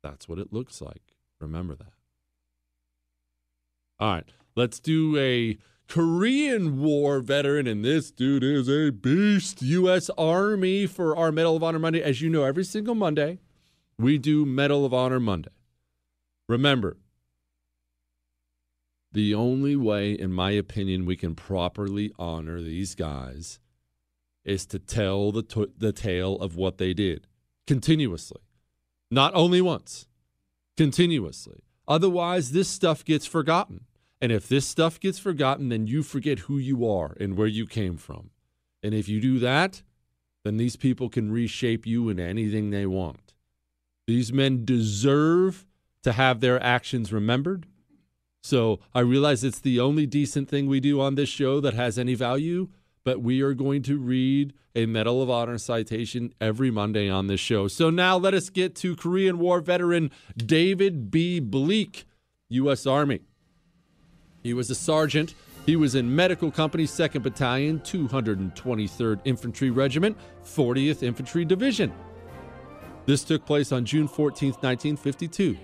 [0.03, 1.15] That's what it looks like.
[1.41, 1.93] Remember that.
[4.01, 5.57] All right, let's do a
[5.89, 9.63] Korean War veteran, and this dude is a beast.
[9.63, 10.11] U.S.
[10.19, 12.03] Army for our Medal of Honor Monday.
[12.03, 13.39] As you know, every single Monday,
[13.97, 15.51] we do Medal of Honor Monday.
[16.49, 16.97] Remember,
[19.15, 23.61] the only way, in my opinion, we can properly honor these guys
[24.45, 27.27] is to tell the, t- the tale of what they did
[27.67, 28.43] continuously,
[29.11, 30.09] not only once,
[30.77, 31.61] continuously.
[31.87, 33.87] Otherwise, this stuff gets forgotten.
[34.21, 37.67] And if this stuff gets forgotten, then you forget who you are and where you
[37.67, 38.31] came from.
[38.83, 39.83] And if you do that,
[40.45, 43.33] then these people can reshape you into anything they want.
[44.07, 45.67] These men deserve
[46.03, 47.67] to have their actions remembered.
[48.45, 51.99] So I realize it's the only decent thing we do on this show that has
[51.99, 52.69] any value,
[53.03, 57.41] but we are going to read a Medal of Honor citation every Monday on this
[57.41, 57.69] show.
[57.69, 61.41] So now let us get to Korean War veteran David B.
[61.41, 62.05] Bleak,
[62.51, 62.87] U.S.
[62.87, 63.21] Army.
[64.43, 65.35] He was a sergeant.
[65.65, 71.95] He was in Medical Company 2nd Battalion, 223rd Infantry Regiment, 40th Infantry Division.
[73.07, 75.57] This took place on June 14, 1952.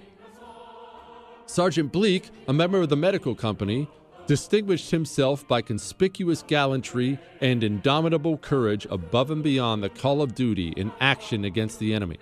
[1.50, 3.88] Sergeant Bleak, a member of the medical company,
[4.28, 10.68] distinguished himself by conspicuous gallantry and indomitable courage above and beyond the call of duty
[10.76, 12.18] in action against the enemy.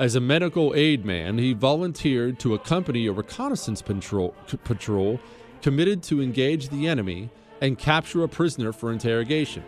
[0.00, 5.20] As a medical aid man, he volunteered to accompany a reconnaissance patrol, patrol
[5.62, 9.62] committed to engage the enemy and capture a prisoner for interrogation.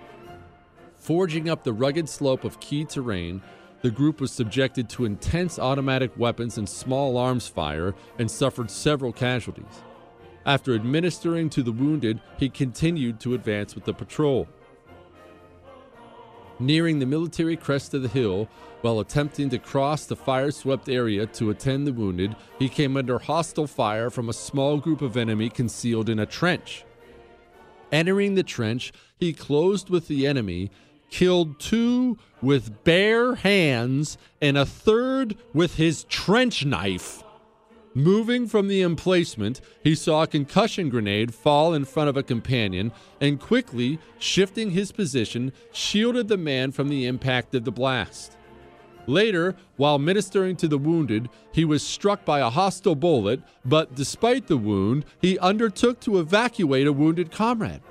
[0.96, 3.42] Forging up the rugged slope of key terrain,
[3.82, 9.12] the group was subjected to intense automatic weapons and small arms fire and suffered several
[9.12, 9.82] casualties.
[10.46, 14.48] After administering to the wounded, he continued to advance with the patrol.
[16.59, 18.48] Nearing the military crest of the hill,
[18.82, 23.18] while attempting to cross the fire swept area to attend the wounded, he came under
[23.18, 26.84] hostile fire from a small group of enemy concealed in a trench.
[27.90, 30.70] Entering the trench, he closed with the enemy,
[31.10, 37.23] killed two with bare hands, and a third with his trench knife.
[37.94, 42.90] Moving from the emplacement, he saw a concussion grenade fall in front of a companion
[43.20, 48.36] and quickly, shifting his position, shielded the man from the impact of the blast.
[49.06, 54.47] Later, while ministering to the wounded, he was struck by a hostile bullet, but despite
[54.47, 57.82] the wound, he undertook to evacuate a wounded comrade.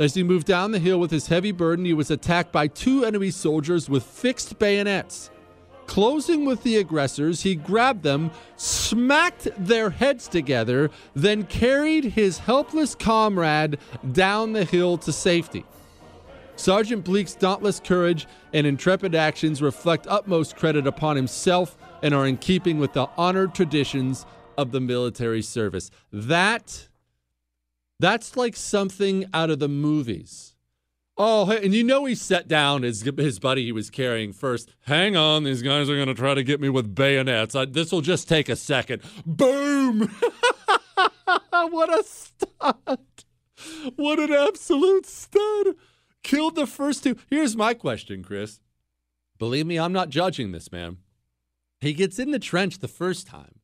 [0.00, 3.04] As he moved down the hill with his heavy burden, he was attacked by two
[3.04, 5.30] enemy soldiers with fixed bayonets.
[5.86, 12.94] Closing with the aggressors, he grabbed them, smacked their heads together, then carried his helpless
[12.94, 13.78] comrade
[14.12, 15.64] down the hill to safety.
[16.54, 22.36] Sergeant Bleak's dauntless courage and intrepid actions reflect utmost credit upon himself and are in
[22.36, 24.26] keeping with the honored traditions
[24.56, 25.90] of the military service.
[26.12, 26.87] That
[28.00, 30.54] that's like something out of the movies.
[31.20, 34.70] Oh, and you know he set down his his buddy he was carrying first.
[34.82, 37.56] Hang on, these guys are going to try to get me with bayonets.
[37.70, 39.02] This will just take a second.
[39.26, 40.00] Boom!
[41.50, 43.00] what a stud!
[43.96, 45.74] What an absolute stud!
[46.22, 47.16] Killed the first two.
[47.28, 48.60] Here's my question, Chris.
[49.38, 50.98] Believe me, I'm not judging this man.
[51.80, 53.60] He gets in the trench the first time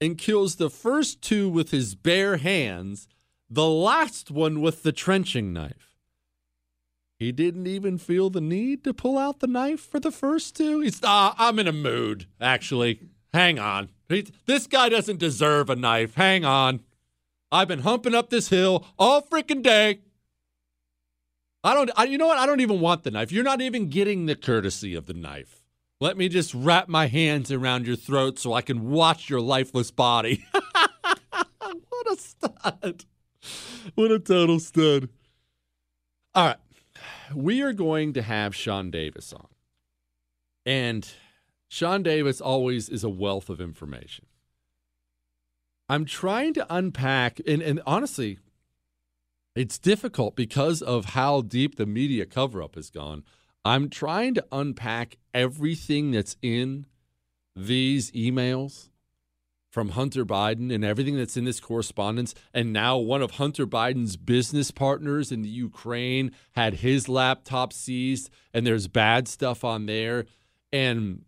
[0.00, 3.08] and kills the first two with his bare hands,
[3.48, 5.96] the last one with the trenching knife.
[7.18, 10.80] He didn't even feel the need to pull out the knife for the first two.
[10.80, 13.00] He's, ah, I'm in a mood, actually.
[13.32, 13.88] Hang on.
[14.08, 16.14] He, this guy doesn't deserve a knife.
[16.14, 16.80] Hang on.
[17.50, 20.00] I've been humping up this hill all freaking day.
[21.64, 22.38] I don't, I, you know what?
[22.38, 23.32] I don't even want the knife.
[23.32, 25.62] You're not even getting the courtesy of the knife.
[26.00, 29.90] Let me just wrap my hands around your throat so I can watch your lifeless
[29.90, 30.44] body.
[30.52, 33.04] what a stud.
[33.94, 35.08] What a total stud.
[36.34, 36.56] All right.
[37.34, 39.46] We are going to have Sean Davis on.
[40.64, 41.08] And
[41.68, 44.26] Sean Davis always is a wealth of information.
[45.88, 48.38] I'm trying to unpack, and, and honestly,
[49.54, 53.22] it's difficult because of how deep the media cover up has gone.
[53.64, 56.86] I'm trying to unpack everything that's in
[57.54, 58.90] these emails
[59.76, 62.34] from Hunter Biden and everything that's in this correspondence.
[62.54, 68.30] And now one of Hunter Biden's business partners in the Ukraine had his laptop seized,
[68.54, 70.24] and there's bad stuff on there.
[70.72, 71.26] And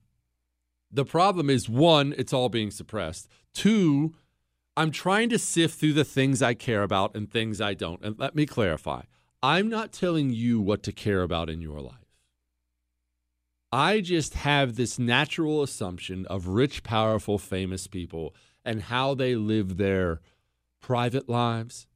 [0.90, 3.28] the problem is one, it's all being suppressed.
[3.52, 4.14] Two,
[4.78, 8.02] I'm trying to sift through the things I care about and things I don't.
[8.02, 9.02] And let me clarify
[9.42, 12.07] I'm not telling you what to care about in your life.
[13.70, 18.34] I just have this natural assumption of rich, powerful, famous people
[18.64, 20.20] and how they live their
[20.80, 21.86] private lives.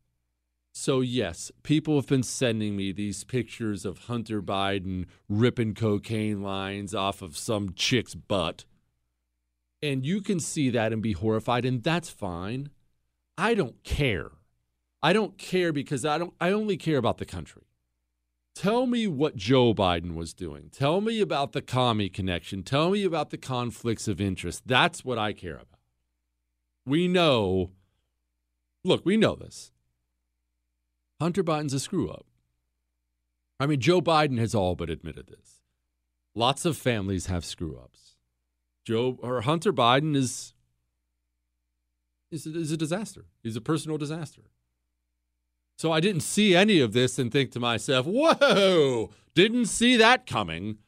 [0.75, 6.95] So, yes, people have been sending me these pictures of Hunter Biden ripping cocaine lines
[6.95, 8.65] off of some chick's butt.
[9.83, 12.71] And you can see that and be horrified, and that's fine.
[13.37, 14.31] I don't care.
[15.03, 17.65] I don't care because I don't I only care about the country.
[18.55, 20.69] Tell me what Joe Biden was doing.
[20.71, 22.63] Tell me about the commie connection.
[22.63, 24.63] Tell me about the conflicts of interest.
[24.67, 25.81] That's what I care about.
[26.85, 27.71] We know,
[28.85, 29.73] look, we know this.
[31.21, 32.27] Hunter Biden's a screw up.
[33.59, 35.61] I mean, Joe Biden has all but admitted this.
[36.35, 38.17] Lots of families have screw ups.
[38.85, 40.53] Joe or Hunter Biden is,
[42.31, 43.27] is, is a disaster.
[43.43, 44.43] He's a personal disaster.
[45.79, 50.27] So I didn't see any of this and think to myself, whoa, didn't see that
[50.27, 50.79] coming.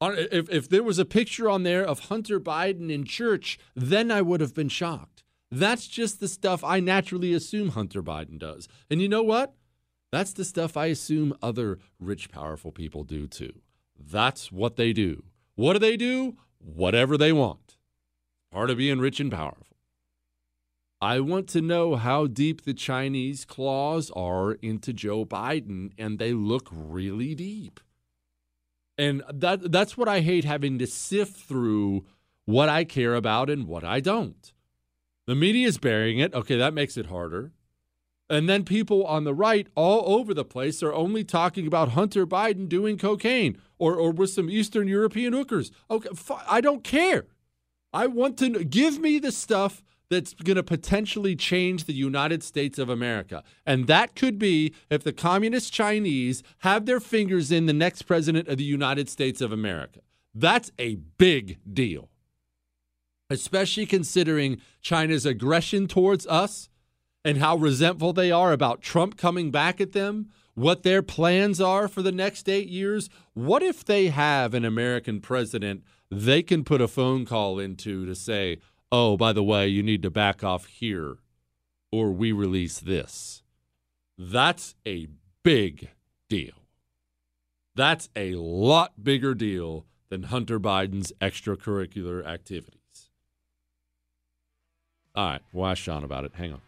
[0.00, 4.22] If, if there was a picture on there of Hunter Biden in church, then I
[4.22, 5.22] would have been shocked.
[5.50, 8.68] That's just the stuff I naturally assume Hunter Biden does.
[8.90, 9.54] And you know what?
[10.12, 13.60] That's the stuff I assume other rich, powerful people do too.
[13.98, 15.24] That's what they do.
[15.54, 16.36] What do they do?
[16.58, 17.76] Whatever they want.
[18.52, 19.65] Part of being rich and powerful.
[21.00, 26.32] I want to know how deep the Chinese claws are into Joe Biden, and they
[26.32, 27.80] look really deep.
[28.96, 32.06] And that that's what I hate having to sift through
[32.46, 34.52] what I care about and what I don't.
[35.26, 36.32] The media is burying it.
[36.32, 37.52] Okay, that makes it harder.
[38.30, 42.26] And then people on the right all over the place are only talking about Hunter
[42.26, 45.70] Biden doing cocaine or, or with some Eastern European hookers.
[45.90, 46.08] Okay,
[46.48, 47.26] I don't care.
[47.92, 52.78] I want to give me the stuff that's going to potentially change the United States
[52.78, 53.42] of America.
[53.64, 58.48] And that could be if the communist Chinese have their fingers in the next president
[58.48, 60.00] of the United States of America.
[60.34, 62.10] That's a big deal,
[63.30, 66.68] especially considering China's aggression towards us
[67.24, 71.88] and how resentful they are about Trump coming back at them, what their plans are
[71.88, 73.08] for the next eight years.
[73.34, 78.14] What if they have an American president they can put a phone call into to
[78.14, 78.58] say,
[78.96, 81.18] oh, by the way, you need to back off here
[81.92, 83.42] or we release this.
[84.16, 85.08] That's a
[85.42, 85.90] big
[86.30, 86.54] deal.
[87.74, 93.10] That's a lot bigger deal than Hunter Biden's extracurricular activities.
[95.14, 96.32] All right, we'll ask Sean about it.
[96.34, 96.60] Hang on.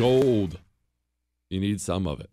[0.00, 0.58] Gold.
[1.50, 2.30] You need some of it.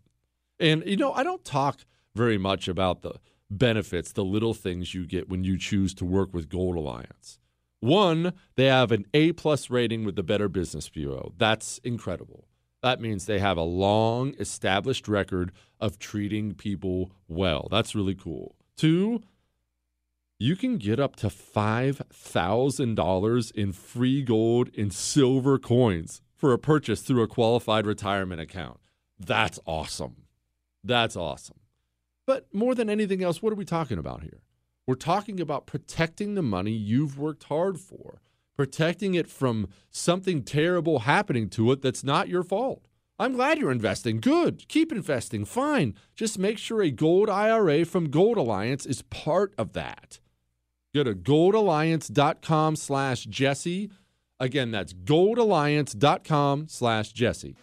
[0.58, 1.84] And, you know, I don't talk
[2.14, 3.16] very much about the
[3.50, 7.38] benefits, the little things you get when you choose to work with Gold Alliance.
[7.80, 11.34] One, they have an A plus rating with the Better Business Bureau.
[11.36, 12.46] That's incredible.
[12.82, 17.68] That means they have a long established record of treating people well.
[17.70, 18.54] That's really cool.
[18.76, 19.20] Two,
[20.38, 27.02] you can get up to $5,000 in free gold and silver coins for a purchase
[27.02, 28.78] through a qualified retirement account.
[29.18, 30.24] That's awesome.
[30.84, 31.58] That's awesome.
[32.26, 34.40] But more than anything else, what are we talking about here?
[34.86, 38.22] We're talking about protecting the money you've worked hard for,
[38.56, 42.86] protecting it from something terrible happening to it that's not your fault.
[43.18, 44.20] I'm glad you're investing.
[44.20, 44.68] Good.
[44.68, 45.44] Keep investing.
[45.44, 45.94] Fine.
[46.14, 50.20] Just make sure a gold IRA from Gold Alliance is part of that.
[50.94, 53.90] Go to goldalliance.com slash Jesse.
[54.40, 57.56] Again, that's goldalliance.com slash Jesse.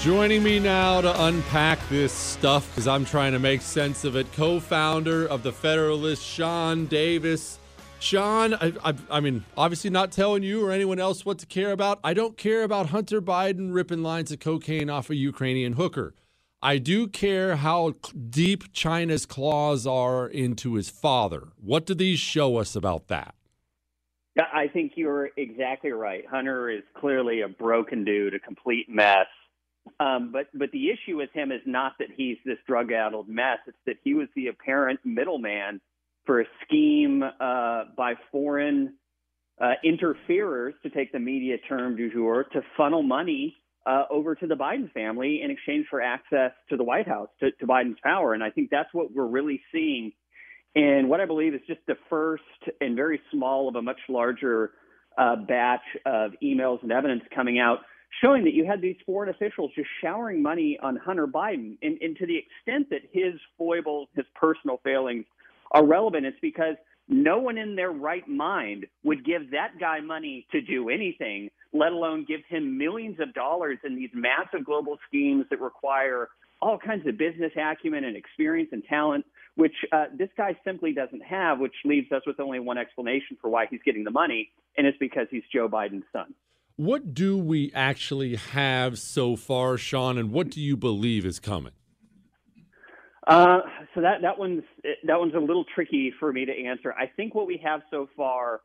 [0.00, 4.32] Joining me now to unpack this stuff because I'm trying to make sense of it,
[4.32, 7.57] co founder of the Federalist, Sean Davis.
[8.00, 11.72] Sean, I, I, I, mean, obviously not telling you or anyone else what to care
[11.72, 11.98] about.
[12.04, 16.14] I don't care about Hunter Biden ripping lines of cocaine off a Ukrainian hooker.
[16.62, 17.94] I do care how
[18.30, 21.48] deep China's claws are into his father.
[21.60, 23.34] What do these show us about that?
[24.36, 26.24] I think you're exactly right.
[26.28, 29.26] Hunter is clearly a broken dude, a complete mess.
[30.00, 33.58] Um, but but the issue with him is not that he's this drug-addled mess.
[33.66, 35.80] It's that he was the apparent middleman
[36.28, 38.92] for a scheme uh, by foreign
[39.58, 43.56] uh, interferers, to take the media term du jour, to funnel money
[43.86, 47.50] uh, over to the Biden family in exchange for access to the White House, to,
[47.52, 48.34] to Biden's power.
[48.34, 50.12] And I think that's what we're really seeing
[50.74, 52.42] And what I believe is just the first
[52.80, 54.72] and very small of a much larger
[55.16, 57.78] uh, batch of emails and evidence coming out
[58.22, 61.76] showing that you had these foreign officials just showering money on Hunter Biden.
[61.82, 65.26] And, and to the extent that his foibles, his personal failings
[65.72, 66.74] are relevant, it's because
[67.08, 71.92] no one in their right mind would give that guy money to do anything, let
[71.92, 76.28] alone give him millions of dollars in these massive global schemes that require
[76.60, 79.24] all kinds of business acumen and experience and talent,
[79.54, 83.48] which uh, this guy simply doesn't have, which leaves us with only one explanation for
[83.48, 86.34] why he's getting the money, and it's because he's Joe Biden's son.
[86.76, 91.72] What do we actually have so far, Sean, and what do you believe is coming?
[93.28, 93.60] Uh,
[93.94, 94.62] so that that one's
[95.04, 96.94] that one's a little tricky for me to answer.
[96.94, 98.62] I think what we have so far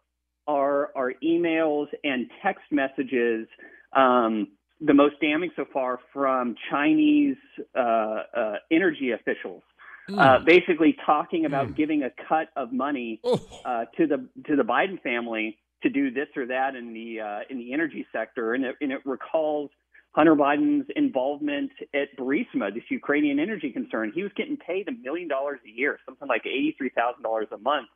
[0.48, 3.48] are are emails and text messages.
[3.94, 4.48] Um,
[4.80, 7.38] the most damning so far from Chinese
[7.76, 9.64] uh, uh, energy officials,
[10.10, 10.19] mm.
[10.19, 11.76] uh, basically talking about mm.
[11.76, 13.40] giving a cut of money oh.
[13.65, 17.40] uh, to the to the Biden family to do this or that in the uh,
[17.49, 19.69] in the energy sector, and it, and it recalls
[20.14, 24.11] Hunter Biden's involvement at Burisma, this Ukrainian energy concern.
[24.14, 27.48] He was getting paid a million dollars a year, something like eighty three thousand dollars
[27.52, 27.88] a month,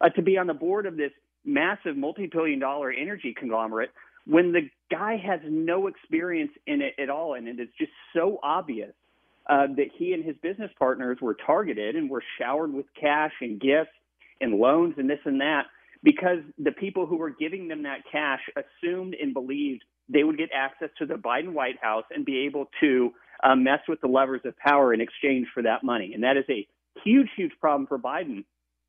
[0.00, 1.12] uh, to be on the board of this
[1.44, 3.90] massive multi billion dollar energy conglomerate.
[4.26, 8.38] When the guy has no experience in it at all, and it is just so
[8.42, 8.92] obvious
[9.48, 13.60] uh, that he and his business partners were targeted and were showered with cash and
[13.60, 13.90] gifts
[14.40, 15.64] and loans and this and that
[16.04, 20.50] because the people who were giving them that cash assumed and believed they would get
[20.54, 23.12] access to the Biden White House and be able to
[23.42, 26.12] uh, mess with the levers of power in exchange for that money.
[26.14, 26.66] And that is a
[27.04, 28.44] huge, huge problem for Biden,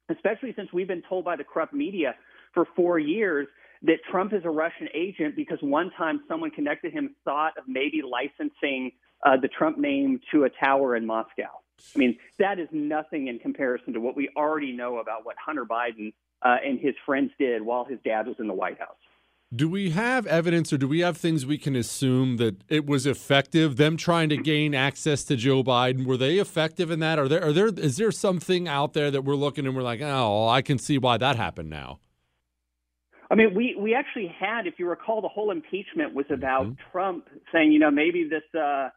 [0.09, 2.15] especially since we've been told by the corrupt media
[2.53, 3.47] for four years
[3.83, 8.01] that Trump is a Russian agent because one time someone connected him thought of maybe
[8.01, 8.91] licensing
[9.25, 11.49] uh, the Trump name to a tower in Moscow.
[11.95, 15.65] I mean, that is nothing in comparison to what we already know about what Hunter
[15.65, 18.95] Biden uh, and his friends did while his dad was in the White House.
[19.53, 23.05] Do we have evidence or do we have things we can assume that it was
[23.05, 23.75] effective?
[23.75, 27.19] Them trying to gain access to Joe Biden, were they effective in that?
[27.19, 30.01] Are there are there is there something out there that we're looking and we're like,
[30.01, 31.99] oh, I can see why that happened now?
[33.29, 36.91] I mean, we we actually had, if you recall, the whole impeachment was about mm-hmm.
[36.91, 38.89] Trump saying, you know, maybe this uh,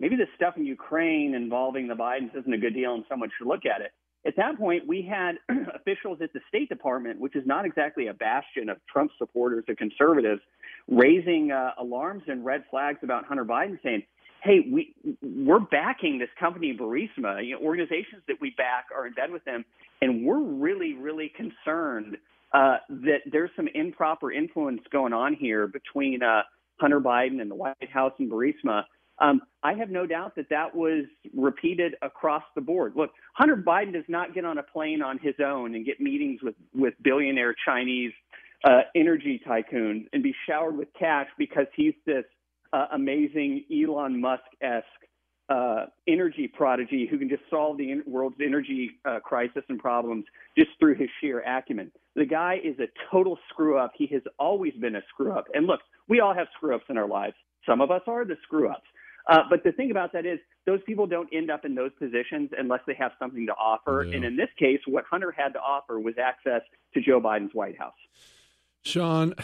[0.00, 3.46] maybe this stuff in Ukraine involving the Bidens isn't a good deal and someone should
[3.46, 3.92] look at it.
[4.28, 5.36] At that point, we had
[5.74, 9.74] officials at the State Department, which is not exactly a bastion of Trump supporters or
[9.74, 10.42] conservatives,
[10.86, 14.02] raising uh, alarms and red flags about Hunter Biden, saying,
[14.42, 17.42] "Hey, we we're backing this company, Burisma.
[17.42, 19.64] You know, organizations that we back are in bed with them,
[20.02, 22.18] and we're really, really concerned
[22.52, 26.42] uh, that there's some improper influence going on here between." Uh,
[26.80, 28.84] Hunter Biden and the White House and Burisma.
[29.20, 31.04] Um, I have no doubt that that was
[31.34, 32.92] repeated across the board.
[32.94, 36.40] Look, Hunter Biden does not get on a plane on his own and get meetings
[36.42, 38.12] with with billionaire Chinese
[38.64, 42.24] uh, energy tycoons and be showered with cash because he's this
[42.72, 44.84] uh, amazing Elon Musk esque
[45.48, 50.24] uh, energy prodigy who can just solve the world's energy uh, crisis and problems
[50.56, 51.90] just through his sheer acumen.
[52.16, 53.92] The guy is a total screw up.
[53.96, 55.46] He has always been a screw up.
[55.54, 57.34] And look, we all have screw ups in our lives.
[57.66, 58.86] Some of us are the screw ups.
[59.28, 62.50] Uh, but the thing about that is, those people don't end up in those positions
[62.56, 64.04] unless they have something to offer.
[64.04, 64.16] Yeah.
[64.16, 66.62] And in this case, what Hunter had to offer was access
[66.94, 67.92] to Joe Biden's White House.
[68.84, 69.34] Sean,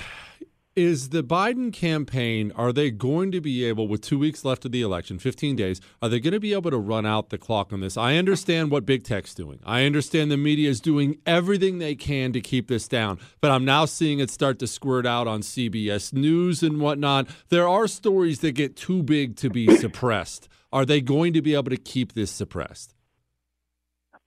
[0.77, 4.73] is the Biden campaign, are they going to be able, with two weeks left of
[4.73, 7.73] the election, 15 days, are they going to be able to run out the clock
[7.73, 7.97] on this?
[7.97, 9.61] I understand what big tech's doing.
[9.65, 13.65] I understand the media is doing everything they can to keep this down, but I'm
[13.65, 17.29] now seeing it start to squirt out on CBS News and whatnot.
[17.51, 20.49] There are stories that get too big to be suppressed.
[20.73, 22.95] Are they going to be able to keep this suppressed?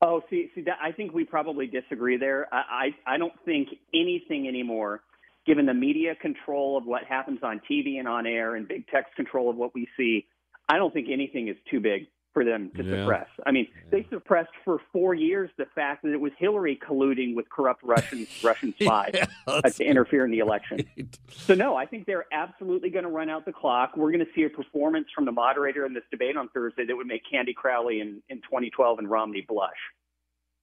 [0.02, 2.48] Oh, see, see, that, I think we probably disagree there.
[2.54, 5.02] I, I, I don't think anything anymore
[5.48, 9.14] given the media control of what happens on TV and on air and big tech's
[9.16, 10.28] control of what we see,
[10.70, 13.02] I don't think anything is too big for them to yeah.
[13.02, 13.28] suppress.
[13.48, 17.50] I mean, they suppressed for four years the fact that it was Hillary colluding with
[17.50, 20.86] corrupt Russian Russian spies yeah, uh, to interfere in the election.
[21.30, 23.98] So no, I think they're absolutely going to run out the clock.
[23.98, 26.96] We're going to see a performance from the moderator in this debate on Thursday that
[26.96, 29.72] would make Candy Crowley in, in 2012 and Romney blush.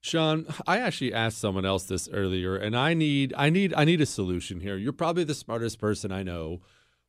[0.04, 4.02] Sean, I actually asked someone else this earlier, and I need I need I need
[4.02, 4.76] a solution here.
[4.76, 6.60] You're probably the smartest person I know.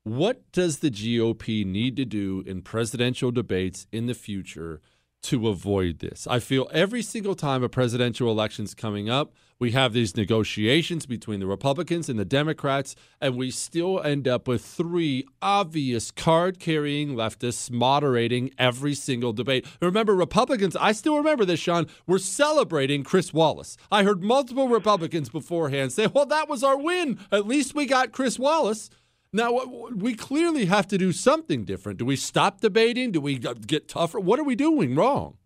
[0.03, 4.79] What does the GOP need to do in presidential debates in the future
[5.25, 6.27] to avoid this.
[6.27, 11.39] I feel every single time a presidential election's coming up, we have these negotiations between
[11.39, 17.15] the Republicans and the Democrats, and we still end up with three obvious card carrying
[17.15, 19.65] leftists moderating every single debate.
[19.81, 23.77] Remember, Republicans, I still remember this, Sean, were celebrating Chris Wallace.
[23.89, 27.19] I heard multiple Republicans beforehand say, well, that was our win.
[27.31, 28.89] At least we got Chris Wallace.
[29.35, 29.59] Now,
[29.93, 31.99] we clearly have to do something different.
[31.99, 33.11] Do we stop debating?
[33.11, 34.19] Do we get tougher?
[34.19, 35.37] What are we doing wrong?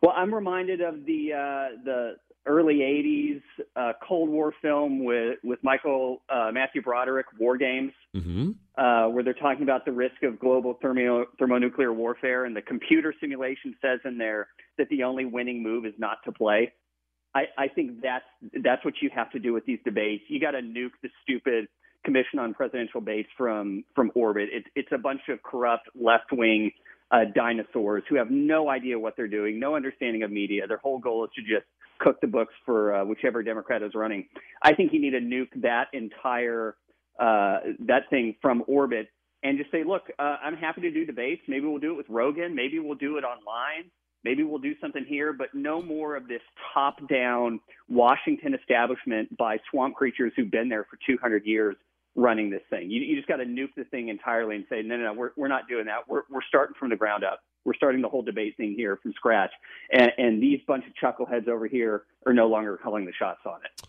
[0.00, 3.42] Well, I'm reminded of the uh, the early '80s
[3.74, 8.50] uh, Cold War film with with Michael uh, Matthew Broderick, War Games, mm-hmm.
[8.80, 13.12] Uh, where they're talking about the risk of global thermo- thermonuclear warfare, and the computer
[13.20, 14.46] simulation says in there
[14.76, 16.72] that the only winning move is not to play.
[17.34, 18.24] I, I think that's
[18.62, 20.22] that's what you have to do with these debates.
[20.28, 21.66] You got to nuke the stupid
[22.04, 24.48] Commission on Presidential Debates from from orbit.
[24.52, 26.70] It's it's a bunch of corrupt left wing
[27.10, 30.66] uh, dinosaurs who have no idea what they're doing, no understanding of media.
[30.66, 31.66] Their whole goal is to just
[31.98, 34.26] cook the books for uh, whichever Democrat is running.
[34.62, 36.76] I think you need to nuke that entire
[37.18, 39.08] uh, that thing from orbit
[39.42, 41.42] and just say, look, uh, I'm happy to do debates.
[41.48, 42.54] Maybe we'll do it with Rogan.
[42.54, 43.90] Maybe we'll do it online.
[44.28, 46.42] Maybe we'll do something here, but no more of this
[46.74, 51.76] top down Washington establishment by swamp creatures who've been there for 200 years
[52.14, 52.90] running this thing.
[52.90, 55.30] You, you just got to nuke the thing entirely and say, no, no, no, we're,
[55.38, 56.06] we're not doing that.
[56.06, 57.40] We're, we're starting from the ground up.
[57.64, 59.50] We're starting the whole debate thing here from scratch.
[59.90, 63.60] And, and these bunch of chuckleheads over here are no longer calling the shots on
[63.64, 63.88] it.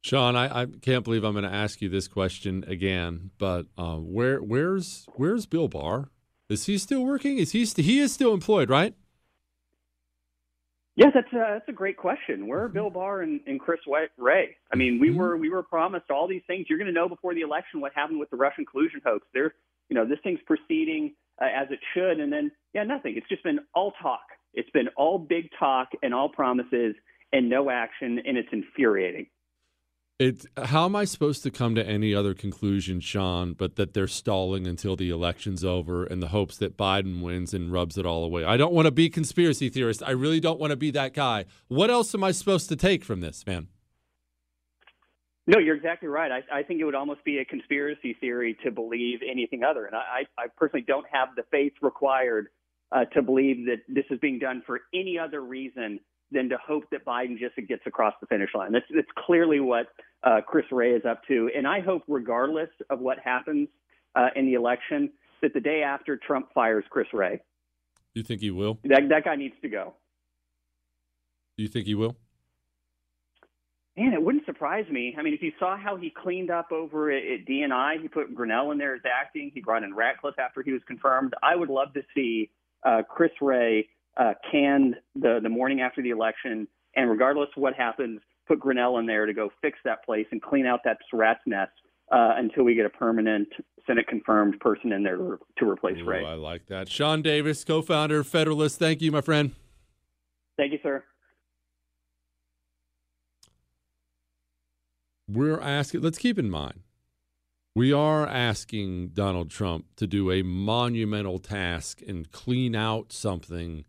[0.00, 3.96] Sean, I, I can't believe I'm going to ask you this question again, but uh,
[3.96, 6.08] where where's where's Bill Barr?
[6.48, 7.36] Is he still working?
[7.36, 8.94] Is he st- he is still employed, right?
[10.96, 12.46] Yes, that's a, that's a great question.
[12.46, 13.80] Where are Bill Barr and, and Chris
[14.16, 14.56] Wray?
[14.72, 15.18] I mean, we mm-hmm.
[15.18, 16.66] were we were promised all these things.
[16.68, 19.26] You're going to know before the election what happened with the Russian collusion hoax.
[19.34, 19.54] There,
[19.88, 23.14] you know, this thing's proceeding uh, as it should, and then yeah, nothing.
[23.16, 24.22] It's just been all talk.
[24.52, 26.94] It's been all big talk and all promises
[27.32, 29.26] and no action, and it's infuriating.
[30.20, 34.06] It, how am I supposed to come to any other conclusion, Sean, but that they're
[34.06, 38.22] stalling until the election's over in the hopes that Biden wins and rubs it all
[38.22, 38.44] away?
[38.44, 40.04] I don't want to be conspiracy theorist.
[40.06, 41.46] I really don't want to be that guy.
[41.66, 43.66] What else am I supposed to take from this, man?
[45.48, 46.30] No, you're exactly right.
[46.30, 49.84] I, I think it would almost be a conspiracy theory to believe anything other.
[49.84, 52.46] And I, I personally don't have the faith required
[52.92, 55.98] uh, to believe that this is being done for any other reason
[56.34, 58.72] than to hope that Biden just gets across the finish line.
[58.72, 59.86] That's, that's clearly what
[60.22, 61.50] uh, Chris Wray is up to.
[61.56, 63.68] And I hope, regardless of what happens
[64.14, 65.10] uh, in the election,
[65.42, 67.40] that the day after Trump fires Chris Wray.
[68.14, 68.78] You think he will?
[68.84, 69.94] That, that guy needs to go.
[71.56, 72.16] Do you think he will?
[73.96, 75.14] Man, it wouldn't surprise me.
[75.16, 78.34] I mean, if you saw how he cleaned up over at, at DNI, he put
[78.34, 79.52] Grenell in there as acting.
[79.54, 81.34] He brought in Ratcliffe after he was confirmed.
[81.44, 82.50] I would love to see
[82.84, 87.74] uh, Chris Wray uh, canned the the morning after the election, and regardless of what
[87.74, 91.40] happens, put Grenell in there to go fix that place and clean out that rat's
[91.46, 91.72] nest
[92.12, 93.48] uh, until we get a permanent
[93.86, 96.24] Senate confirmed person in there to, to replace Ooh, Wray.
[96.24, 96.88] I like that.
[96.88, 98.78] Sean Davis, co founder of Federalist.
[98.78, 99.52] Thank you, my friend.
[100.56, 101.02] Thank you, sir.
[105.26, 106.80] We're asking, let's keep in mind,
[107.74, 113.84] we are asking Donald Trump to do a monumental task and clean out something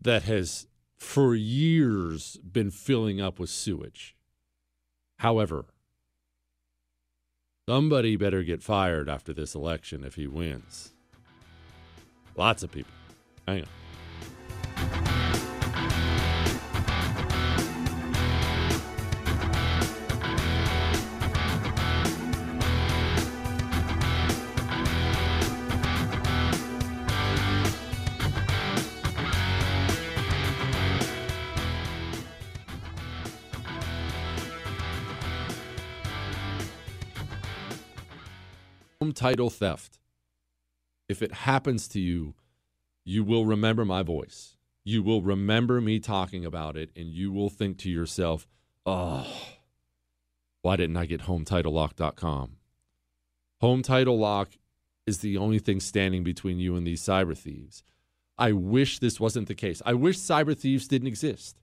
[0.00, 0.66] that has
[0.96, 4.16] for years been filling up with sewage.
[5.18, 5.66] However,
[7.68, 10.92] somebody better get fired after this election if he wins.
[12.36, 12.92] Lots of people.
[13.46, 13.68] Hang on.
[39.26, 39.98] Title theft.
[41.08, 42.34] If it happens to you,
[43.04, 44.56] you will remember my voice.
[44.84, 48.46] You will remember me talking about it, and you will think to yourself,
[48.84, 49.26] oh,
[50.62, 52.52] why didn't I get HomeTitleLock.com?
[53.60, 54.50] Home Title Lock
[55.08, 57.82] is the only thing standing between you and these cyber thieves.
[58.38, 59.82] I wish this wasn't the case.
[59.84, 61.58] I wish cyber thieves didn't exist.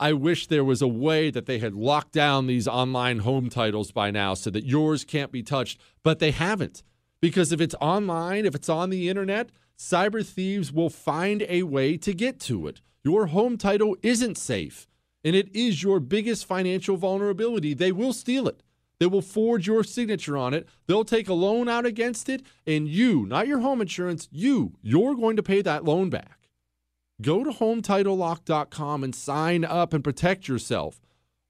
[0.00, 3.92] I wish there was a way that they had locked down these online home titles
[3.92, 6.82] by now so that yours can't be touched, but they haven't.
[7.20, 11.96] Because if it's online, if it's on the internet, cyber thieves will find a way
[11.96, 12.80] to get to it.
[13.02, 14.86] Your home title isn't safe,
[15.24, 17.74] and it is your biggest financial vulnerability.
[17.74, 18.62] They will steal it.
[19.00, 20.68] They will forge your signature on it.
[20.86, 25.14] They'll take a loan out against it, and you, not your home insurance, you, you're
[25.14, 26.48] going to pay that loan back.
[27.20, 31.00] Go to HomeTitleLock.com and sign up and protect yourself.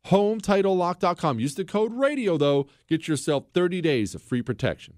[0.06, 1.40] HomeTitleLock.com.
[1.40, 2.68] Use the code RADIO, though.
[2.88, 4.94] Get yourself 30 days of free protection.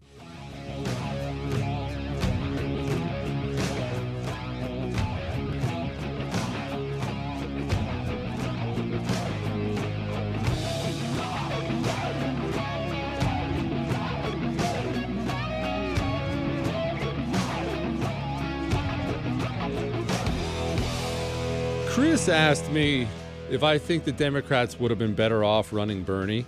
[21.91, 23.09] Chris asked me
[23.51, 26.47] if I think the Democrats would have been better off running Bernie.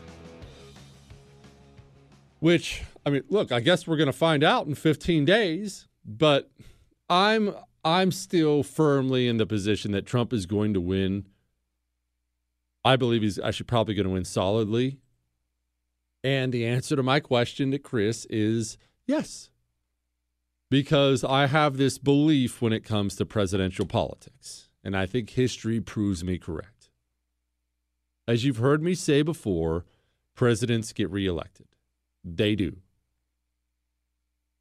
[2.38, 6.48] Which, I mean, look, I guess we're going to find out in 15 days, but
[7.10, 11.26] I'm I'm still firmly in the position that Trump is going to win.
[12.84, 14.98] I believe he's actually probably going to win solidly.
[16.22, 18.78] And the answer to my question to Chris is
[19.08, 19.50] yes.
[20.70, 24.68] Because I have this belief when it comes to presidential politics.
[24.84, 26.90] And I think history proves me correct.
[28.26, 29.84] As you've heard me say before,
[30.34, 31.66] presidents get reelected.
[32.24, 32.78] They do.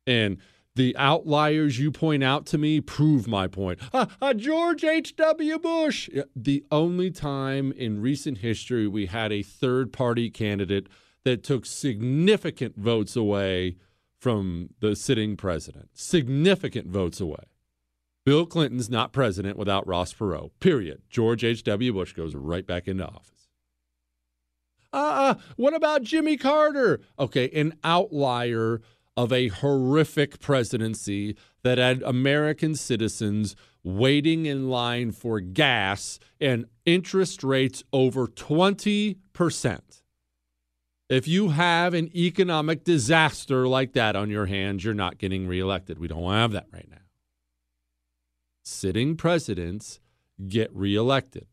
[0.08, 0.38] And
[0.76, 3.80] the outliers you point out to me prove my point.
[3.94, 5.60] Ah, ah, George H.W.
[5.60, 6.10] Bush.
[6.36, 10.88] The only time in recent history we had a third party candidate
[11.24, 13.76] that took significant votes away
[14.18, 15.90] from the sitting president.
[15.94, 17.51] Significant votes away.
[18.32, 20.52] Bill Clinton's not president without Ross Perot.
[20.62, 21.02] Period.
[21.10, 21.92] George H.W.
[21.92, 23.50] Bush goes right back into office.
[24.94, 27.02] Uh, what about Jimmy Carter?
[27.20, 28.80] Okay, an outlier
[29.18, 37.44] of a horrific presidency that had American citizens waiting in line for gas and interest
[37.44, 39.82] rates over 20%.
[41.10, 46.00] If you have an economic disaster like that on your hands, you're not getting reelected.
[46.00, 47.01] We don't have that right now
[48.64, 50.00] sitting presidents
[50.48, 51.48] get reelected.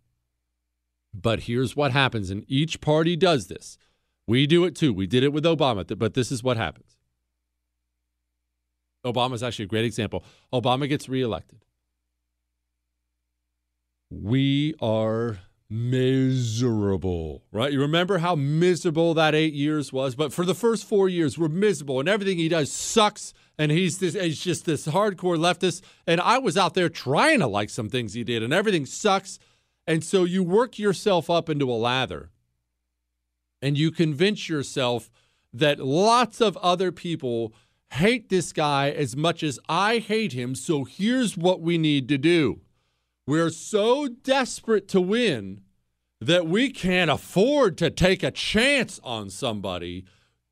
[1.14, 3.78] But here's what happens, and each party does this.
[4.26, 4.92] We do it too.
[4.92, 6.96] We did it with Obama, but this is what happens.
[9.04, 10.22] Obama's actually a great example.
[10.52, 11.64] Obama gets reelected.
[14.10, 15.38] We are
[15.70, 17.72] miserable, right?
[17.72, 20.14] You remember how miserable that eight years was?
[20.14, 23.32] But for the first four years, we're miserable, and everything he does sucks.
[23.58, 25.82] And he's this, he's just this hardcore leftist.
[26.06, 29.38] And I was out there trying to like some things he did, and everything sucks.
[29.86, 32.30] And so you work yourself up into a lather,
[33.60, 35.10] and you convince yourself
[35.52, 37.52] that lots of other people
[37.92, 40.54] hate this guy as much as I hate him.
[40.54, 42.60] So here's what we need to do.
[43.26, 45.62] We're so desperate to win
[46.20, 50.04] that we can't afford to take a chance on somebody.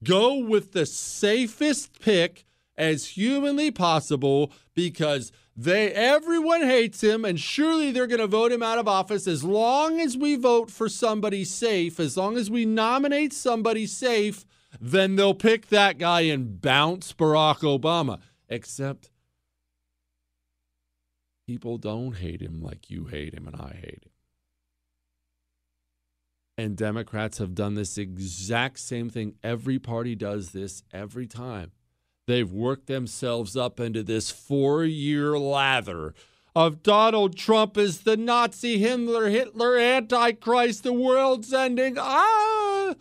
[0.03, 2.45] Go with the safest pick
[2.79, 8.63] as humanly possible because they everyone hates him and surely they're going to vote him
[8.63, 12.67] out of office as long as we vote for somebody safe, as long as we
[12.67, 14.45] nominate somebody safe,
[14.81, 18.21] then they'll pick that guy and bounce Barack Obama.
[18.49, 19.11] Except
[21.47, 24.11] people don't hate him like you hate him and I hate him.
[26.59, 29.35] And Democrats have done this exact same thing.
[29.43, 31.73] Every party does this every time.
[32.27, 36.13] They've worked themselves up into this four year lather
[36.57, 41.97] of Donald Trump as the Nazi, Himmler, Hitler, Antichrist, the world's ending.
[41.99, 42.95] Ah!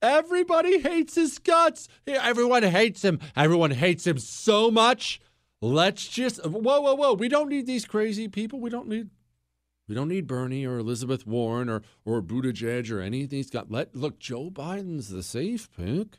[0.00, 1.88] Everybody hates his guts.
[2.08, 3.20] Everyone hates him.
[3.36, 5.20] Everyone hates him so much.
[5.60, 7.12] Let's just whoa, whoa, whoa.
[7.14, 8.58] We don't need these crazy people.
[8.58, 9.10] We don't need
[9.86, 13.66] we don't need Bernie or Elizabeth Warren or or Buttigieg or any of these guys.
[13.68, 16.18] Let look, Joe Biden's the safe pick.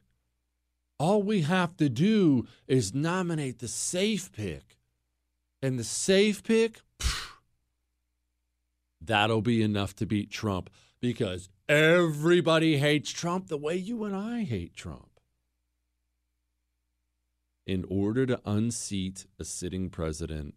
[1.03, 4.77] All we have to do is nominate the safe pick.
[5.61, 7.39] And the safe pick, phew,
[9.01, 10.69] that'll be enough to beat Trump
[11.01, 15.19] because everybody hates Trump the way you and I hate Trump.
[17.67, 20.55] In order to unseat a sitting president,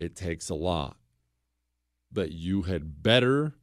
[0.00, 0.96] it takes a lot.
[2.10, 3.54] But you had better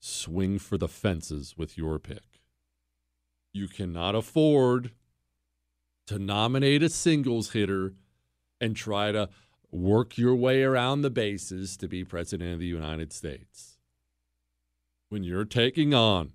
[0.00, 2.31] swing for the fences with your pick.
[3.52, 4.92] You cannot afford
[6.06, 7.94] to nominate a singles hitter
[8.60, 9.28] and try to
[9.70, 13.78] work your way around the bases to be president of the United States.
[15.08, 16.32] When you're taking on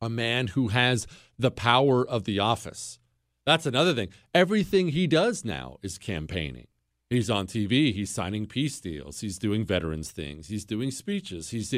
[0.00, 1.06] a man who has
[1.38, 2.98] the power of the office,
[3.46, 4.08] that's another thing.
[4.34, 6.66] Everything he does now is campaigning.
[7.08, 11.74] He's on TV, he's signing peace deals, he's doing veterans things, he's doing speeches, he's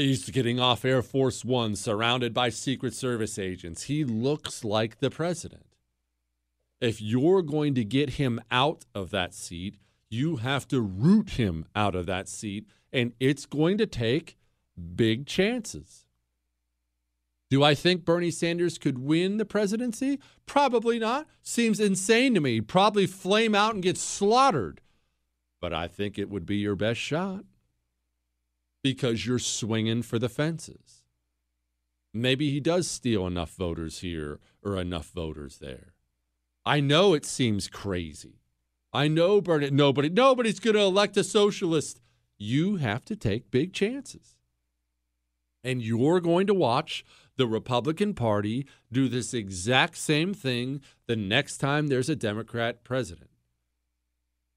[0.00, 3.84] he's getting off Air Force 1 surrounded by Secret Service agents.
[3.84, 5.66] He looks like the president.
[6.80, 9.76] If you're going to get him out of that seat,
[10.08, 14.36] you have to root him out of that seat, and it's going to take
[14.96, 16.06] big chances.
[17.50, 20.18] Do I think Bernie Sanders could win the presidency?
[20.46, 21.26] Probably not.
[21.42, 22.62] Seems insane to me.
[22.62, 24.80] Probably flame out and get slaughtered.
[25.60, 27.44] But I think it would be your best shot
[28.82, 31.02] because you're swinging for the fences.
[32.14, 35.94] Maybe he does steal enough voters here or enough voters there.
[36.64, 38.40] I know it seems crazy.
[38.92, 42.00] I know Bernie, nobody, nobody's going to elect a socialist.
[42.38, 44.36] You have to take big chances.
[45.64, 47.04] And you're going to watch
[47.36, 53.30] the Republican Party do this exact same thing the next time there's a Democrat president.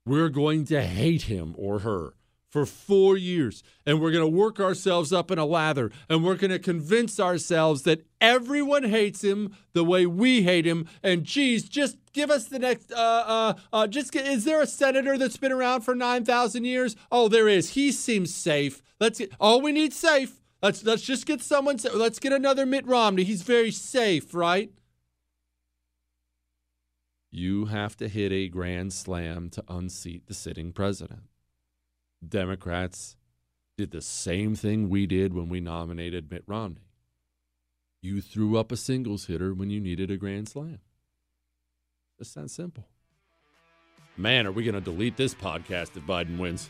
[0.06, 2.16] We're going to hate him or her
[2.56, 6.38] for four years, and we're going to work ourselves up in a lather, and we're
[6.38, 10.88] going to convince ourselves that everyone hates him the way we hate him.
[11.04, 12.94] And geez, just give us the next.
[12.94, 12.96] Uh,
[13.28, 16.96] uh, uh just is there a senator that's been around for nine thousand years?
[17.12, 17.72] Oh, there is.
[17.72, 18.82] He seems safe.
[19.02, 19.34] Let's get.
[19.38, 20.40] All we need safe.
[20.64, 21.78] Let's let's just get someone.
[21.94, 23.26] Let's get another Mitt Romney.
[23.26, 24.72] He's very safe, right?
[27.32, 31.24] You have to hit a grand slam to unseat the sitting president.
[32.30, 33.16] Democrats
[33.78, 36.88] did the same thing we did when we nominated Mitt Romney.
[38.02, 40.80] You threw up a singles hitter when you needed a grand slam.
[42.18, 42.88] Just that simple.
[44.18, 46.70] Man, are we going to delete this podcast if Biden wins?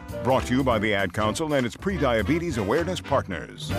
[0.23, 3.71] Brought to you by the Ad Council and its pre-diabetes awareness partners.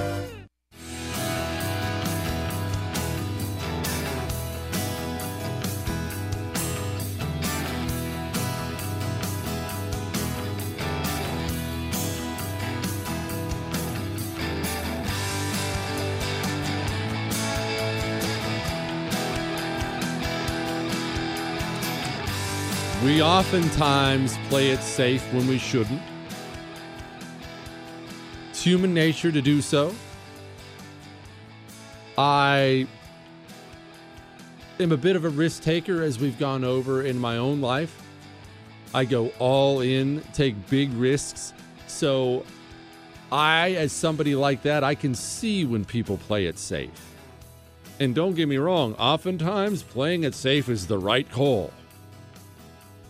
[23.04, 26.11] We oftentimes play it safe when we shouldn't.
[28.62, 29.92] It's human nature to do so.
[32.16, 32.86] I
[34.78, 38.00] am a bit of a risk taker as we've gone over in my own life.
[38.94, 41.52] I go all in, take big risks.
[41.88, 42.44] So
[43.32, 47.16] I, as somebody like that, I can see when people play it safe.
[47.98, 51.72] And don't get me wrong, oftentimes playing it safe is the right call.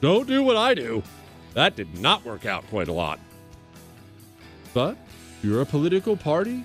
[0.01, 1.03] Don't do what I do.
[1.53, 3.21] That did not work out quite a lot.
[4.73, 4.97] But
[5.43, 6.65] you're a political party.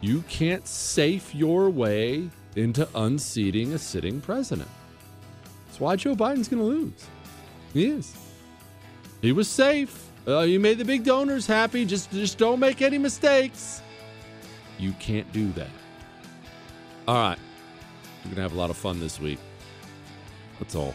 [0.00, 4.68] You can't safe your way into unseating a sitting president.
[5.66, 7.06] That's why Joe Biden's going to lose.
[7.72, 8.14] He is.
[9.22, 10.10] He was safe.
[10.28, 11.84] Uh, you made the big donors happy.
[11.84, 13.82] Just, just don't make any mistakes.
[14.78, 15.70] You can't do that.
[17.08, 17.38] All right.
[18.18, 19.38] We're going to have a lot of fun this week.
[20.58, 20.94] That's all.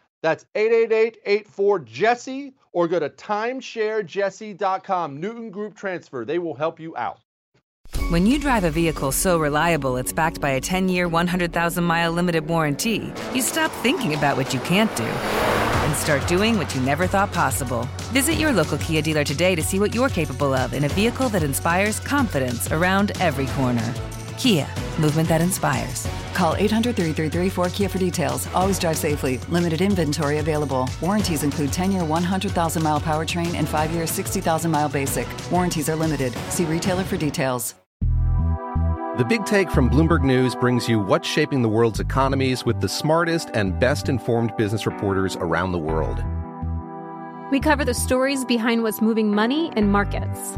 [0.21, 5.19] That's 888-84-JESSE or go to timesharejesse.com.
[5.19, 6.23] Newton Group Transfer.
[6.25, 7.19] They will help you out.
[8.09, 13.11] When you drive a vehicle so reliable it's backed by a 10-year, 100,000-mile limited warranty,
[13.33, 17.33] you stop thinking about what you can't do and start doing what you never thought
[17.33, 17.85] possible.
[18.13, 21.27] Visit your local Kia dealer today to see what you're capable of in a vehicle
[21.29, 23.93] that inspires confidence around every corner.
[24.41, 24.67] Kia,
[24.99, 26.07] movement that inspires.
[26.33, 28.47] Call 800 333 4KIA for details.
[28.55, 29.37] Always drive safely.
[29.49, 30.89] Limited inventory available.
[30.99, 35.27] Warranties include 10 year 100,000 mile powertrain and 5 year 60,000 mile basic.
[35.51, 36.33] Warranties are limited.
[36.49, 37.75] See retailer for details.
[39.19, 42.89] The Big Take from Bloomberg News brings you what's shaping the world's economies with the
[42.89, 46.23] smartest and best informed business reporters around the world.
[47.51, 50.57] We cover the stories behind what's moving money and markets.